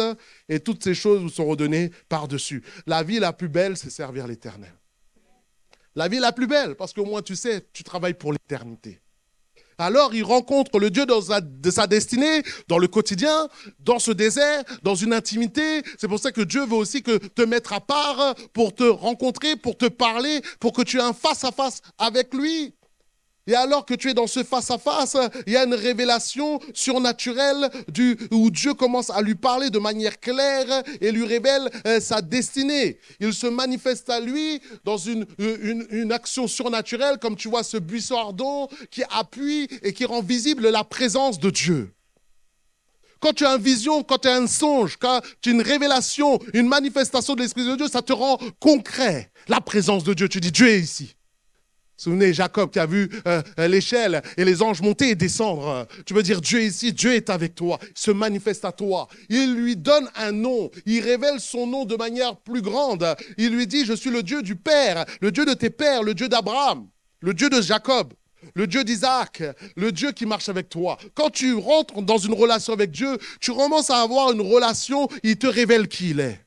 et 0.49 0.59
toutes 0.59 0.83
ces 0.83 0.93
choses 0.93 1.21
vous 1.21 1.29
sont 1.29 1.45
redonnées 1.45 1.91
par-dessus. 2.09 2.61
La 2.87 3.03
vie 3.03 3.19
la 3.19 3.31
plus 3.31 3.47
belle, 3.47 3.77
c'est 3.77 3.89
servir 3.89 4.27
l'Éternel. 4.27 4.73
La 5.95 6.09
vie 6.09 6.19
la 6.19 6.33
plus 6.33 6.47
belle, 6.47 6.75
parce 6.75 6.91
qu'au 6.91 7.05
moins 7.05 7.21
tu 7.21 7.37
sais, 7.37 7.65
tu 7.71 7.85
travailles 7.85 8.15
pour 8.15 8.33
l'éternité. 8.33 8.99
Alors 9.81 10.13
il 10.13 10.23
rencontre 10.23 10.77
le 10.77 10.91
Dieu 10.91 11.07
de 11.07 11.71
sa 11.71 11.87
destinée, 11.87 12.43
dans 12.67 12.77
le 12.77 12.87
quotidien, 12.87 13.47
dans 13.79 13.97
ce 13.97 14.11
désert, 14.11 14.63
dans 14.83 14.93
une 14.93 15.11
intimité. 15.11 15.81
C'est 15.97 16.07
pour 16.07 16.19
ça 16.19 16.31
que 16.31 16.41
Dieu 16.41 16.63
veut 16.65 16.75
aussi 16.75 17.01
que 17.01 17.17
te 17.17 17.41
mettre 17.41 17.73
à 17.73 17.79
part 17.79 18.35
pour 18.53 18.75
te 18.75 18.83
rencontrer, 18.83 19.55
pour 19.55 19.75
te 19.75 19.87
parler, 19.87 20.41
pour 20.59 20.71
que 20.71 20.83
tu 20.83 20.99
aies 20.99 21.01
un 21.01 21.13
face 21.13 21.43
à 21.43 21.51
face 21.51 21.81
avec 21.97 22.31
lui. 22.35 22.75
Et 23.51 23.55
alors 23.55 23.85
que 23.85 23.93
tu 23.93 24.09
es 24.09 24.13
dans 24.13 24.27
ce 24.27 24.45
face-à-face, 24.45 25.17
il 25.45 25.51
y 25.51 25.57
a 25.57 25.65
une 25.65 25.73
révélation 25.73 26.61
surnaturelle 26.73 27.69
du, 27.89 28.17
où 28.31 28.49
Dieu 28.49 28.73
commence 28.73 29.09
à 29.09 29.21
lui 29.21 29.35
parler 29.35 29.69
de 29.69 29.77
manière 29.77 30.21
claire 30.21 30.83
et 31.01 31.11
lui 31.11 31.25
révèle 31.25 31.69
euh, 31.85 31.99
sa 31.99 32.21
destinée. 32.21 32.97
Il 33.19 33.33
se 33.33 33.47
manifeste 33.47 34.09
à 34.09 34.21
lui 34.21 34.61
dans 34.85 34.95
une, 34.95 35.25
une, 35.37 35.85
une, 35.89 36.13
action 36.13 36.47
surnaturelle, 36.47 37.17
comme 37.17 37.35
tu 37.35 37.49
vois 37.49 37.63
ce 37.63 37.75
buisson 37.75 38.15
ardent 38.15 38.69
qui 38.89 39.03
appuie 39.09 39.67
et 39.83 39.91
qui 39.91 40.05
rend 40.05 40.21
visible 40.21 40.69
la 40.69 40.85
présence 40.85 41.37
de 41.37 41.49
Dieu. 41.49 41.93
Quand 43.19 43.33
tu 43.33 43.45
as 43.45 43.51
une 43.51 43.61
vision, 43.61 44.01
quand 44.01 44.19
tu 44.19 44.29
as 44.29 44.35
un 44.35 44.47
songe, 44.47 44.95
quand 44.95 45.19
tu 45.41 45.49
as 45.49 45.51
une 45.51 45.61
révélation, 45.61 46.39
une 46.53 46.69
manifestation 46.69 47.35
de 47.35 47.41
l'Esprit 47.41 47.65
de 47.65 47.75
Dieu, 47.75 47.89
ça 47.89 48.01
te 48.01 48.13
rend 48.13 48.37
concret 48.61 49.29
la 49.49 49.59
présence 49.59 50.05
de 50.05 50.13
Dieu. 50.13 50.29
Tu 50.29 50.39
dis, 50.39 50.53
Dieu 50.53 50.69
est 50.69 50.79
ici. 50.79 51.15
Souvenez 52.01 52.33
Jacob 52.33 52.71
qui 52.71 52.79
a 52.79 52.87
vu 52.87 53.11
euh, 53.27 53.43
euh, 53.59 53.67
l'échelle 53.67 54.23
et 54.35 54.43
les 54.43 54.63
anges 54.63 54.81
monter 54.81 55.09
et 55.09 55.15
descendre. 55.15 55.85
Tu 56.03 56.15
veux 56.15 56.23
dire 56.23 56.41
Dieu 56.41 56.59
est 56.59 56.65
ici, 56.65 56.93
Dieu 56.93 57.13
est 57.13 57.29
avec 57.29 57.53
toi, 57.53 57.77
se 57.93 58.09
manifeste 58.09 58.65
à 58.65 58.71
toi. 58.71 59.07
Il 59.29 59.53
lui 59.53 59.75
donne 59.75 60.09
un 60.15 60.31
nom, 60.31 60.71
il 60.87 61.01
révèle 61.01 61.39
son 61.39 61.67
nom 61.67 61.85
de 61.85 61.95
manière 61.95 62.37
plus 62.37 62.63
grande. 62.63 63.05
Il 63.37 63.55
lui 63.55 63.67
dit, 63.67 63.85
je 63.85 63.93
suis 63.93 64.09
le 64.09 64.23
Dieu 64.23 64.41
du 64.41 64.55
Père, 64.55 65.05
le 65.21 65.31
Dieu 65.31 65.45
de 65.45 65.53
tes 65.53 65.69
pères, 65.69 66.01
le 66.01 66.15
Dieu 66.15 66.27
d'Abraham, 66.27 66.87
le 67.19 67.35
Dieu 67.35 67.51
de 67.51 67.61
Jacob, 67.61 68.13
le 68.55 68.65
Dieu 68.65 68.83
d'Isaac, 68.83 69.43
le 69.75 69.91
Dieu 69.91 70.11
qui 70.11 70.25
marche 70.25 70.49
avec 70.49 70.69
toi. 70.69 70.97
Quand 71.13 71.29
tu 71.29 71.53
rentres 71.53 72.01
dans 72.01 72.17
une 72.17 72.33
relation 72.33 72.73
avec 72.73 72.89
Dieu, 72.89 73.19
tu 73.39 73.53
commences 73.53 73.91
à 73.91 74.01
avoir 74.01 74.31
une 74.31 74.41
relation, 74.41 75.07
il 75.21 75.37
te 75.37 75.45
révèle 75.45 75.87
qui 75.87 76.09
il 76.09 76.19
est. 76.21 76.39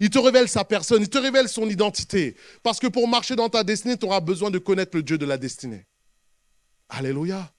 Il 0.00 0.10
te 0.10 0.18
révèle 0.18 0.48
sa 0.48 0.64
personne, 0.64 1.02
il 1.02 1.08
te 1.08 1.18
révèle 1.18 1.48
son 1.48 1.68
identité. 1.68 2.36
Parce 2.62 2.78
que 2.78 2.86
pour 2.86 3.08
marcher 3.08 3.36
dans 3.36 3.48
ta 3.48 3.64
destinée, 3.64 3.96
tu 3.96 4.06
auras 4.06 4.20
besoin 4.20 4.50
de 4.50 4.58
connaître 4.58 4.96
le 4.96 5.02
Dieu 5.02 5.18
de 5.18 5.26
la 5.26 5.36
destinée. 5.36 5.86
Alléluia. 6.88 7.52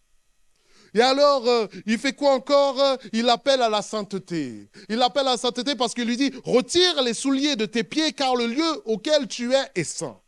Et 0.93 1.01
alors, 1.01 1.47
euh, 1.47 1.67
il 1.85 1.99
fait 1.99 2.13
quoi 2.13 2.33
encore 2.33 2.97
Il 3.13 3.29
appelle 3.29 3.61
à 3.61 3.69
la 3.69 3.81
sainteté. 3.81 4.69
Il 4.89 5.01
appelle 5.01 5.27
à 5.27 5.31
la 5.31 5.37
sainteté 5.37 5.75
parce 5.75 5.93
qu'il 5.93 6.05
lui 6.05 6.17
dit, 6.17 6.31
retire 6.43 7.03
les 7.03 7.13
souliers 7.13 7.55
de 7.55 7.65
tes 7.65 7.83
pieds 7.83 8.13
car 8.13 8.35
le 8.35 8.47
lieu 8.47 8.81
auquel 8.85 9.27
tu 9.27 9.53
es 9.53 9.71
est 9.75 9.83
saint. 9.83 10.19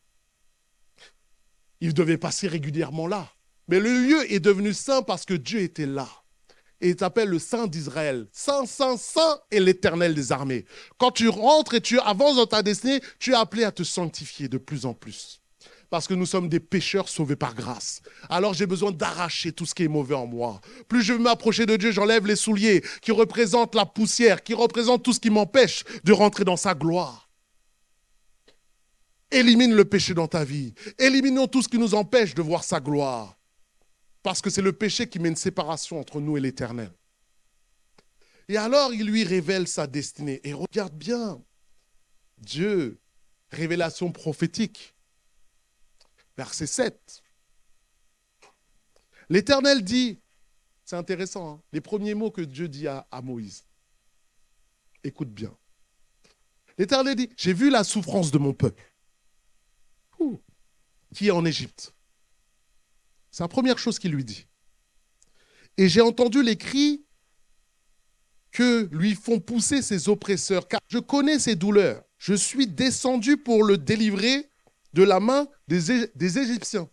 Il 1.80 1.94
devait 1.96 2.18
passer 2.18 2.48
régulièrement 2.48 3.08
là. 3.08 3.28
Mais 3.68 3.80
le 3.80 3.92
lieu 3.92 4.32
est 4.32 4.40
devenu 4.40 4.74
saint 4.74 5.02
parce 5.02 5.26
que 5.26 5.34
Dieu 5.34 5.62
était 5.62 5.88
là 5.88 6.08
et 6.82 6.90
il 6.90 6.96
t'appelle 6.96 7.30
le 7.30 7.40
Saint 7.40 7.68
d'Israël. 7.68 8.28
Saint, 8.32 8.66
Saint, 8.66 8.98
Saint 8.98 9.40
est 9.52 9.60
l'éternel 9.60 10.16
des 10.16 10.32
armées. 10.32 10.66
Quand 10.98 11.12
tu 11.12 11.30
rentres 11.30 11.76
et 11.76 11.82
tu 11.82 12.00
avances 12.00 12.36
dans 12.36 12.48
ta 12.48 12.64
destinée, 12.64 13.00
tu 13.20 13.32
es 13.32 13.36
appelé 13.36 13.64
à 13.64 13.72
te 13.72 13.84
sanctifier 13.84 14.48
de 14.48 14.58
plus 14.58 14.86
en 14.86 14.94
plus. 14.94 15.42
Parce 15.92 16.08
que 16.08 16.14
nous 16.14 16.26
sommes 16.26 16.50
des 16.50 16.60
pécheurs 16.60 17.10
sauvés 17.10 17.36
par 17.36 17.54
grâce. 17.54 18.02
Alors 18.30 18.54
j'ai 18.54 18.66
besoin 18.66 18.92
d'arracher 18.92 19.52
tout 19.52 19.66
ce 19.66 19.76
qui 19.76 19.84
est 19.84 19.90
mauvais 19.90 20.16
en 20.16 20.26
moi. 20.26 20.62
Plus 20.88 21.04
je 21.04 21.14
veux 21.14 21.20
m'approcher 21.20 21.66
de 21.66 21.76
Dieu, 21.76 21.92
j'enlève 21.92 22.26
les 22.26 22.38
souliers 22.38 22.82
qui 23.02 23.12
représentent 23.12 23.76
la 23.76 23.86
poussière, 23.86 24.42
qui 24.42 24.54
représentent 24.54 25.04
tout 25.04 25.14
ce 25.14 25.20
qui 25.20 25.30
m'empêche 25.30 25.84
de 26.04 26.14
rentrer 26.14 26.46
dans 26.46 26.58
sa 26.58 26.74
gloire. 26.74 27.30
Élimine 29.32 29.74
le 29.74 29.86
péché 29.86 30.14
dans 30.14 30.28
ta 30.28 30.44
vie. 30.44 30.74
Éliminons 30.98 31.48
tout 31.48 31.62
ce 31.62 31.70
qui 31.70 31.78
nous 31.78 31.94
empêche 31.94 32.36
de 32.36 32.42
voir 32.42 32.64
sa 32.64 32.80
gloire. 32.80 33.38
Parce 34.24 34.42
que 34.42 34.50
c'est 34.50 34.62
le 34.62 34.74
péché 34.74 35.10
qui 35.10 35.20
met 35.20 35.30
une 35.30 35.36
séparation 35.36 36.00
entre 36.00 36.22
nous 36.22 36.38
et 36.38 36.42
l'Éternel. 36.42 36.92
Et 38.48 38.58
alors, 38.58 38.94
il 38.94 39.06
lui 39.06 39.24
révèle 39.24 39.68
sa 39.68 39.88
destinée. 39.88 40.42
Et 40.44 40.54
regarde 40.54 40.94
bien, 40.94 41.42
Dieu, 42.38 43.00
révélation 43.52 44.12
prophétique, 44.12 44.96
verset 46.38 46.68
7. 46.68 47.24
L'Éternel 49.30 49.84
dit, 49.84 50.20
c'est 50.84 50.98
intéressant, 50.98 51.54
hein, 51.54 51.62
les 51.72 51.80
premiers 51.80 52.14
mots 52.14 52.32
que 52.32 52.42
Dieu 52.42 52.68
dit 52.68 52.88
à, 52.88 53.08
Moïse. 53.24 53.66
Écoute 55.04 55.30
bien. 55.30 55.56
L'Éternel 56.78 57.16
dit, 57.16 57.30
j'ai 57.38 57.54
vu 57.54 57.70
la 57.70 57.84
souffrance 57.84 58.32
de 58.32 58.38
mon 58.38 58.54
peuple, 58.54 58.84
qui 61.16 61.28
est 61.28 61.32
en 61.32 61.46
Égypte? 61.46 61.94
C'est 63.32 63.44
la 63.44 63.48
première 63.48 63.80
chose 63.80 63.98
qu'il 63.98 64.12
lui 64.12 64.26
dit. 64.26 64.46
Et 65.78 65.88
j'ai 65.88 66.02
entendu 66.02 66.44
les 66.44 66.58
cris 66.58 67.06
que 68.52 68.90
lui 68.92 69.16
font 69.16 69.40
pousser 69.40 69.82
ses 69.82 70.10
oppresseurs, 70.10 70.68
car 70.68 70.82
je 70.90 71.00
connais 71.00 71.40
ses 71.40 71.56
douleurs. 71.56 72.04
Je 72.18 72.34
suis 72.34 72.68
descendu 72.68 73.38
pour 73.38 73.64
le 73.64 73.78
délivrer 73.78 74.50
de 74.94 75.04
la 75.04 75.22
main 75.22 75.48
des, 75.68 76.38
Égyptiens. 76.38 76.90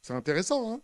C'est 0.00 0.14
intéressant, 0.14 0.72
hein 0.72 0.80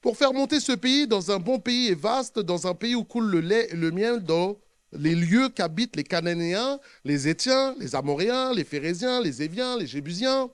Pour 0.00 0.16
faire 0.16 0.32
monter 0.32 0.60
ce 0.60 0.72
pays 0.72 1.06
dans 1.06 1.30
un 1.30 1.38
bon 1.38 1.60
pays 1.60 1.88
et 1.88 1.94
vaste, 1.94 2.38
dans 2.38 2.66
un 2.66 2.74
pays 2.74 2.94
où 2.94 3.04
coule 3.04 3.30
le 3.30 3.40
lait 3.40 3.68
et 3.70 3.76
le 3.76 3.90
miel, 3.90 4.20
dans 4.24 4.58
les 4.92 5.14
lieux 5.14 5.50
qu'habitent 5.50 5.96
les 5.96 6.04
Cananéens, 6.04 6.80
les 7.04 7.28
Étiens, 7.28 7.74
les 7.78 7.94
Amoréens, 7.94 8.54
les 8.54 8.64
Phérésiens, 8.64 9.20
les 9.20 9.42
Éviens, 9.42 9.76
les 9.76 9.86
Jébusiens. 9.86 10.50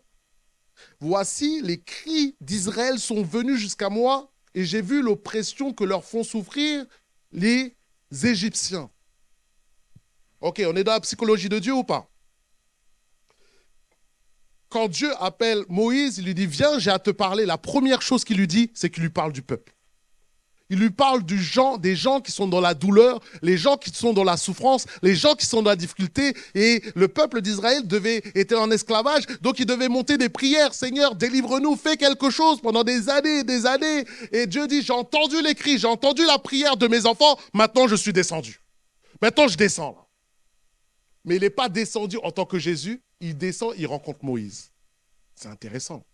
Voici, 1.01 1.61
les 1.63 1.81
cris 1.81 2.37
d'Israël 2.41 2.99
sont 2.99 3.23
venus 3.23 3.59
jusqu'à 3.59 3.89
moi, 3.89 4.31
et 4.55 4.65
j'ai 4.65 4.83
vu 4.83 5.03
l'oppression 5.03 5.73
que 5.73 5.85
leur 5.85 6.05
font 6.05 6.25
souffrir 6.25 6.85
les 7.33 7.77
Égyptiens. 8.25 8.91
Ok, 10.41 10.63
on 10.67 10.77
est 10.77 10.85
dans 10.85 10.93
la 10.93 11.01
psychologie 11.01 11.49
de 11.49 11.59
Dieu 11.59 11.75
ou 11.75 11.85
pas? 11.85 12.11
Quand 14.69 14.89
Dieu 14.89 15.11
appelle 15.21 15.65
Moïse, 15.69 16.19
il 16.19 16.27
lui 16.27 16.35
dit, 16.35 16.47
viens, 16.47 16.79
j'ai 16.79 16.91
à 16.91 16.99
te 16.99 17.11
parler. 17.11 17.45
La 17.45 17.59
première 17.59 18.03
chose 18.03 18.25
qu'il 18.25 18.37
lui 18.37 18.47
dit, 18.47 18.71
c'est 18.75 18.89
qu'il 18.89 19.03
lui 19.03 19.11
parle 19.11 19.33
du 19.33 19.43
peuple. 19.43 19.75
Il 20.71 20.79
lui 20.79 20.91
parle 20.91 21.25
du 21.25 21.43
gens, 21.43 21.77
des 21.79 21.97
gens 21.97 22.21
qui 22.21 22.31
sont 22.31 22.47
dans 22.47 22.61
la 22.61 22.75
douleur, 22.75 23.19
les 23.43 23.57
gens 23.57 23.77
qui 23.77 23.91
sont 23.91 24.13
dans 24.13 24.23
la 24.23 24.37
souffrance, 24.37 24.87
les 25.03 25.17
gens 25.17 25.35
qui 25.35 25.45
sont 25.45 25.63
dans 25.63 25.71
la 25.71 25.77
difficulté. 25.77 26.33
Et 26.55 26.83
le 26.95 27.09
peuple 27.09 27.43
d'Israël 27.43 27.87
devait 27.87 28.23
était 28.37 28.55
en 28.55 28.71
esclavage, 28.71 29.25
donc 29.43 29.59
il 29.59 29.67
devait 29.67 29.89
monter 29.89 30.17
des 30.17 30.29
prières. 30.29 30.73
Seigneur, 30.73 31.17
délivre-nous, 31.17 31.75
fais 31.75 31.97
quelque 31.97 32.31
chose 32.31 32.61
pendant 32.61 32.85
des 32.85 33.09
années, 33.09 33.43
des 33.43 33.67
années. 33.67 34.05
Et 34.31 34.47
Dieu 34.47 34.69
dit, 34.69 34.83
j'ai 34.83 34.93
entendu 34.93 35.43
les 35.43 35.57
cris, 35.57 35.77
j'ai 35.77 35.89
entendu 35.89 36.25
la 36.25 36.39
prière 36.39 36.77
de 36.77 36.87
mes 36.87 37.05
enfants. 37.05 37.37
Maintenant, 37.53 37.89
je 37.89 37.97
suis 37.97 38.13
descendu. 38.13 38.61
Maintenant, 39.21 39.49
je 39.49 39.57
descends. 39.57 40.09
Mais 41.25 41.37
il 41.37 41.41
n'est 41.41 41.51
pas 41.51 41.69
descendu 41.69 42.17
en 42.23 42.31
tant 42.31 42.47
que 42.47 42.59
Jésus. 42.59 43.03
Il 43.21 43.37
descend, 43.37 43.75
il 43.77 43.87
rencontre 43.87 44.25
Moïse. 44.25 44.71
C'est 45.35 45.49
intéressant. 45.49 46.05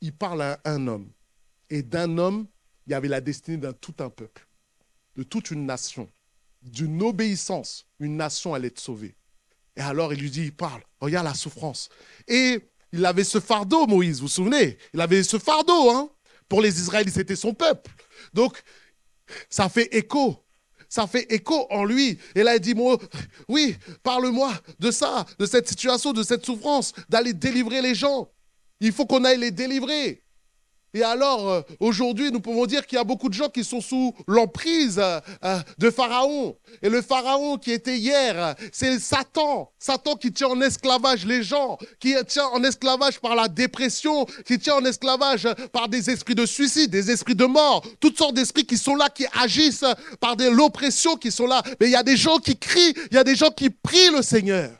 Il 0.00 0.12
parle 0.12 0.42
à 0.42 0.60
un 0.64 0.86
homme. 0.86 1.10
Et 1.70 1.82
d'un 1.82 2.18
homme, 2.18 2.46
il 2.86 2.92
y 2.92 2.94
avait 2.94 3.08
la 3.08 3.20
destinée 3.20 3.56
d'un 3.56 3.72
tout 3.72 3.94
un 3.98 4.10
peuple, 4.10 4.46
de 5.16 5.22
toute 5.22 5.50
une 5.50 5.66
nation. 5.66 6.10
D'une 6.62 7.02
obéissance, 7.02 7.86
une 7.98 8.16
nation 8.16 8.54
allait 8.54 8.68
être 8.68 8.80
sauvée. 8.80 9.16
Et 9.76 9.80
alors 9.80 10.12
il 10.12 10.20
lui 10.20 10.30
dit, 10.30 10.44
il 10.44 10.56
parle, 10.56 10.82
regarde 11.00 11.26
la 11.26 11.34
souffrance. 11.34 11.88
Et 12.26 12.60
il 12.92 13.04
avait 13.04 13.24
ce 13.24 13.40
fardeau, 13.40 13.86
Moïse, 13.86 14.18
vous 14.18 14.26
vous 14.26 14.28
souvenez? 14.28 14.78
Il 14.92 15.00
avait 15.00 15.22
ce 15.22 15.38
fardeau, 15.38 15.90
hein 15.90 16.10
Pour 16.48 16.62
les 16.62 16.80
Israélites, 16.80 17.14
c'était 17.14 17.36
son 17.36 17.52
peuple. 17.52 17.90
Donc, 18.32 18.62
ça 19.50 19.68
fait 19.68 19.94
écho. 19.94 20.40
Ça 20.88 21.06
fait 21.06 21.26
écho 21.32 21.66
en 21.70 21.84
lui. 21.84 22.18
Et 22.36 22.44
là, 22.44 22.54
il 22.54 22.60
dit, 22.60 22.74
oui, 23.48 23.76
parle-moi 24.02 24.52
de 24.78 24.90
ça, 24.90 25.26
de 25.40 25.46
cette 25.46 25.68
situation, 25.68 26.12
de 26.12 26.22
cette 26.22 26.46
souffrance, 26.46 26.92
d'aller 27.08 27.32
délivrer 27.32 27.82
les 27.82 27.94
gens. 27.96 28.30
Il 28.78 28.92
faut 28.92 29.06
qu'on 29.06 29.24
aille 29.24 29.38
les 29.38 29.50
délivrer. 29.50 30.23
Et 30.96 31.02
alors, 31.02 31.50
euh, 31.50 31.62
aujourd'hui, 31.80 32.30
nous 32.30 32.38
pouvons 32.38 32.66
dire 32.66 32.86
qu'il 32.86 32.94
y 32.96 33.00
a 33.00 33.04
beaucoup 33.04 33.28
de 33.28 33.34
gens 33.34 33.48
qui 33.48 33.64
sont 33.64 33.80
sous 33.80 34.14
l'emprise 34.28 35.00
euh, 35.00 35.18
euh, 35.44 35.58
de 35.76 35.90
Pharaon. 35.90 36.56
Et 36.82 36.88
le 36.88 37.02
Pharaon 37.02 37.58
qui 37.58 37.72
était 37.72 37.98
hier, 37.98 38.54
c'est 38.70 39.00
Satan. 39.00 39.72
Satan 39.76 40.14
qui 40.14 40.32
tient 40.32 40.46
en 40.46 40.60
esclavage 40.60 41.26
les 41.26 41.42
gens, 41.42 41.78
qui 41.98 42.14
tient 42.28 42.46
en 42.46 42.62
esclavage 42.62 43.18
par 43.18 43.34
la 43.34 43.48
dépression, 43.48 44.24
qui 44.46 44.56
tient 44.60 44.76
en 44.76 44.84
esclavage 44.84 45.48
par 45.72 45.88
des 45.88 46.10
esprits 46.10 46.36
de 46.36 46.46
suicide, 46.46 46.92
des 46.92 47.10
esprits 47.10 47.34
de 47.34 47.46
mort, 47.46 47.84
toutes 47.98 48.16
sortes 48.16 48.34
d'esprits 48.34 48.64
qui 48.64 48.78
sont 48.78 48.94
là, 48.94 49.08
qui 49.10 49.26
agissent 49.36 49.84
par 50.20 50.36
de 50.36 50.48
l'oppression 50.48 51.16
qui 51.16 51.32
sont 51.32 51.48
là. 51.48 51.60
Mais 51.80 51.86
il 51.86 51.92
y 51.92 51.96
a 51.96 52.04
des 52.04 52.16
gens 52.16 52.38
qui 52.38 52.56
crient, 52.56 52.94
il 53.10 53.16
y 53.16 53.18
a 53.18 53.24
des 53.24 53.34
gens 53.34 53.50
qui 53.50 53.68
prient 53.68 54.10
le 54.14 54.22
Seigneur. 54.22 54.70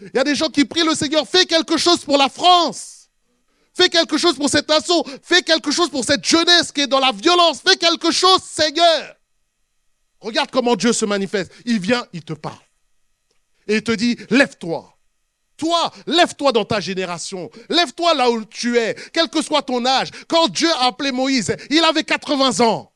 Il 0.00 0.10
y 0.12 0.18
a 0.18 0.24
des 0.24 0.34
gens 0.34 0.48
qui 0.48 0.64
prient 0.64 0.84
le 0.84 0.96
Seigneur, 0.96 1.28
fais 1.28 1.46
quelque 1.46 1.76
chose 1.76 1.98
pour 1.98 2.18
la 2.18 2.28
France. 2.28 2.99
Fais 3.80 3.88
quelque 3.88 4.18
chose 4.18 4.36
pour 4.36 4.50
cette 4.50 4.68
nation. 4.68 5.02
Fais 5.22 5.40
quelque 5.40 5.70
chose 5.70 5.88
pour 5.88 6.04
cette 6.04 6.22
jeunesse 6.22 6.70
qui 6.70 6.82
est 6.82 6.86
dans 6.86 7.00
la 7.00 7.12
violence. 7.12 7.62
Fais 7.66 7.76
quelque 7.76 8.10
chose, 8.10 8.42
Seigneur. 8.42 9.16
Regarde 10.20 10.50
comment 10.50 10.76
Dieu 10.76 10.92
se 10.92 11.06
manifeste. 11.06 11.50
Il 11.64 11.80
vient, 11.80 12.06
il 12.12 12.22
te 12.22 12.34
parle. 12.34 12.58
Et 13.66 13.76
il 13.76 13.82
te 13.82 13.92
dit, 13.92 14.18
lève-toi. 14.28 14.94
Toi, 15.56 15.90
lève-toi 16.06 16.52
dans 16.52 16.66
ta 16.66 16.80
génération. 16.80 17.50
Lève-toi 17.70 18.12
là 18.12 18.30
où 18.30 18.44
tu 18.44 18.76
es, 18.76 18.94
quel 19.14 19.28
que 19.28 19.40
soit 19.40 19.62
ton 19.62 19.86
âge. 19.86 20.10
Quand 20.28 20.48
Dieu 20.48 20.70
a 20.72 20.88
appelé 20.88 21.10
Moïse, 21.10 21.56
il 21.70 21.82
avait 21.82 22.04
80 22.04 22.60
ans. 22.60 22.92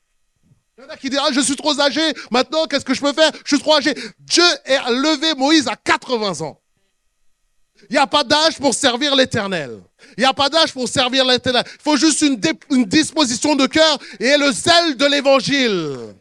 Il 0.76 0.84
y 0.84 0.86
en 0.86 0.90
a 0.90 0.96
qui 0.98 1.08
disent, 1.08 1.20
ah, 1.22 1.32
je 1.32 1.40
suis 1.40 1.56
trop 1.56 1.80
âgé, 1.80 2.12
maintenant, 2.30 2.66
qu'est-ce 2.66 2.84
que 2.84 2.92
je 2.92 3.00
peux 3.00 3.12
faire? 3.14 3.30
Je 3.46 3.56
suis 3.56 3.58
trop 3.58 3.76
âgé. 3.76 3.94
Dieu 4.18 4.44
a 4.66 4.90
levé 4.90 5.34
Moïse 5.34 5.66
à 5.66 5.76
80 5.76 6.42
ans. 6.44 6.60
Il 7.90 7.94
n'y 7.94 7.98
a 7.98 8.06
pas 8.06 8.24
d'âge 8.24 8.58
pour 8.58 8.74
servir 8.74 9.14
l'éternel. 9.14 9.80
Il 10.16 10.20
n'y 10.20 10.26
a 10.26 10.32
pas 10.32 10.48
d'âge 10.48 10.72
pour 10.72 10.88
servir 10.88 11.24
l'éternel. 11.24 11.64
Il 11.66 11.82
faut 11.82 11.96
juste 11.96 12.22
une, 12.22 12.36
disposition 12.84 13.56
de 13.56 13.66
cœur 13.66 13.98
et 14.20 14.36
le 14.36 14.52
zèle 14.52 14.96
de 14.96 15.06
l'évangile. 15.06 16.14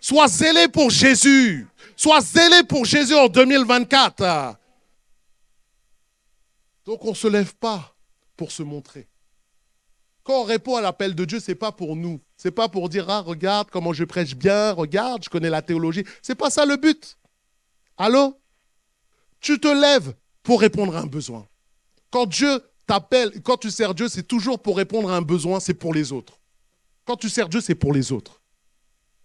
Sois 0.00 0.28
zélé 0.28 0.68
pour 0.68 0.90
Jésus. 0.90 1.66
Sois 1.96 2.20
zélé 2.20 2.62
pour 2.64 2.84
Jésus 2.84 3.14
en 3.14 3.28
2024. 3.28 4.56
Donc 6.84 7.04
on 7.04 7.10
ne 7.10 7.14
se 7.14 7.28
lève 7.28 7.54
pas 7.54 7.94
pour 8.36 8.50
se 8.50 8.62
montrer. 8.62 9.08
Quand 10.24 10.40
on 10.40 10.44
répond 10.44 10.76
à 10.76 10.80
l'appel 10.80 11.14
de 11.14 11.24
Dieu, 11.24 11.40
ce 11.40 11.50
n'est 11.50 11.56
pas 11.56 11.72
pour 11.72 11.96
nous. 11.96 12.20
Ce 12.36 12.48
n'est 12.48 12.52
pas 12.52 12.68
pour 12.68 12.88
dire, 12.88 13.08
ah, 13.08 13.20
regarde 13.20 13.68
comment 13.70 13.92
je 13.92 14.04
prêche 14.04 14.34
bien, 14.34 14.72
regarde, 14.72 15.24
je 15.24 15.28
connais 15.28 15.50
la 15.50 15.62
théologie. 15.62 16.04
Ce 16.22 16.32
n'est 16.32 16.36
pas 16.36 16.50
ça 16.50 16.64
le 16.64 16.76
but. 16.76 17.16
Allô? 17.96 18.38
Tu 19.40 19.58
te 19.58 19.68
lèves 19.68 20.14
pour 20.42 20.60
répondre 20.60 20.96
à 20.96 21.00
un 21.00 21.06
besoin. 21.06 21.46
Quand 22.10 22.26
Dieu 22.26 22.62
t'appelle, 22.86 23.42
quand 23.42 23.56
tu 23.56 23.70
sers 23.70 23.94
Dieu, 23.94 24.08
c'est 24.08 24.22
toujours 24.22 24.60
pour 24.60 24.76
répondre 24.76 25.10
à 25.10 25.16
un 25.16 25.22
besoin, 25.22 25.60
c'est 25.60 25.74
pour 25.74 25.94
les 25.94 26.12
autres. 26.12 26.40
Quand 27.04 27.16
tu 27.16 27.28
sers 27.28 27.48
Dieu, 27.48 27.60
c'est 27.60 27.74
pour 27.74 27.92
les 27.92 28.12
autres. 28.12 28.40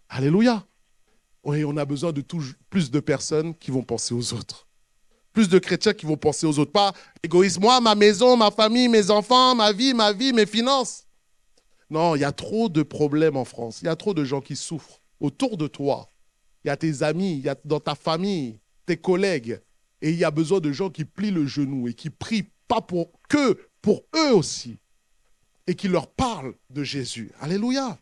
Alléluia. 0.10 0.66
Oui, 1.44 1.64
on 1.64 1.78
a 1.78 1.86
besoin 1.86 2.12
de 2.12 2.24
plus 2.70 2.92
de 2.92 3.00
personnes 3.00 3.56
qui 3.56 3.72
vont 3.72 3.84
penser 3.84 4.14
aux 4.14 4.34
autres. 4.34 4.68
Plus 5.34 5.50
de 5.50 5.60
chrétiens 5.60 5.94
qui 5.94 6.06
vont 6.06 6.18
penser 6.18 6.46
aux 6.46 6.60
autres. 6.60 6.72
Pas 6.72 6.94
égoïsme, 7.24 7.62
moi, 7.62 7.80
ma 7.80 7.96
maison, 7.96 8.36
ma 8.36 8.52
famille, 8.52 8.88
mes 8.88 9.12
enfants, 9.12 9.54
ma 9.56 9.72
vie, 9.72 9.94
ma 9.94 10.12
vie, 10.12 10.34
mes 10.34 10.46
finances. 10.46 11.06
Non, 11.90 12.16
il 12.16 12.22
y 12.22 12.26
a 12.26 12.32
trop 12.32 12.68
de 12.70 12.84
problèmes 12.84 13.38
en 13.38 13.46
France. 13.46 13.80
Il 13.82 13.86
y 13.86 13.90
a 13.90 13.96
trop 13.96 14.14
de 14.14 14.24
gens 14.24 14.42
qui 14.42 14.56
souffrent 14.56 15.02
autour 15.20 15.58
de 15.58 15.68
toi. 15.68 16.10
Il 16.64 16.68
y 16.68 16.72
a 16.72 16.78
tes 16.78 17.04
amis, 17.04 17.34
il 17.34 17.46
y 17.46 17.50
a 17.50 17.56
dans 17.64 17.80
ta 17.80 17.96
famille, 17.96 18.60
tes 18.86 18.98
collègues. 18.98 19.62
Et 20.02 20.12
il 20.12 20.18
y 20.18 20.24
a 20.24 20.32
besoin 20.32 20.60
de 20.60 20.72
gens 20.72 20.90
qui 20.90 21.06
plient 21.06 21.32
le 21.32 21.46
genou 21.46 21.88
et 21.88 21.94
qui 21.94 22.10
prient 22.10 22.50
pas 22.68 22.82
pour 22.82 23.12
que, 23.30 23.58
pour 23.82 24.04
eux 24.16 24.34
aussi. 24.34 24.78
Et 25.66 25.76
qui 25.76 25.88
leur 25.88 26.08
parlent 26.08 26.54
de 26.70 26.84
Jésus. 26.84 27.32
Alléluia. 27.40 27.98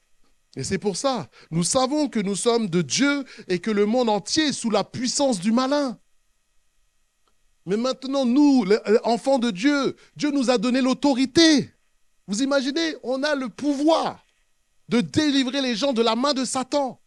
Et 0.55 0.63
c'est 0.63 0.77
pour 0.77 0.95
ça, 0.95 1.29
nous 1.51 1.63
savons 1.63 2.07
que 2.07 2.19
nous 2.19 2.35
sommes 2.35 2.69
de 2.69 2.81
Dieu 2.81 3.25
et 3.47 3.59
que 3.59 3.71
le 3.71 3.85
monde 3.85 4.09
entier 4.09 4.47
est 4.47 4.53
sous 4.53 4.69
la 4.69 4.85
puissance 4.85 5.39
du 5.39 5.51
malin. 5.51 5.99
Mais 7.65 7.77
maintenant, 7.77 8.25
nous, 8.25 8.65
enfants 9.03 9.39
de 9.39 9.51
Dieu, 9.51 9.95
Dieu 10.15 10.31
nous 10.31 10.49
a 10.49 10.57
donné 10.57 10.81
l'autorité. 10.81 11.71
Vous 12.27 12.41
imaginez, 12.41 12.95
on 13.03 13.21
a 13.23 13.35
le 13.35 13.49
pouvoir 13.49 14.23
de 14.87 15.01
délivrer 15.01 15.61
les 15.61 15.75
gens 15.75 15.91
de 15.91 16.01
la 16.01 16.15
main 16.15 16.33
de 16.33 16.45
Satan. 16.45 17.01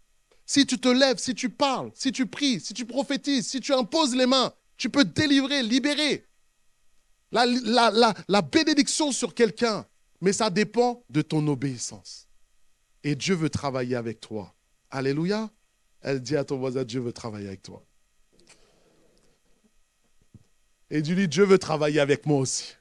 Si 0.44 0.66
tu 0.66 0.78
te 0.78 0.88
lèves, 0.88 1.18
si 1.18 1.34
tu 1.34 1.48
parles, 1.48 1.90
si 1.94 2.10
tu 2.12 2.26
pries, 2.26 2.60
si 2.60 2.74
tu 2.74 2.84
prophétises, 2.84 3.46
si 3.46 3.60
tu 3.60 3.72
imposes 3.72 4.16
les 4.16 4.26
mains, 4.26 4.52
tu 4.78 4.88
peux 4.88 5.04
délivrer, 5.04 5.62
libérer 5.62 6.24
la, 7.30 7.44
la, 8.28 8.42
bénédiction 8.42 9.12
sur 9.12 9.34
quelqu'un, 9.34 9.84
mais 10.20 10.32
ça 10.32 10.48
dépend 10.48 11.02
de 11.10 11.20
ton 11.20 11.46
obéissance. 11.48 12.26
Et 13.04 13.14
Dieu 13.14 13.34
veut 13.34 13.50
travailler 13.50 13.96
avec 13.96 14.20
toi. 14.20 14.54
Alléluia. 14.90 15.50
Elle 16.00 16.20
dit 16.20 16.36
à 16.36 16.44
ton 16.44 16.56
voisin, 16.56 16.84
Dieu 16.84 17.00
veut 17.00 17.12
travailler 17.12 17.48
avec 17.48 17.62
toi. 17.62 17.84
Et 20.90 21.02
tu 21.02 21.14
dis, 21.14 21.28
Dieu 21.28 21.44
veut 21.44 21.58
travailler 21.58 22.00
avec 22.00 22.24
moi 22.24 22.38
aussi. 22.38 22.74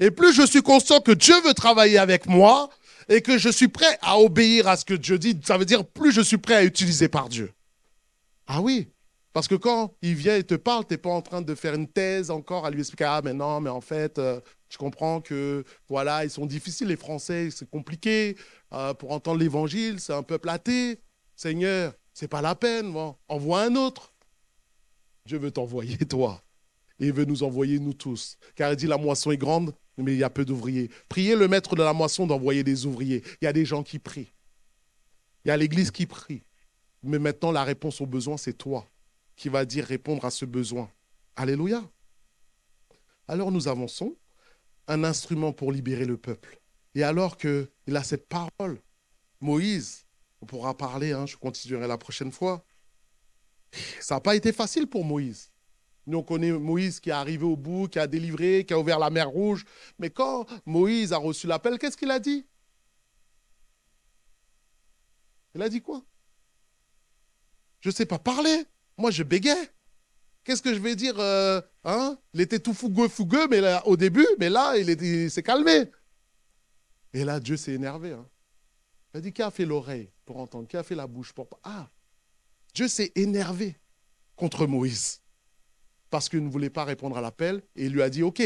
Et 0.00 0.10
plus 0.10 0.32
je 0.32 0.46
suis 0.46 0.62
conscient 0.62 1.00
que 1.00 1.12
Dieu 1.12 1.38
veut 1.42 1.52
travailler 1.52 1.98
avec 1.98 2.26
moi 2.26 2.70
et 3.08 3.20
que 3.20 3.36
je 3.36 3.50
suis 3.50 3.68
prêt 3.68 3.98
à 4.00 4.18
obéir 4.18 4.66
à 4.66 4.76
ce 4.76 4.84
que 4.84 4.94
Dieu 4.94 5.18
dit, 5.18 5.38
ça 5.44 5.58
veut 5.58 5.66
dire 5.66 5.84
plus 5.84 6.12
je 6.12 6.22
suis 6.22 6.38
prêt 6.38 6.54
à 6.54 6.64
utiliser 6.64 7.08
par 7.08 7.28
Dieu. 7.28 7.52
Ah 8.46 8.62
oui, 8.62 8.88
parce 9.34 9.48
que 9.48 9.56
quand 9.56 9.96
il 10.00 10.14
vient 10.14 10.36
et 10.36 10.44
te 10.44 10.54
parle, 10.54 10.86
tu 10.86 10.94
n'es 10.94 10.98
pas 10.98 11.10
en 11.10 11.20
train 11.20 11.42
de 11.42 11.54
faire 11.56 11.74
une 11.74 11.88
thèse 11.88 12.30
encore 12.30 12.66
à 12.66 12.70
lui 12.70 12.78
expliquer 12.78 13.04
Ah, 13.04 13.20
mais 13.22 13.34
non, 13.34 13.60
mais 13.60 13.68
en 13.68 13.80
fait, 13.80 14.20
euh, 14.20 14.40
je 14.68 14.78
comprends 14.78 15.20
que, 15.20 15.64
voilà, 15.88 16.24
ils 16.24 16.30
sont 16.30 16.46
difficiles, 16.46 16.86
les 16.86 16.96
Français, 16.96 17.50
c'est 17.50 17.68
compliqué. 17.68 18.36
Euh, 18.72 18.94
pour 18.94 19.10
entendre 19.10 19.40
l'évangile, 19.40 19.98
c'est 19.98 20.12
un 20.12 20.22
peu 20.22 20.38
platé. 20.38 21.00
Seigneur, 21.34 21.94
c'est 22.12 22.28
pas 22.28 22.42
la 22.42 22.54
peine, 22.54 22.92
bon, 22.92 23.16
envoie 23.26 23.62
un 23.62 23.74
autre. 23.74 24.14
Dieu 25.26 25.38
veut 25.38 25.50
t'envoyer, 25.50 25.98
toi. 26.08 26.40
Et 27.00 27.06
il 27.06 27.12
veut 27.12 27.24
nous 27.24 27.42
envoyer, 27.42 27.80
nous 27.80 27.92
tous. 27.92 28.38
Car 28.54 28.70
il 28.70 28.76
dit 28.76 28.86
La 28.86 28.98
moisson 28.98 29.32
est 29.32 29.36
grande, 29.36 29.74
mais 29.98 30.12
il 30.12 30.18
y 30.18 30.24
a 30.24 30.30
peu 30.30 30.44
d'ouvriers. 30.44 30.92
Priez 31.08 31.34
le 31.34 31.48
maître 31.48 31.74
de 31.74 31.82
la 31.82 31.92
moisson 31.92 32.28
d'envoyer 32.28 32.62
des 32.62 32.86
ouvriers. 32.86 33.24
Il 33.42 33.46
y 33.46 33.48
a 33.48 33.52
des 33.52 33.64
gens 33.64 33.82
qui 33.82 33.98
prient. 33.98 34.32
Il 35.44 35.48
y 35.48 35.50
a 35.50 35.56
l'église 35.56 35.90
qui 35.90 36.06
prie. 36.06 36.44
Mais 37.02 37.18
maintenant, 37.18 37.50
la 37.50 37.64
réponse 37.64 38.00
aux 38.00 38.06
besoins, 38.06 38.36
c'est 38.36 38.52
toi 38.52 38.88
qui 39.36 39.48
va 39.48 39.64
dire 39.64 39.84
répondre 39.84 40.24
à 40.24 40.30
ce 40.30 40.44
besoin. 40.44 40.90
Alléluia. 41.36 41.82
Alors 43.28 43.50
nous 43.50 43.68
avançons, 43.68 44.16
un 44.86 45.04
instrument 45.04 45.52
pour 45.52 45.72
libérer 45.72 46.04
le 46.04 46.16
peuple. 46.16 46.60
Et 46.94 47.02
alors 47.02 47.36
qu'il 47.36 47.96
a 47.96 48.04
cette 48.04 48.28
parole, 48.28 48.80
Moïse, 49.40 50.06
on 50.40 50.46
pourra 50.46 50.76
parler, 50.76 51.12
hein, 51.12 51.26
je 51.26 51.36
continuerai 51.36 51.88
la 51.88 51.98
prochaine 51.98 52.30
fois, 52.30 52.64
ça 54.00 54.16
n'a 54.16 54.20
pas 54.20 54.36
été 54.36 54.52
facile 54.52 54.86
pour 54.86 55.04
Moïse. 55.04 55.50
Nous, 56.06 56.18
on 56.18 56.22
connaît 56.22 56.52
Moïse 56.52 57.00
qui 57.00 57.08
est 57.08 57.12
arrivé 57.12 57.44
au 57.44 57.56
bout, 57.56 57.88
qui 57.88 57.98
a 57.98 58.06
délivré, 58.06 58.64
qui 58.66 58.74
a 58.74 58.78
ouvert 58.78 58.98
la 58.98 59.10
mer 59.10 59.28
rouge. 59.28 59.64
Mais 59.98 60.10
quand 60.10 60.46
Moïse 60.66 61.12
a 61.12 61.16
reçu 61.16 61.46
l'appel, 61.46 61.78
qu'est-ce 61.78 61.96
qu'il 61.96 62.10
a 62.10 62.18
dit? 62.18 62.46
Il 65.54 65.62
a 65.62 65.68
dit 65.68 65.80
quoi? 65.80 66.02
Je 67.80 67.88
ne 67.88 67.94
sais 67.94 68.06
pas 68.06 68.18
parler. 68.18 68.64
Moi, 68.96 69.10
je 69.10 69.22
bégais. 69.22 69.70
Qu'est-ce 70.44 70.62
que 70.62 70.74
je 70.74 70.78
vais 70.78 70.94
dire 70.94 71.18
euh, 71.18 71.60
hein? 71.84 72.18
Il 72.34 72.40
était 72.40 72.58
tout 72.58 72.74
fougueux, 72.74 73.08
fougueux 73.08 73.48
mais 73.48 73.60
là, 73.60 73.86
au 73.86 73.96
début, 73.96 74.26
mais 74.38 74.50
là, 74.50 74.76
il, 74.76 75.30
s'est 75.30 75.42
calmé. 75.42 75.90
Et 77.12 77.24
là, 77.24 77.40
Dieu 77.40 77.56
s'est 77.56 77.72
énervé. 77.72 78.12
Hein. 78.12 78.28
Il 79.12 79.18
a 79.18 79.20
dit, 79.20 79.32
qui 79.32 79.42
a 79.42 79.50
fait 79.50 79.64
l'oreille 79.64 80.10
pour 80.24 80.38
entendre? 80.38 80.68
Qui 80.68 80.76
a 80.76 80.82
fait 80.82 80.94
la 80.94 81.06
bouche 81.06 81.32
pour... 81.32 81.48
Ah, 81.62 81.88
Dieu 82.74 82.88
s'est 82.88 83.12
énervé 83.14 83.78
contre 84.36 84.66
Moïse 84.66 85.22
parce 86.10 86.28
qu'il 86.28 86.44
ne 86.44 86.50
voulait 86.50 86.70
pas 86.70 86.84
répondre 86.84 87.16
à 87.16 87.20
l'appel 87.20 87.62
et 87.76 87.86
il 87.86 87.92
lui 87.92 88.02
a 88.02 88.10
dit, 88.10 88.22
OK, 88.22 88.42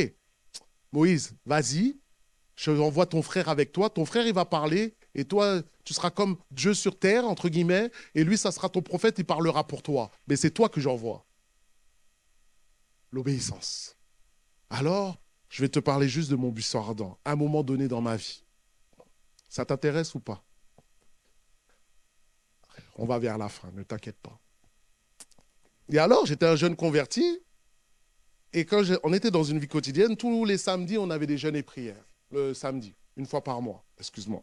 Moïse, 0.93 1.33
vas-y, 1.45 1.99
je 2.55 2.71
envoie 2.71 3.07
ton 3.07 3.23
frère 3.23 3.49
avec 3.49 3.73
toi, 3.73 3.91
ton 3.91 4.05
frère 4.05 4.27
il 4.27 4.35
va 4.35 4.45
parler 4.45 4.97
et 5.15 5.25
toi 5.25 5.63
tu 5.85 5.95
seras 5.95 6.11
comme 6.11 6.37
Dieu 6.51 6.75
sur 6.75 6.99
terre, 6.99 7.25
entre 7.25 7.49
guillemets, 7.49 7.91
et 8.15 8.25
lui 8.25 8.37
ça 8.37 8.53
sera 8.53 8.69
ton 8.69 8.83
prophète, 8.83 9.19
il 9.19 9.25
parlera 9.25 9.67
pour 9.67 9.83
toi. 9.83 10.11
Mais 10.27 10.37
c'est 10.37 10.51
toi 10.51 10.69
que 10.69 10.81
j'envoie. 10.81 11.25
L'obéissance. 13.11 13.97
Alors, 14.69 15.19
je 15.49 15.63
vais 15.63 15.69
te 15.71 15.79
parler 15.79 16.09
juste 16.09 16.31
de 16.31 16.37
mon 16.37 16.51
buisson 16.51 16.81
ardent, 16.81 17.19
un 17.25 17.37
moment 17.37 17.63
donné 17.63 17.89
dans 17.89 18.03
ma 18.03 18.17
vie. 18.17 18.45
Ça 19.49 19.65
t'intéresse 19.65 20.15
ou 20.15 20.21
pas? 20.21 20.45
On 22.97 23.07
va 23.07 23.19
vers 23.19 23.39
la 23.39 23.49
fin, 23.49 23.71
ne 23.73 23.83
t'inquiète 23.83 24.19
pas. 24.19 24.39
Et 25.91 25.99
alors, 25.99 26.27
j'étais 26.27 26.47
un 26.47 26.57
jeune 26.57 26.77
converti, 26.77 27.41
et 28.53 28.65
quand 28.65 28.83
on 29.05 29.13
était 29.13 29.31
dans 29.31 29.45
une 29.45 29.59
vie 29.59 29.69
quotidienne, 29.69 30.17
tous 30.17 30.45
les 30.45 30.59
samedis, 30.59 30.99
on 30.99 31.09
avait 31.11 31.27
des 31.27 31.39
jeûnes 31.39 31.57
et 31.57 31.63
prières. 31.63 32.05
Le 32.31 32.53
samedi, 32.53 32.95
une 33.19 33.27
fois 33.27 33.43
par 33.43 33.61
mois, 33.61 33.85
excuse-moi. 33.99 34.43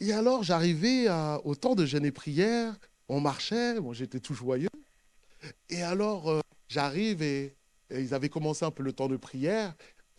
Et 0.00 0.12
alors, 0.12 0.42
j'arrivais 0.42 1.06
au 1.44 1.54
temps 1.54 1.74
de 1.74 1.86
jeûne 1.86 2.04
et 2.04 2.10
prières, 2.10 2.76
on 3.08 3.20
marchait, 3.20 3.76
j'étais 3.92 4.20
tout 4.20 4.34
joyeux. 4.34 4.68
Et 5.70 5.82
alors, 5.82 6.28
euh, 6.28 6.40
j'arrive 6.68 7.22
et, 7.22 7.56
et, 7.88 8.00
ils 8.00 8.12
avaient 8.12 8.28
commencé 8.28 8.64
un 8.64 8.70
peu 8.70 8.82
le 8.82 8.92
temps 8.92 9.08
de 9.08 9.16
prière, 9.16 9.74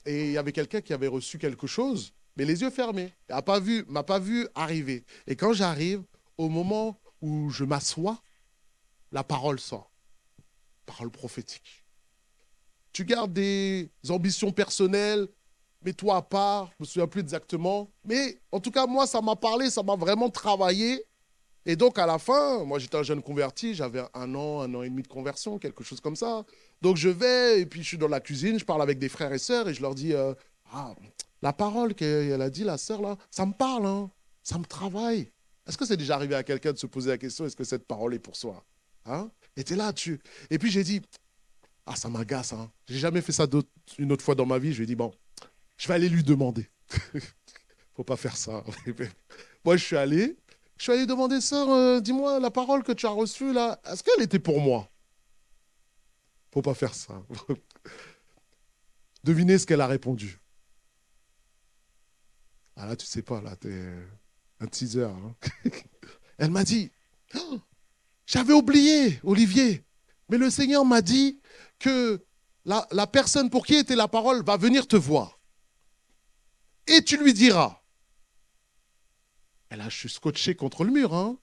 et 0.06 0.26
il 0.28 0.32
y 0.32 0.38
avait 0.38 0.52
quelqu'un 0.52 0.82
qui 0.82 0.94
avait 0.94 1.08
reçu 1.08 1.38
quelque 1.38 1.68
chose, 1.68 2.14
mais 2.38 2.46
les 2.46 2.62
yeux 2.62 2.70
fermés. 2.70 3.14
M'a 3.30 3.42
pas 3.42 3.60
vu, 3.60 3.86
m'a 3.88 4.04
pas 4.04 4.20
vu 4.20 4.48
arriver. 4.56 5.06
Et 5.28 5.36
quand 5.36 5.54
j'arrive, 5.54 6.02
au 6.38 6.50
moment 6.50 7.00
où 7.22 7.50
je 7.52 7.64
m'assois, 7.64 8.22
la 9.12 9.24
parole 9.24 9.60
sort, 9.60 9.92
parole 10.86 11.12
prophétique. 11.12 11.86
Tu 12.94 13.06
gardes 13.06 13.34
des 13.34 13.90
ambitions 14.10 14.52
personnelles, 14.52 15.28
mais 15.84 15.94
toi 15.94 16.18
à 16.18 16.22
part, 16.22 16.70
je 16.78 16.84
me 16.84 16.86
souviens 16.86 17.08
plus 17.08 17.22
exactement. 17.22 17.90
Mais 18.06 18.40
en 18.52 18.60
tout 18.60 18.72
cas, 18.72 18.86
moi, 18.88 19.08
ça 19.08 19.22
m'a 19.22 19.36
parlé, 19.36 19.70
ça 19.70 19.84
m'a 19.84 19.96
vraiment 19.96 20.30
travaillé. 20.30 21.06
Et 21.66 21.76
donc, 21.76 22.00
à 22.00 22.08
la 22.08 22.18
fin, 22.18 22.64
moi, 22.64 22.80
j'étais 22.80 22.98
un 22.98 23.04
jeune 23.04 23.22
converti, 23.22 23.76
j'avais 23.76 24.02
un 24.14 24.34
an, 24.34 24.62
un 24.62 24.74
an 24.74 24.82
et 24.82 24.90
demi 24.90 25.04
de 25.04 25.08
conversion, 25.08 25.60
quelque 25.60 25.84
chose 25.84 26.02
comme 26.02 26.16
ça. 26.16 26.44
Donc, 26.82 26.98
je 26.98 27.10
vais, 27.10 27.62
et 27.62 27.66
puis 27.66 27.84
je 27.84 27.88
suis 27.88 27.98
dans 27.98 28.08
la 28.08 28.20
cuisine, 28.20 28.58
je 28.58 28.66
parle 28.66 28.82
avec 28.82 28.98
des 28.98 29.10
frères 29.10 29.32
et 29.32 29.38
sœurs, 29.38 29.70
et 29.70 29.74
je 29.74 29.82
leur 29.82 29.94
dis 29.94 30.14
euh, 30.14 30.34
Ah, 30.74 30.96
la 31.42 31.54
parole 31.54 31.94
qu'elle 31.94 32.42
a 32.42 32.50
dit, 32.50 32.64
la 32.64 32.78
sœur, 32.78 33.02
là, 33.02 33.16
ça 33.30 33.46
me 33.46 33.54
parle, 33.54 33.86
hein, 33.86 34.10
ça 34.42 34.58
me 34.58 34.66
travaille. 34.66 35.32
Est-ce 35.68 35.78
que 35.78 35.86
c'est 35.86 35.98
déjà 35.98 36.16
arrivé 36.16 36.34
à 36.34 36.44
quelqu'un 36.44 36.74
de 36.74 36.78
se 36.78 36.88
poser 36.88 37.12
la 37.12 37.18
question 37.20 37.46
Est-ce 37.46 37.56
que 37.56 37.64
cette 37.64 37.86
parole 37.86 38.16
est 38.16 38.20
pour 38.20 38.36
soi 38.36 38.64
hein? 39.06 39.30
Et 39.56 39.62
es 39.62 39.76
là, 39.76 39.94
tu. 39.94 40.20
Et 40.50 40.58
puis, 40.58 40.72
j'ai 40.72 40.84
dit 40.84 41.02
Ah, 41.86 41.96
ça 41.96 42.10
m'agace, 42.10 42.54
hein. 42.54 42.72
J'ai 42.88 42.98
jamais 42.98 43.22
fait 43.22 43.32
ça 43.32 43.46
une 44.00 44.12
autre 44.12 44.24
fois 44.24 44.34
dans 44.34 44.48
ma 44.48 44.58
vie. 44.58 44.72
Je 44.72 44.78
lui 44.78 44.84
ai 44.84 44.88
dit 44.88 44.96
Bon, 44.96 45.12
je 45.82 45.88
vais 45.88 45.96
aller 45.96 46.10
lui 46.10 46.24
demander. 46.24 46.70
Faut 47.96 48.04
pas 48.04 48.16
faire 48.16 48.38
ça. 48.38 48.64
moi, 49.66 49.78
je 49.78 49.84
suis 49.84 49.98
allé. 49.98 50.38
Je 50.78 50.84
suis 50.84 50.92
allé 50.92 51.08
demander, 51.08 51.42
sœur, 51.42 51.72
euh, 51.72 52.00
dis-moi, 52.00 52.40
la 52.40 52.52
parole 52.52 52.84
que 52.84 52.92
tu 52.92 53.08
as 53.08 53.12
reçue 53.12 53.52
là, 53.52 53.82
est-ce 53.86 54.04
qu'elle 54.04 54.24
était 54.24 54.38
pour 54.38 54.62
moi? 54.62 54.88
Faut 56.54 56.62
pas 56.62 56.76
faire 56.76 56.94
ça. 56.94 57.24
Devinez 59.24 59.58
ce 59.58 59.66
qu'elle 59.66 59.82
a 59.82 59.88
répondu. 59.88 60.40
Ah 62.76 62.86
là, 62.86 62.96
tu 62.96 63.08
sais 63.08 63.24
pas, 63.24 63.42
là, 63.42 63.56
t'es 63.56 63.92
un 64.60 64.68
teaser. 64.68 65.06
Hein. 65.06 65.36
Elle 66.38 66.52
m'a 66.52 66.64
dit, 66.64 66.92
oh, 67.36 67.60
j'avais 68.28 68.54
oublié, 68.54 69.20
Olivier, 69.24 69.84
mais 70.30 70.38
le 70.38 70.52
Seigneur 70.52 70.86
m'a 70.86 71.02
dit 71.02 71.40
que 71.80 72.24
la, 72.66 72.88
la 72.92 73.08
personne 73.08 73.50
pour 73.50 73.66
qui 73.66 73.76
était 73.76 73.96
la 73.96 74.08
parole 74.08 74.44
va 74.44 74.58
venir 74.58 74.88
te 74.88 74.96
voir 74.96 75.41
et 76.88 77.04
tu 77.04 77.18
lui 77.18 77.34
diras. 77.34 77.82
Et 79.72 79.76
là, 79.76 79.88
je 79.90 80.08
scotché 80.08 80.56
contre 80.56 80.84
le 80.84 80.92
mur. 80.92 81.14
Hein. 81.14 81.40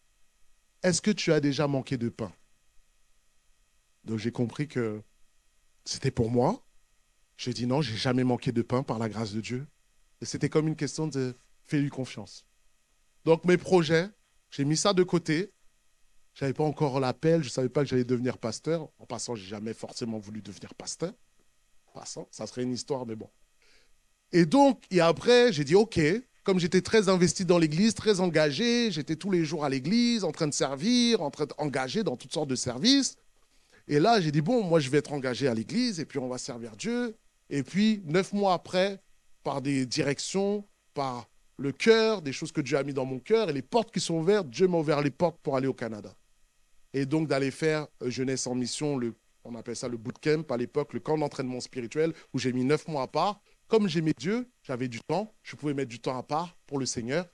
Est-ce 0.83 1.01
que 1.01 1.11
tu 1.11 1.33
as 1.33 1.41
déjà 1.41 1.67
manqué 1.67 1.97
de 1.97 2.09
pain? 2.09 2.33
Donc 4.05 4.19
j'ai 4.19 4.33
compris 4.33 4.69
que 4.69 5.03
c'était 5.85 6.11
pour 6.11 6.31
moi. 6.31 6.65
J'ai 7.37 7.53
dit 7.53 7.67
non, 7.67 7.83
j'ai 7.83 7.97
jamais 7.97 8.25
manqué 8.25 8.53
de 8.53 8.63
pain 8.63 8.83
par 8.83 8.99
la 8.99 9.09
grâce 9.09 9.33
de 9.33 9.41
Dieu. 9.41 9.67
Et 10.21 10.25
c'était 10.25 10.49
comme 10.49 10.69
une 10.69 10.77
question 10.77 11.07
de 11.07 11.37
fais-lui 11.65 11.91
confiance. 11.91 12.45
Donc 13.25 13.45
mes 13.45 13.57
projets, 13.57 14.09
j'ai 14.51 14.65
mis 14.65 14.77
ça 14.77 14.93
de 14.93 15.03
côté. 15.03 15.53
Je 16.35 16.45
n'avais 16.45 16.55
pas 16.55 16.65
encore 16.65 17.01
l'appel, 17.01 17.43
je 17.43 17.49
ne 17.49 17.53
savais 17.53 17.69
pas 17.69 17.83
que 17.83 17.89
j'allais 17.89 18.05
devenir 18.05 18.39
pasteur. 18.39 18.89
En 18.99 19.07
passant, 19.07 19.35
j'ai 19.35 19.47
jamais 19.47 19.75
forcément 19.75 20.19
voulu 20.19 20.41
devenir 20.41 20.75
pasteur. 20.75 21.13
En 21.87 21.99
passant, 21.99 22.29
ça 22.31 22.47
serait 22.47 22.63
une 22.63 22.73
histoire, 22.73 23.07
mais 23.07 23.17
bon. 23.17 23.31
Et 24.33 24.45
donc, 24.45 24.83
et 24.91 25.01
après, 25.01 25.53
j'ai 25.53 25.65
dit, 25.65 25.75
OK, 25.75 26.01
comme 26.45 26.59
j'étais 26.59 26.81
très 26.81 27.09
investi 27.09 27.45
dans 27.45 27.59
l'église, 27.59 27.95
très 27.95 28.21
engagé, 28.21 28.91
j'étais 28.91 29.17
tous 29.17 29.31
les 29.31 29.45
jours 29.45 29.65
à 29.65 29.69
l'église, 29.69 30.25
en 30.25 30.33
train 30.33 30.47
de 30.47 30.55
servir, 30.55 31.23
en 31.23 31.31
train 31.31 31.47
d'engager 31.47 32.03
dans 32.03 32.17
toutes 32.17 32.33
sortes 32.33 32.49
de 32.49 32.57
services. 32.57 33.17
Et 33.87 33.99
là, 33.99 34.21
j'ai 34.21 34.31
dit, 34.31 34.41
bon, 34.41 34.63
moi, 34.63 34.81
je 34.81 34.91
vais 34.91 34.99
être 34.99 35.13
engagé 35.13 35.49
à 35.49 35.55
l'église, 35.55 36.01
et 36.01 36.05
puis 36.05 36.19
on 36.19 36.29
va 36.29 36.39
servir 36.39 36.77
Dieu. 36.77 37.17
Et 37.51 37.63
puis, 37.63 38.03
neuf 38.05 38.33
mois 38.33 38.53
après, 38.53 39.01
par 39.43 39.63
des 39.63 39.87
directions, 39.87 40.65
par 40.93 41.29
le 41.57 41.73
cœur, 41.73 42.23
des 42.23 42.33
choses 42.33 42.53
que 42.53 42.61
Dieu 42.61 42.77
a 42.77 42.83
mis 42.83 42.93
dans 42.93 43.07
mon 43.07 43.19
cœur, 43.19 43.49
et 43.49 43.53
les 43.53 43.63
portes 43.63 43.91
qui 43.91 44.01
sont 44.01 44.15
ouvertes, 44.15 44.49
Dieu 44.49 44.69
m'a 44.69 44.79
ouvert 44.79 45.01
les 45.01 45.11
portes 45.11 45.39
pour 45.43 45.57
aller 45.57 45.67
au 45.67 45.75
Canada. 45.75 46.15
Et 46.93 47.07
donc 47.07 47.29
d'aller 47.29 47.51
faire 47.51 47.87
euh, 48.03 48.11
Jeunesse 48.11 48.47
en 48.47 48.55
mission, 48.55 48.99
on 49.45 49.55
appelle 49.55 49.77
ça 49.77 49.89
le 49.89 49.97
bootcamp 49.97 50.45
à 50.51 50.57
l'époque, 50.57 50.93
le 50.93 51.01
camp 51.01 51.19
d'entraînement 51.19 51.61
spirituel, 51.61 52.13
où 52.33 52.39
j'ai 52.39 52.53
mis 52.53 52.65
neuf 52.65 52.87
mois 52.89 53.03
à 53.03 53.07
part 53.07 53.41
comme 53.69 53.87
j'aimais 53.87 54.15
Dieu, 54.19 54.51
j'avais 54.63 54.89
du 54.89 55.01
temps, 55.01 55.33
je 55.43 55.55
pouvais 55.55 55.75
mettre 55.75 55.91
du 55.91 56.01
temps 56.01 56.19
à 56.19 56.23
part 56.23 56.57
pour 56.67 56.79
le 56.79 56.87
Seigneur. 56.87 57.27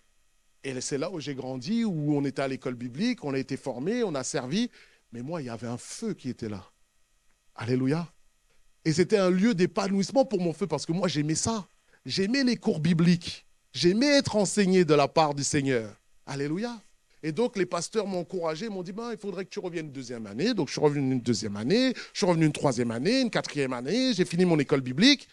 Et 0.64 0.80
c'est 0.80 0.98
là 0.98 1.10
où 1.10 1.20
j'ai 1.20 1.34
grandi, 1.34 1.84
où 1.84 2.16
on 2.16 2.24
était 2.24 2.42
à 2.42 2.48
l'école 2.48 2.74
biblique, 2.74 3.24
on 3.24 3.34
a 3.34 3.38
été 3.38 3.56
formé, 3.56 4.02
on 4.02 4.14
a 4.14 4.24
servi. 4.24 4.70
Mais 5.12 5.22
moi, 5.22 5.42
il 5.42 5.46
y 5.46 5.50
avait 5.50 5.68
un 5.68 5.78
feu 5.78 6.14
qui 6.14 6.28
était 6.28 6.48
là. 6.48 6.64
Alléluia. 7.54 8.08
Et 8.84 8.92
c'était 8.92 9.18
un 9.18 9.30
lieu 9.30 9.54
d'épanouissement 9.54 10.24
pour 10.24 10.40
mon 10.40 10.52
feu, 10.52 10.66
parce 10.66 10.86
que 10.86 10.92
moi, 10.92 11.06
j'aimais 11.06 11.36
ça. 11.36 11.66
J'aimais 12.04 12.42
les 12.42 12.56
cours 12.56 12.80
bibliques. 12.80 13.46
J'aimais 13.72 14.18
être 14.18 14.36
enseigné 14.36 14.84
de 14.84 14.94
la 14.94 15.08
part 15.08 15.34
du 15.34 15.44
Seigneur. 15.44 15.94
Alléluia. 16.26 16.80
Et 17.22 17.32
donc, 17.32 17.56
les 17.56 17.64
pasteurs 17.64 18.06
m'ont 18.06 18.20
encouragé, 18.20 18.68
m'ont 18.68 18.82
dit, 18.82 18.92
ben, 18.92 19.12
il 19.12 19.18
faudrait 19.18 19.44
que 19.44 19.50
tu 19.50 19.58
reviennes 19.58 19.86
une 19.86 19.92
deuxième 19.92 20.26
année. 20.26 20.52
Donc, 20.52 20.68
je 20.68 20.72
suis 20.72 20.80
revenu 20.80 21.12
une 21.12 21.20
deuxième 21.20 21.56
année, 21.56 21.94
je 22.12 22.18
suis 22.18 22.26
revenu 22.26 22.44
une 22.44 22.52
troisième 22.52 22.90
année, 22.90 23.20
une 23.20 23.30
quatrième 23.30 23.72
année, 23.72 24.12
j'ai 24.12 24.24
fini 24.24 24.44
mon 24.44 24.58
école 24.58 24.82
biblique. 24.82 25.28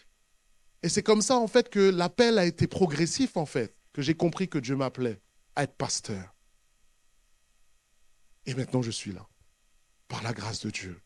Et 0.82 0.88
c'est 0.88 1.02
comme 1.02 1.22
ça, 1.22 1.36
en 1.36 1.46
fait, 1.46 1.68
que 1.68 1.90
l'appel 1.90 2.38
a 2.38 2.44
été 2.44 2.66
progressif, 2.66 3.36
en 3.36 3.46
fait, 3.46 3.74
que 3.92 4.02
j'ai 4.02 4.14
compris 4.14 4.48
que 4.48 4.58
Dieu 4.58 4.76
m'appelait 4.76 5.20
à 5.54 5.64
être 5.64 5.74
pasteur. 5.74 6.34
Et 8.46 8.54
maintenant, 8.54 8.82
je 8.82 8.90
suis 8.90 9.12
là, 9.12 9.26
par 10.08 10.22
la 10.22 10.32
grâce 10.32 10.64
de 10.66 10.70
Dieu. 10.70 11.00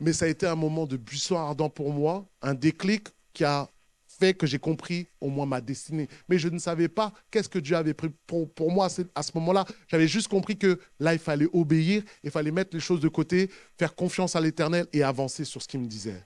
Mais 0.00 0.12
ça 0.12 0.24
a 0.24 0.28
été 0.28 0.46
un 0.46 0.54
moment 0.54 0.86
de 0.86 0.96
buisson 0.96 1.36
ardent 1.36 1.68
pour 1.68 1.92
moi, 1.92 2.26
un 2.40 2.54
déclic 2.54 3.08
qui 3.34 3.44
a 3.44 3.68
fait 4.06 4.32
que 4.34 4.46
j'ai 4.46 4.58
compris 4.58 5.06
au 5.20 5.28
moins 5.28 5.44
ma 5.44 5.60
destinée. 5.60 6.08
Mais 6.28 6.38
je 6.38 6.48
ne 6.48 6.58
savais 6.58 6.88
pas 6.88 7.12
qu'est-ce 7.30 7.48
que 7.48 7.58
Dieu 7.58 7.76
avait 7.76 7.94
pris 7.94 8.08
pour, 8.26 8.50
pour 8.52 8.72
moi 8.72 8.88
à 9.14 9.22
ce 9.22 9.30
moment-là. 9.34 9.66
J'avais 9.88 10.08
juste 10.08 10.28
compris 10.28 10.56
que 10.56 10.80
là, 10.98 11.12
il 11.12 11.18
fallait 11.18 11.48
obéir, 11.52 12.02
il 12.24 12.30
fallait 12.30 12.50
mettre 12.50 12.74
les 12.74 12.80
choses 12.80 13.00
de 13.00 13.08
côté, 13.08 13.50
faire 13.76 13.94
confiance 13.94 14.34
à 14.34 14.40
l'Éternel 14.40 14.86
et 14.92 15.02
avancer 15.02 15.44
sur 15.44 15.60
ce 15.60 15.68
qu'il 15.68 15.80
me 15.80 15.86
disait. 15.86 16.24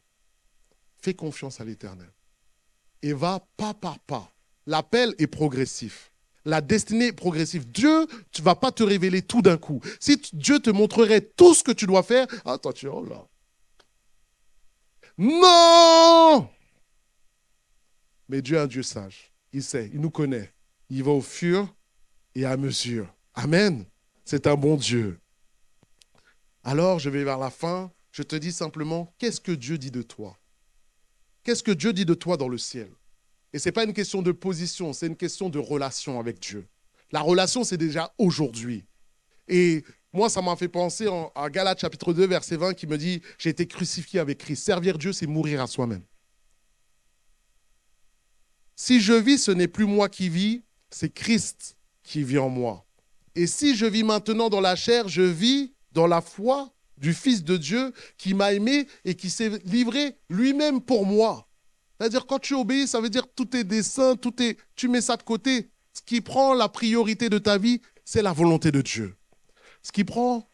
Fais 0.99 1.15
confiance 1.15 1.61
à 1.61 1.65
l'Éternel 1.65 2.09
et 3.03 3.13
va 3.13 3.47
pas 3.57 3.75
par 3.75 3.99
pas. 4.01 4.33
L'appel 4.67 5.15
est 5.19 5.27
progressif. 5.27 6.13
La 6.45 6.61
destinée 6.61 7.09
est 7.09 7.13
progressive. 7.13 7.71
Dieu, 7.71 8.07
tu 8.33 8.43
vas 8.43 8.57
pas 8.57 8.73
te 8.73 8.83
révéler 8.83 9.23
tout 9.23 9.43
d'un 9.43 9.57
coup. 9.57 9.81
Si 10.01 10.21
Dieu 10.33 10.59
te 10.59 10.71
montrerait 10.71 11.21
tout 11.21 11.55
ce 11.55 11.63
que 11.63 11.73
tu 11.73 11.87
dois 11.87 12.03
faire, 12.03 12.27
attends, 12.45 12.73
tu 12.73 12.87
es 12.87 12.89
oh 12.89 13.05
là. 13.05 13.27
Non 15.19 16.49
Mais 18.29 18.43
Dieu 18.43 18.57
est 18.57 18.61
un 18.61 18.67
Dieu 18.67 18.83
sage. 18.83 19.33
Il 19.53 19.63
sait, 19.63 19.91
il 19.93 20.01
nous 20.01 20.11
connaît. 20.11 20.53
Il 20.89 21.05
va 21.05 21.13
au 21.13 21.21
fur 21.21 21.73
et 22.35 22.45
à 22.45 22.57
mesure. 22.57 23.15
Amen. 23.35 23.85
C'est 24.25 24.47
un 24.47 24.57
bon 24.57 24.77
Dieu. 24.77 25.19
Alors, 26.65 26.99
je 26.99 27.11
vais 27.11 27.25
vers 27.25 27.39
la 27.39 27.51
fin. 27.51 27.93
Je 28.11 28.23
te 28.23 28.37
dis 28.37 28.53
simplement, 28.53 29.13
qu'est-ce 29.19 29.41
que 29.41 29.53
Dieu 29.53 29.79
dit 29.79 29.91
de 29.91 30.03
toi? 30.03 30.39
Qu'est-ce 31.45 31.63
que 31.63 31.73
Dieu 31.73 31.93
dit 31.93 32.05
de 32.05 32.15
toi 32.15 32.37
dans 32.37 32.49
le 32.49 32.59
ciel? 32.59 32.91
Et 33.53 33.59
ce 33.59 33.69
n'est 33.69 33.73
pas 33.73 33.85
une 33.85 33.93
question 33.93 34.23
de 34.23 34.33
position, 34.33 34.93
c'est 34.93 35.07
une 35.07 35.17
question 35.17 35.49
de 35.49 35.59
relation 35.59 36.19
avec 36.19 36.41
Dieu. 36.41 36.67
La 37.11 37.21
relation, 37.21 37.65
c'est 37.65 37.77
déjà 37.77 38.15
aujourd'hui. 38.17 38.85
Et 39.49 39.85
moi, 40.13 40.31
ça 40.31 40.41
m'a 40.41 40.57
fait 40.57 40.69
penser 40.69 41.09
à 41.35 41.51
Galates 41.51 41.81
chapitre 41.81 42.13
2, 42.13 42.27
verset 42.27 42.57
20, 42.57 42.75
qui 42.75 42.87
me 42.87 42.97
dit, 42.97 43.21
j'ai 43.39 43.51
été 43.51 43.67
crucifié 43.67 44.21
avec 44.21 44.39
Christ. 44.39 44.65
Servir 44.65 44.99
Dieu, 44.99 45.13
c'est 45.13 45.27
mourir 45.27 45.61
à 45.61 45.67
soi-même. 45.67 46.03
Si 48.77 49.01
je 49.01 49.13
vis, 49.13 49.39
ce 49.39 49.51
n'est 49.51 49.69
plus 49.69 49.85
moi 49.85 50.09
qui 50.09 50.29
vis, 50.29 50.63
c'est 50.91 51.13
Christ 51.13 51.77
qui 52.03 52.23
vit 52.25 52.39
en 52.39 52.49
moi. 52.49 52.87
Et 53.35 53.47
si 53.47 53.77
je 53.77 53.87
vis 53.87 54.03
maintenant 54.03 54.49
dans 54.49 54.61
la 54.61 54.77
chair, 54.77 55.09
je 55.09 55.23
vis 55.23 55.73
dans 55.93 56.07
la 56.07 56.21
foi 56.21 56.72
du 57.03 57.13
Fils 57.13 57.43
de 57.43 57.57
Dieu 57.57 57.93
qui 58.17 58.33
m'a 58.33 58.53
aimé 58.55 58.87
et 59.05 59.15
qui 59.15 59.29
s'est 59.29 59.51
livré 59.65 60.17
lui-même 60.31 60.81
pour 60.81 61.05
moi. 61.05 61.49
C'est-à-dire, 61.99 62.27
quand 62.27 62.39
tu 62.39 62.55
obéis, 62.55 62.87
ça 62.87 63.01
veut 63.01 63.11
dire 63.11 63.27
tout 63.35 63.45
tes 63.45 63.65
desseins, 63.65 64.17
tout 64.17 64.41
est, 64.43 64.57
tu 64.77 64.89
mets 64.89 65.01
ça 65.01 65.17
de 65.17 65.23
côté. 65.23 65.69
Ce 65.93 66.01
qui 66.01 66.21
prend 66.21 66.55
la 66.55 66.69
priorité 66.69 67.29
de 67.29 67.39
ta 67.39 67.59
vie, 67.59 67.81
c'est 68.05 68.23
la 68.23 68.33
volonté 68.33 68.71
de 68.73 68.81
Dieu. 68.81 69.17
Ce 69.83 69.93
qui 69.93 70.05
prend 70.05 70.49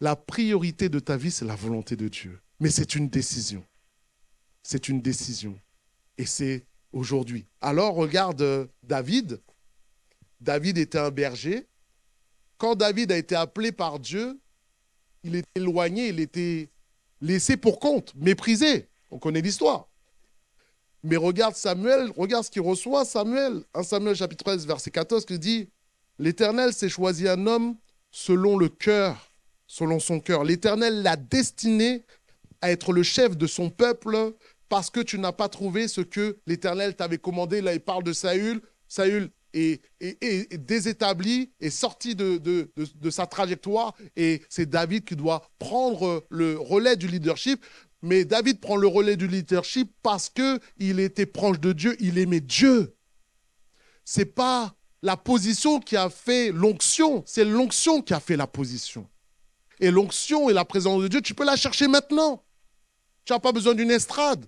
la 0.00 0.16
priorité 0.16 0.88
de 0.88 1.00
ta 1.00 1.16
vie, 1.16 1.30
c'est 1.30 1.44
la 1.44 1.56
volonté 1.56 1.96
de 1.96 2.08
Dieu. 2.08 2.40
Mais 2.60 2.70
c'est 2.70 2.94
une 2.94 3.08
décision. 3.08 3.64
C'est 4.62 4.88
une 4.88 5.02
décision. 5.02 5.58
Et 6.18 6.26
c'est 6.26 6.66
aujourd'hui. 6.92 7.46
Alors, 7.60 7.94
regarde 7.94 8.42
euh, 8.42 8.66
David. 8.84 9.40
David 10.40 10.78
était 10.78 10.98
un 10.98 11.10
berger. 11.10 11.66
Quand 12.58 12.76
David 12.76 13.10
a 13.10 13.16
été 13.16 13.34
appelé 13.34 13.72
par 13.72 13.98
Dieu, 13.98 14.40
il 15.24 15.36
était 15.36 15.48
éloigné, 15.56 16.08
il 16.08 16.20
était 16.20 16.70
laissé 17.20 17.56
pour 17.56 17.78
compte, 17.78 18.14
méprisé. 18.16 18.88
On 19.10 19.18
connaît 19.18 19.40
l'histoire. 19.40 19.88
Mais 21.04 21.16
regarde 21.16 21.56
Samuel, 21.56 22.12
regarde 22.16 22.44
ce 22.44 22.50
qu'il 22.50 22.62
reçoit, 22.62 23.04
Samuel. 23.04 23.64
1 23.74 23.82
Samuel 23.82 24.16
chapitre 24.16 24.44
13, 24.44 24.66
verset 24.66 24.90
14, 24.90 25.24
qui 25.24 25.38
dit 25.38 25.68
L'Éternel 26.18 26.72
s'est 26.72 26.88
choisi 26.88 27.28
un 27.28 27.46
homme 27.46 27.76
selon 28.10 28.56
le 28.56 28.68
cœur, 28.68 29.32
selon 29.66 29.98
son 29.98 30.20
cœur. 30.20 30.44
L'Éternel 30.44 31.02
l'a 31.02 31.16
destiné 31.16 32.04
à 32.60 32.70
être 32.70 32.92
le 32.92 33.02
chef 33.02 33.36
de 33.36 33.46
son 33.46 33.70
peuple 33.70 34.34
parce 34.68 34.90
que 34.90 35.00
tu 35.00 35.18
n'as 35.18 35.32
pas 35.32 35.48
trouvé 35.48 35.88
ce 35.88 36.00
que 36.00 36.38
l'Éternel 36.46 36.94
t'avait 36.94 37.18
commandé. 37.18 37.60
Là, 37.60 37.74
il 37.74 37.80
parle 37.80 38.04
de 38.04 38.12
Saül. 38.12 38.62
Saül 38.86 39.30
est, 39.52 40.56
désétabli, 40.56 41.52
est 41.60 41.70
sorti 41.70 42.14
de, 42.14 42.38
de 42.38 43.10
sa 43.10 43.26
trajectoire 43.26 43.94
et 44.16 44.42
c'est 44.48 44.68
David 44.68 45.04
qui 45.04 45.16
doit 45.16 45.48
prendre 45.58 46.24
le 46.30 46.58
relais 46.58 46.96
du 46.96 47.06
leadership. 47.06 47.64
Mais 48.02 48.24
David 48.24 48.60
prend 48.60 48.76
le 48.76 48.88
relais 48.88 49.16
du 49.16 49.28
leadership 49.28 49.92
parce 50.02 50.28
qu'il 50.28 50.98
était 50.98 51.26
proche 51.26 51.60
de 51.60 51.72
Dieu, 51.72 51.96
il 52.00 52.18
aimait 52.18 52.40
Dieu. 52.40 52.96
C'est 54.04 54.34
pas 54.34 54.74
la 55.02 55.16
position 55.16 55.80
qui 55.80 55.96
a 55.96 56.10
fait 56.10 56.50
l'onction, 56.50 57.22
c'est 57.26 57.44
l'onction 57.44 58.02
qui 58.02 58.14
a 58.14 58.20
fait 58.20 58.36
la 58.36 58.46
position. 58.46 59.08
Et 59.80 59.90
l'onction 59.90 60.48
et 60.48 60.52
la 60.52 60.64
présence 60.64 61.02
de 61.02 61.08
Dieu, 61.08 61.20
tu 61.20 61.34
peux 61.34 61.44
la 61.44 61.56
chercher 61.56 61.88
maintenant. 61.88 62.44
Tu 63.24 63.32
n'as 63.32 63.40
pas 63.40 63.52
besoin 63.52 63.74
d'une 63.74 63.90
estrade. 63.90 64.46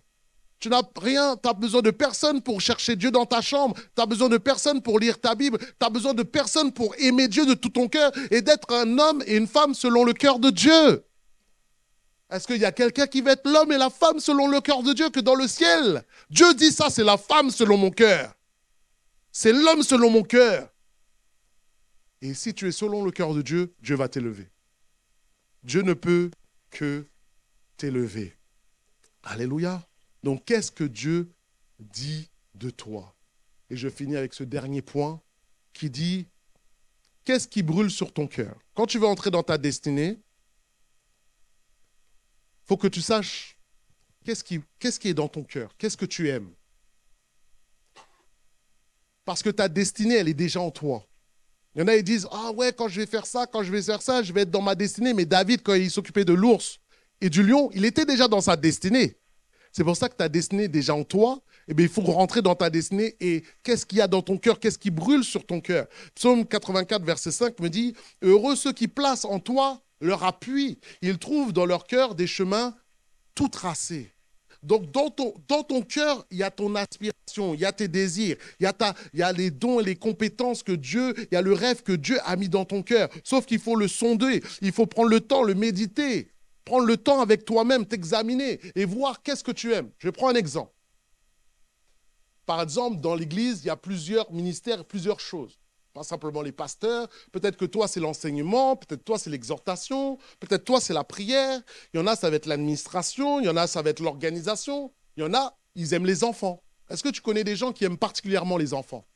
Tu 0.64 0.70
n'as 0.70 0.80
rien, 0.96 1.36
tu 1.36 1.46
as 1.46 1.52
besoin 1.52 1.82
de 1.82 1.90
personne 1.90 2.40
pour 2.40 2.58
chercher 2.58 2.96
Dieu 2.96 3.10
dans 3.10 3.26
ta 3.26 3.42
chambre. 3.42 3.76
Tu 3.94 4.00
as 4.02 4.06
besoin 4.06 4.30
de 4.30 4.38
personne 4.38 4.80
pour 4.80 4.98
lire 4.98 5.20
ta 5.20 5.34
Bible. 5.34 5.58
Tu 5.58 5.86
as 5.86 5.90
besoin 5.90 6.14
de 6.14 6.22
personne 6.22 6.72
pour 6.72 6.94
aimer 6.96 7.28
Dieu 7.28 7.44
de 7.44 7.52
tout 7.52 7.68
ton 7.68 7.86
cœur 7.86 8.10
et 8.30 8.40
d'être 8.40 8.72
un 8.72 8.98
homme 8.98 9.22
et 9.26 9.36
une 9.36 9.46
femme 9.46 9.74
selon 9.74 10.04
le 10.04 10.14
cœur 10.14 10.38
de 10.38 10.48
Dieu. 10.48 11.04
Est-ce 12.30 12.46
qu'il 12.46 12.56
y 12.56 12.64
a 12.64 12.72
quelqu'un 12.72 13.06
qui 13.06 13.20
va 13.20 13.32
être 13.32 13.46
l'homme 13.46 13.72
et 13.72 13.76
la 13.76 13.90
femme 13.90 14.20
selon 14.20 14.48
le 14.48 14.62
cœur 14.62 14.82
de 14.82 14.94
Dieu 14.94 15.10
que 15.10 15.20
dans 15.20 15.34
le 15.34 15.46
ciel? 15.46 16.02
Dieu 16.30 16.54
dit 16.54 16.72
ça, 16.72 16.88
c'est 16.88 17.04
la 17.04 17.18
femme 17.18 17.50
selon 17.50 17.76
mon 17.76 17.90
cœur. 17.90 18.32
C'est 19.32 19.52
l'homme 19.52 19.82
selon 19.82 20.08
mon 20.08 20.22
cœur. 20.22 20.70
Et 22.22 22.32
si 22.32 22.54
tu 22.54 22.68
es 22.68 22.72
selon 22.72 23.04
le 23.04 23.10
cœur 23.10 23.34
de 23.34 23.42
Dieu, 23.42 23.74
Dieu 23.82 23.96
va 23.96 24.08
t'élever. 24.08 24.48
Dieu 25.62 25.82
ne 25.82 25.92
peut 25.92 26.30
que 26.70 27.04
t'élever. 27.76 28.34
Alléluia. 29.24 29.86
Donc 30.24 30.46
qu'est-ce 30.46 30.72
que 30.72 30.84
Dieu 30.84 31.30
dit 31.78 32.30
de 32.54 32.70
toi? 32.70 33.14
Et 33.68 33.76
je 33.76 33.90
finis 33.90 34.16
avec 34.16 34.32
ce 34.32 34.42
dernier 34.42 34.80
point 34.80 35.20
qui 35.74 35.90
dit, 35.90 36.26
qu'est-ce 37.24 37.46
qui 37.46 37.62
brûle 37.62 37.90
sur 37.90 38.10
ton 38.10 38.26
cœur? 38.26 38.58
Quand 38.74 38.86
tu 38.86 38.98
veux 38.98 39.06
entrer 39.06 39.30
dans 39.30 39.42
ta 39.42 39.58
destinée, 39.58 40.18
faut 42.64 42.78
que 42.78 42.86
tu 42.86 43.02
saches 43.02 43.58
qu'est-ce 44.24 44.42
qui, 44.42 44.62
qui 44.80 45.08
est 45.08 45.14
dans 45.14 45.28
ton 45.28 45.44
cœur, 45.44 45.76
qu'est-ce 45.76 45.98
que 45.98 46.06
tu 46.06 46.30
aimes. 46.30 46.54
Parce 49.26 49.42
que 49.42 49.50
ta 49.50 49.68
destinée, 49.68 50.14
elle 50.14 50.28
est 50.28 50.32
déjà 50.34 50.60
en 50.60 50.70
toi. 50.70 51.06
Il 51.74 51.80
y 51.80 51.82
en 51.82 51.88
a, 51.88 51.96
ils 51.96 52.02
disent, 52.02 52.26
ah 52.30 52.50
ouais, 52.52 52.72
quand 52.72 52.88
je 52.88 53.00
vais 53.00 53.06
faire 53.06 53.26
ça, 53.26 53.46
quand 53.46 53.62
je 53.62 53.70
vais 53.70 53.82
faire 53.82 54.00
ça, 54.00 54.22
je 54.22 54.32
vais 54.32 54.42
être 54.42 54.50
dans 54.50 54.62
ma 54.62 54.74
destinée. 54.74 55.12
Mais 55.12 55.26
David, 55.26 55.62
quand 55.62 55.74
il 55.74 55.90
s'occupait 55.90 56.24
de 56.24 56.32
l'ours 56.32 56.78
et 57.20 57.28
du 57.28 57.42
lion, 57.42 57.70
il 57.74 57.84
était 57.84 58.06
déjà 58.06 58.26
dans 58.26 58.40
sa 58.40 58.56
destinée. 58.56 59.18
C'est 59.76 59.82
pour 59.82 59.96
ça 59.96 60.08
que 60.08 60.14
ta 60.14 60.28
destinée 60.28 60.64
est 60.64 60.68
déjà 60.68 60.94
en 60.94 61.02
toi. 61.02 61.42
Eh 61.66 61.74
bien, 61.74 61.86
il 61.86 61.90
faut 61.90 62.00
rentrer 62.02 62.42
dans 62.42 62.54
ta 62.54 62.70
destinée 62.70 63.16
et 63.20 63.42
qu'est-ce 63.64 63.84
qu'il 63.84 63.98
y 63.98 64.00
a 64.00 64.06
dans 64.06 64.22
ton 64.22 64.38
cœur, 64.38 64.60
qu'est-ce 64.60 64.78
qui 64.78 64.92
brûle 64.92 65.24
sur 65.24 65.44
ton 65.44 65.60
cœur. 65.60 65.88
Psaume 66.14 66.46
84, 66.46 67.04
verset 67.04 67.32
5 67.32 67.58
me 67.58 67.68
dit, 67.68 67.94
heureux 68.22 68.54
ceux 68.54 68.72
qui 68.72 68.86
placent 68.86 69.24
en 69.24 69.40
toi 69.40 69.82
leur 70.00 70.22
appui. 70.22 70.78
Ils 71.02 71.18
trouvent 71.18 71.52
dans 71.52 71.66
leur 71.66 71.88
cœur 71.88 72.14
des 72.14 72.28
chemins 72.28 72.76
tout 73.34 73.48
tracés. 73.48 74.12
Donc, 74.62 74.92
dans 74.92 75.10
ton, 75.10 75.34
dans 75.48 75.64
ton 75.64 75.82
cœur, 75.82 76.24
il 76.30 76.38
y 76.38 76.44
a 76.44 76.50
ton 76.52 76.74
aspiration, 76.76 77.52
il 77.52 77.60
y 77.60 77.64
a 77.64 77.72
tes 77.72 77.88
désirs, 77.88 78.36
il 78.60 78.62
y, 78.62 78.66
a 78.66 78.72
ta, 78.72 78.94
il 79.12 79.20
y 79.20 79.22
a 79.22 79.32
les 79.32 79.50
dons 79.50 79.80
et 79.80 79.84
les 79.84 79.96
compétences 79.96 80.62
que 80.62 80.72
Dieu, 80.72 81.14
il 81.18 81.34
y 81.34 81.36
a 81.36 81.42
le 81.42 81.52
rêve 81.52 81.82
que 81.82 81.92
Dieu 81.92 82.18
a 82.24 82.36
mis 82.36 82.48
dans 82.48 82.64
ton 82.64 82.82
cœur. 82.82 83.08
Sauf 83.24 83.44
qu'il 83.44 83.58
faut 83.58 83.76
le 83.76 83.88
sonder, 83.88 84.42
il 84.62 84.72
faut 84.72 84.86
prendre 84.86 85.10
le 85.10 85.20
temps, 85.20 85.42
le 85.42 85.54
méditer, 85.54 86.30
prendre 86.64 86.86
le 86.86 86.96
temps 86.96 87.20
avec 87.20 87.44
toi-même, 87.44 87.86
t'examiner 87.86 88.60
et 88.74 88.84
voir 88.84 89.22
qu'est-ce 89.22 89.44
que 89.44 89.52
tu 89.52 89.72
aimes. 89.72 89.90
Je 89.98 90.10
prends 90.10 90.28
un 90.28 90.34
exemple. 90.34 90.72
Par 92.46 92.60
exemple, 92.60 93.00
dans 93.00 93.14
l'Église, 93.14 93.60
il 93.62 93.68
y 93.68 93.70
a 93.70 93.76
plusieurs 93.76 94.30
ministères, 94.32 94.84
plusieurs 94.84 95.20
choses 95.20 95.58
pas 95.94 96.02
simplement 96.02 96.42
les 96.42 96.52
pasteurs. 96.52 97.08
Peut-être 97.32 97.56
que 97.56 97.64
toi, 97.64 97.88
c'est 97.88 98.00
l'enseignement, 98.00 98.76
peut-être 98.76 99.04
toi, 99.04 99.16
c'est 99.16 99.30
l'exhortation, 99.30 100.18
peut-être 100.40 100.64
toi, 100.64 100.80
c'est 100.80 100.92
la 100.92 101.04
prière. 101.04 101.60
Il 101.94 102.00
y 102.00 102.02
en 102.02 102.06
a, 102.06 102.16
ça 102.16 102.28
va 102.28 102.36
être 102.36 102.46
l'administration, 102.46 103.40
il 103.40 103.46
y 103.46 103.48
en 103.48 103.56
a, 103.56 103.66
ça 103.66 103.80
va 103.80 103.90
être 103.90 104.00
l'organisation. 104.00 104.92
Il 105.16 105.22
y 105.22 105.26
en 105.26 105.32
a, 105.32 105.56
ils 105.76 105.94
aiment 105.94 106.04
les 106.04 106.24
enfants. 106.24 106.62
Est-ce 106.90 107.02
que 107.02 107.08
tu 107.08 107.22
connais 107.22 107.44
des 107.44 107.56
gens 107.56 107.72
qui 107.72 107.84
aiment 107.84 107.96
particulièrement 107.96 108.58
les 108.58 108.74
enfants? 108.74 109.06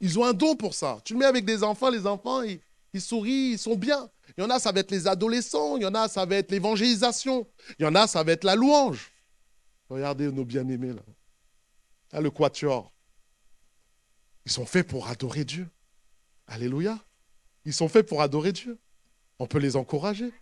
Ils 0.00 0.18
ont 0.18 0.24
un 0.24 0.32
don 0.32 0.56
pour 0.56 0.74
ça. 0.74 0.98
Tu 1.04 1.12
le 1.12 1.20
mets 1.20 1.26
avec 1.26 1.44
des 1.44 1.62
enfants, 1.62 1.90
les 1.90 2.06
enfants, 2.06 2.42
ils, 2.42 2.58
ils 2.92 3.00
sourient, 3.00 3.52
ils 3.52 3.58
sont 3.58 3.76
bien. 3.76 4.08
Il 4.36 4.42
y 4.42 4.44
en 4.44 4.50
a, 4.50 4.58
ça 4.58 4.72
va 4.72 4.80
être 4.80 4.90
les 4.90 5.06
adolescents, 5.06 5.76
il 5.76 5.82
y 5.82 5.86
en 5.86 5.94
a, 5.94 6.08
ça 6.08 6.24
va 6.26 6.36
être 6.36 6.50
l'évangélisation, 6.50 7.46
il 7.78 7.84
y 7.84 7.86
en 7.86 7.94
a, 7.94 8.06
ça 8.06 8.22
va 8.22 8.32
être 8.32 8.44
la 8.44 8.56
louange. 8.56 9.12
Regardez 9.88 10.32
nos 10.32 10.44
bien-aimés 10.44 10.92
là. 10.92 12.20
Le 12.20 12.30
quatuor. 12.30 12.92
Ils 14.46 14.52
sont 14.52 14.66
faits 14.66 14.86
pour 14.86 15.08
adorer 15.08 15.44
Dieu. 15.44 15.68
Alléluia. 16.46 16.98
Ils 17.64 17.74
sont 17.74 17.88
faits 17.88 18.06
pour 18.06 18.22
adorer 18.22 18.52
Dieu. 18.52 18.78
On 19.38 19.46
peut 19.46 19.58
les 19.58 19.74
encourager. 19.74 20.32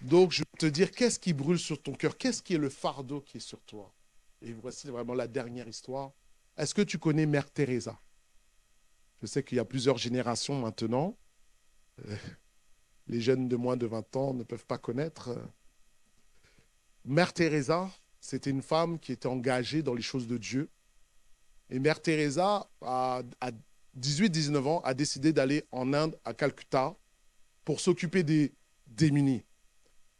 Donc, 0.00 0.32
je 0.32 0.40
vais 0.40 0.58
te 0.58 0.66
dire, 0.66 0.90
qu'est-ce 0.90 1.18
qui 1.18 1.32
brûle 1.32 1.58
sur 1.58 1.80
ton 1.82 1.92
cœur? 1.92 2.16
Qu'est-ce 2.16 2.42
qui 2.42 2.54
est 2.54 2.58
le 2.58 2.70
fardeau 2.70 3.20
qui 3.20 3.38
est 3.38 3.40
sur 3.40 3.60
toi? 3.62 3.92
Et 4.40 4.52
voici 4.52 4.88
vraiment 4.88 5.14
la 5.14 5.26
dernière 5.26 5.68
histoire. 5.68 6.12
Est-ce 6.56 6.74
que 6.74 6.82
tu 6.82 6.98
connais 6.98 7.26
Mère 7.26 7.50
Teresa? 7.50 7.98
Je 9.20 9.26
sais 9.26 9.42
qu'il 9.42 9.56
y 9.56 9.60
a 9.60 9.64
plusieurs 9.64 9.98
générations 9.98 10.60
maintenant. 10.60 11.16
Euh, 12.06 12.16
les 13.08 13.20
jeunes 13.20 13.48
de 13.48 13.56
moins 13.56 13.76
de 13.76 13.86
20 13.86 14.16
ans 14.16 14.34
ne 14.34 14.44
peuvent 14.44 14.66
pas 14.66 14.78
connaître. 14.78 15.36
Mère 17.04 17.32
Teresa, 17.32 17.90
c'était 18.20 18.50
une 18.50 18.62
femme 18.62 18.98
qui 18.98 19.12
était 19.12 19.26
engagée 19.28 19.82
dans 19.82 19.94
les 19.94 20.02
choses 20.02 20.26
de 20.26 20.36
Dieu. 20.36 20.68
Et 21.70 21.78
Mère 21.78 22.00
Teresa, 22.00 22.68
à, 22.82 23.22
18-19 23.98 24.66
ans, 24.66 24.80
a 24.80 24.94
décidé 24.94 25.32
d'aller 25.32 25.64
en 25.72 25.92
Inde, 25.92 26.18
à 26.24 26.34
Calcutta, 26.34 26.94
pour 27.64 27.80
s'occuper 27.80 28.22
des 28.22 28.54
démunis 28.86 29.42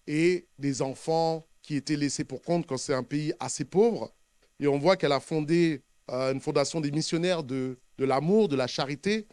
et 0.06 0.48
des 0.58 0.82
enfants 0.82 1.46
qui 1.62 1.76
étaient 1.76 1.96
laissés 1.96 2.24
pour 2.24 2.42
compte 2.42 2.66
quand 2.66 2.76
c'est 2.78 2.94
un 2.94 3.02
pays 3.02 3.32
assez 3.38 3.64
pauvre. 3.64 4.12
Et 4.60 4.66
on 4.66 4.78
voit 4.78 4.96
qu'elle 4.96 5.12
a 5.12 5.20
fondé 5.20 5.82
euh, 6.10 6.32
une 6.32 6.40
fondation 6.40 6.80
des 6.80 6.90
missionnaires 6.90 7.44
de, 7.44 7.78
de 7.98 8.04
l'amour, 8.04 8.48
de 8.48 8.56
la 8.56 8.66
charité. 8.66 9.26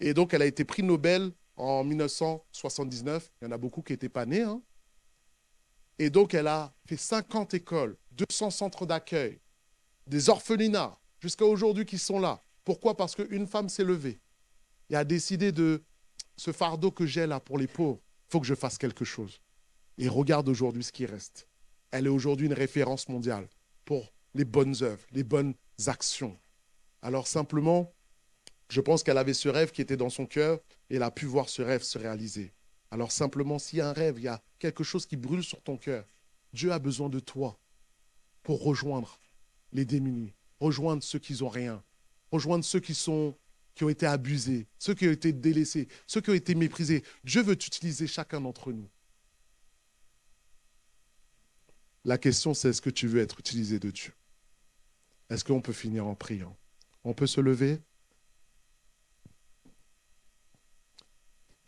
Et 0.00 0.14
donc, 0.14 0.34
elle 0.34 0.42
a 0.42 0.46
été 0.46 0.64
prix 0.64 0.82
Nobel 0.82 1.32
en 1.56 1.84
1979. 1.84 3.30
Il 3.40 3.44
y 3.46 3.48
en 3.48 3.52
a 3.52 3.58
beaucoup 3.58 3.82
qui 3.82 3.92
n'étaient 3.92 4.08
pas 4.08 4.26
nés. 4.26 4.42
Hein. 4.42 4.60
Et 5.98 6.10
donc, 6.10 6.34
elle 6.34 6.48
a 6.48 6.74
fait 6.84 6.96
50 6.96 7.54
écoles, 7.54 7.96
200 8.12 8.50
centres 8.50 8.86
d'accueil, 8.86 9.40
des 10.06 10.28
orphelinats, 10.28 10.98
jusqu'à 11.20 11.44
aujourd'hui 11.44 11.84
qui 11.84 11.98
sont 11.98 12.18
là. 12.18 12.42
Pourquoi? 12.64 12.96
Parce 12.96 13.14
qu'une 13.14 13.46
femme 13.46 13.68
s'est 13.68 13.84
levée 13.84 14.20
et 14.90 14.96
a 14.96 15.04
décidé 15.04 15.52
de 15.52 15.82
ce 16.36 16.52
fardeau 16.52 16.90
que 16.90 17.06
j'ai 17.06 17.26
là 17.26 17.40
pour 17.40 17.58
les 17.58 17.66
pauvres, 17.66 18.00
il 18.02 18.32
faut 18.32 18.40
que 18.40 18.46
je 18.46 18.54
fasse 18.54 18.78
quelque 18.78 19.04
chose. 19.04 19.40
Et 19.98 20.08
regarde 20.08 20.48
aujourd'hui 20.48 20.82
ce 20.82 20.92
qui 20.92 21.06
reste. 21.06 21.48
Elle 21.90 22.06
est 22.06 22.10
aujourd'hui 22.10 22.46
une 22.46 22.52
référence 22.52 23.08
mondiale 23.08 23.48
pour 23.84 24.12
les 24.34 24.44
bonnes 24.44 24.74
œuvres, 24.82 25.04
les 25.12 25.24
bonnes 25.24 25.54
actions. 25.86 26.38
Alors 27.02 27.26
simplement, 27.26 27.92
je 28.68 28.80
pense 28.80 29.02
qu'elle 29.02 29.18
avait 29.18 29.34
ce 29.34 29.48
rêve 29.48 29.72
qui 29.72 29.82
était 29.82 29.96
dans 29.96 30.08
son 30.08 30.24
cœur 30.24 30.60
et 30.88 30.96
elle 30.96 31.02
a 31.02 31.10
pu 31.10 31.26
voir 31.26 31.48
ce 31.48 31.60
rêve 31.60 31.82
se 31.82 31.98
réaliser. 31.98 32.52
Alors 32.90 33.10
simplement, 33.10 33.58
s'il 33.58 33.78
y 33.78 33.82
a 33.82 33.88
un 33.88 33.92
rêve, 33.92 34.18
il 34.18 34.24
y 34.24 34.28
a 34.28 34.42
quelque 34.58 34.84
chose 34.84 35.04
qui 35.04 35.16
brûle 35.16 35.42
sur 35.42 35.60
ton 35.62 35.76
cœur, 35.76 36.06
Dieu 36.52 36.70
a 36.72 36.78
besoin 36.78 37.08
de 37.08 37.20
toi 37.20 37.58
pour 38.42 38.62
rejoindre 38.62 39.18
les 39.72 39.84
démunis, 39.84 40.34
rejoindre 40.60 41.02
ceux 41.02 41.18
qui 41.18 41.34
n'ont 41.40 41.48
rien, 41.48 41.82
rejoindre 42.30 42.64
ceux 42.64 42.80
qui 42.80 42.94
ont 43.08 43.88
été 43.88 44.06
abusés, 44.06 44.68
ceux 44.78 44.94
qui 44.94 45.08
ont 45.08 45.12
été 45.12 45.32
délaissés, 45.32 45.88
ceux 46.06 46.20
qui 46.20 46.30
ont 46.30 46.34
été 46.34 46.54
méprisés. 46.54 47.02
Dieu 47.24 47.42
veut 47.42 47.54
utiliser 47.54 48.06
chacun 48.06 48.40
d'entre 48.40 48.72
nous. 48.72 48.88
La 52.04 52.18
question, 52.18 52.52
c'est 52.52 52.70
est-ce 52.70 52.82
que 52.82 52.90
tu 52.90 53.06
veux 53.06 53.20
être 53.20 53.40
utilisé 53.40 53.78
de 53.78 53.90
Dieu? 53.90 54.12
Est-ce 55.30 55.44
qu'on 55.44 55.62
peut 55.62 55.72
finir 55.72 56.06
en 56.06 56.14
priant? 56.14 56.56
On 57.04 57.14
peut 57.14 57.26
se 57.26 57.40
lever 57.40 57.80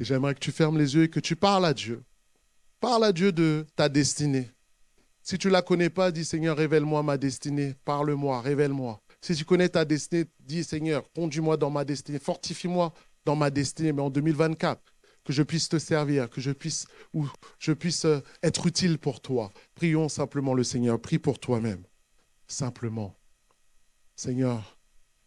j'aimerais 0.04 0.34
que 0.34 0.40
tu 0.40 0.52
fermes 0.52 0.78
les 0.78 0.94
yeux 0.94 1.04
et 1.04 1.10
que 1.10 1.20
tu 1.20 1.36
parles 1.36 1.64
à 1.66 1.74
Dieu. 1.74 2.02
Parle 2.80 3.04
à 3.04 3.12
Dieu 3.12 3.32
de 3.32 3.66
ta 3.76 3.88
destinée. 3.88 4.50
Si 5.22 5.38
tu 5.38 5.48
ne 5.48 5.52
la 5.52 5.62
connais 5.62 5.88
pas, 5.88 6.10
dis 6.10 6.24
Seigneur, 6.24 6.56
révèle-moi 6.56 7.02
ma 7.02 7.16
destinée. 7.16 7.74
Parle-moi, 7.84 8.40
révèle-moi. 8.42 9.00
Si 9.22 9.34
tu 9.34 9.44
connais 9.44 9.70
ta 9.70 9.84
destinée, 9.84 10.26
dis 10.40 10.64
Seigneur, 10.64 11.10
conduis-moi 11.14 11.56
dans 11.56 11.70
ma 11.70 11.84
destinée. 11.84 12.18
Fortifie-moi 12.18 12.92
dans 13.24 13.36
ma 13.36 13.50
destinée, 13.50 13.92
mais 13.92 14.02
en 14.02 14.10
2024, 14.10 14.82
que 15.24 15.32
je 15.32 15.42
puisse 15.42 15.70
te 15.70 15.78
servir, 15.78 16.28
que 16.28 16.42
je 16.42 16.50
puisse, 16.50 16.86
ou 17.14 17.26
je 17.58 17.72
puisse 17.72 18.04
euh, 18.04 18.20
être 18.42 18.66
utile 18.66 18.98
pour 18.98 19.22
toi. 19.22 19.50
Prions 19.74 20.10
simplement 20.10 20.52
le 20.52 20.62
Seigneur. 20.62 21.00
Prie 21.00 21.18
pour 21.18 21.38
toi-même. 21.38 21.82
Simplement. 22.46 23.16
Seigneur, 24.16 24.73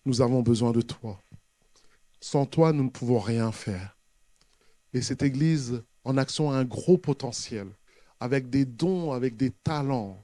nous 0.08 0.22
avons 0.22 0.42
besoin 0.42 0.72
de 0.72 0.80
toi. 0.80 1.22
Sans 2.22 2.46
toi, 2.46 2.72
nous 2.72 2.86
ne 2.86 2.90
pouvons 2.90 3.20
rien 3.20 3.52
faire. 3.52 3.98
Et 4.94 5.02
cette 5.02 5.22
Église 5.22 5.84
en 6.06 6.18
action 6.18 6.50
a 6.50 6.56
un 6.56 6.64
gros 6.64 6.98
potentiel, 6.98 7.68
avec 8.22 8.50
des 8.50 8.64
dons, 8.64 9.12
avec 9.12 9.36
des 9.36 9.52
talents, 9.52 10.18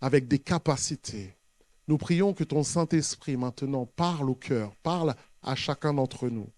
avec 0.00 0.26
des 0.26 0.40
capacités. 0.40 1.36
Nous 1.86 1.98
prions 1.98 2.34
que 2.34 2.42
ton 2.42 2.64
Saint-Esprit 2.64 3.36
maintenant 3.36 3.86
parle 3.86 4.28
au 4.28 4.34
cœur, 4.34 4.74
parle 4.82 5.14
à 5.42 5.54
chacun 5.54 5.94
d'entre 5.94 6.28
nous, 6.28 6.48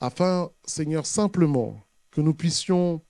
afin, 0.00 0.50
Seigneur, 0.64 1.06
simplement 1.06 1.80
que 2.10 2.20
nous 2.20 2.34
puissions, 2.34 3.02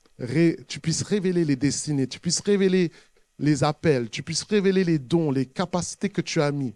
tu 0.69 0.79
puisses 0.79 1.03
révéler 1.03 1.47
les 1.47 1.57
destinées, 1.57 2.07
tu 2.07 2.21
puisses 2.21 2.41
révéler 2.41 2.93
les 3.39 3.65
appels, 3.65 4.11
tu 4.11 4.23
puisses 4.23 4.43
révéler 4.43 4.85
les 4.85 4.99
dons, 4.99 5.31
les 5.31 5.47
capacités 5.47 6.11
que 6.11 6.21
tu 6.21 6.43
as 6.43 6.53
mis. 6.53 6.75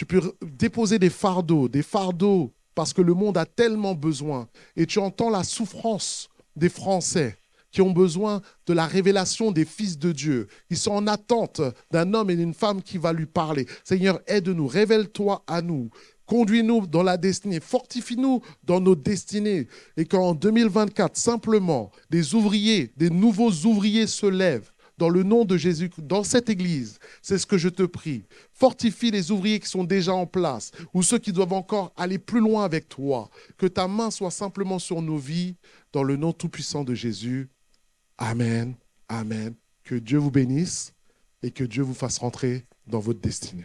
Tu 0.00 0.06
peux 0.06 0.32
déposer 0.40 0.98
des 0.98 1.10
fardeaux, 1.10 1.68
des 1.68 1.82
fardeaux 1.82 2.54
parce 2.74 2.94
que 2.94 3.02
le 3.02 3.12
monde 3.12 3.36
a 3.36 3.44
tellement 3.44 3.94
besoin. 3.94 4.48
Et 4.74 4.86
tu 4.86 4.98
entends 4.98 5.28
la 5.28 5.44
souffrance 5.44 6.30
des 6.56 6.70
Français 6.70 7.36
qui 7.70 7.82
ont 7.82 7.90
besoin 7.90 8.40
de 8.64 8.72
la 8.72 8.86
révélation 8.86 9.50
des 9.50 9.66
fils 9.66 9.98
de 9.98 10.12
Dieu. 10.12 10.46
Ils 10.70 10.78
sont 10.78 10.92
en 10.92 11.06
attente 11.06 11.60
d'un 11.90 12.14
homme 12.14 12.30
et 12.30 12.36
d'une 12.36 12.54
femme 12.54 12.80
qui 12.80 12.96
va 12.96 13.12
lui 13.12 13.26
parler. 13.26 13.66
Seigneur, 13.84 14.20
aide-nous, 14.26 14.66
révèle-toi 14.66 15.44
à 15.46 15.60
nous. 15.60 15.90
Conduis-nous 16.24 16.86
dans 16.86 17.02
la 17.02 17.18
destinée, 17.18 17.60
fortifie-nous 17.60 18.40
dans 18.64 18.80
nos 18.80 18.96
destinées. 18.96 19.66
Et 19.98 20.06
qu'en 20.06 20.32
2024, 20.32 21.14
simplement, 21.14 21.90
des 22.08 22.34
ouvriers, 22.34 22.90
des 22.96 23.10
nouveaux 23.10 23.52
ouvriers 23.66 24.06
se 24.06 24.24
lèvent 24.24 24.72
dans 25.00 25.08
le 25.08 25.22
nom 25.22 25.46
de 25.46 25.56
Jésus, 25.56 25.90
dans 25.96 26.22
cette 26.22 26.50
église. 26.50 26.98
C'est 27.22 27.38
ce 27.38 27.46
que 27.46 27.56
je 27.56 27.70
te 27.70 27.84
prie. 27.84 28.26
Fortifie 28.52 29.10
les 29.10 29.30
ouvriers 29.30 29.58
qui 29.58 29.66
sont 29.66 29.82
déjà 29.82 30.12
en 30.12 30.26
place 30.26 30.72
ou 30.92 31.02
ceux 31.02 31.18
qui 31.18 31.32
doivent 31.32 31.54
encore 31.54 31.94
aller 31.96 32.18
plus 32.18 32.40
loin 32.40 32.64
avec 32.66 32.86
toi. 32.86 33.30
Que 33.56 33.64
ta 33.64 33.88
main 33.88 34.10
soit 34.10 34.30
simplement 34.30 34.78
sur 34.78 35.00
nos 35.00 35.16
vies, 35.16 35.56
dans 35.94 36.02
le 36.02 36.16
nom 36.16 36.34
tout-puissant 36.34 36.84
de 36.84 36.94
Jésus. 36.94 37.48
Amen. 38.18 38.74
Amen. 39.08 39.54
Que 39.84 39.94
Dieu 39.94 40.18
vous 40.18 40.30
bénisse 40.30 40.92
et 41.42 41.50
que 41.50 41.64
Dieu 41.64 41.82
vous 41.82 41.94
fasse 41.94 42.18
rentrer 42.18 42.66
dans 42.86 43.00
votre 43.00 43.20
destinée. 43.20 43.64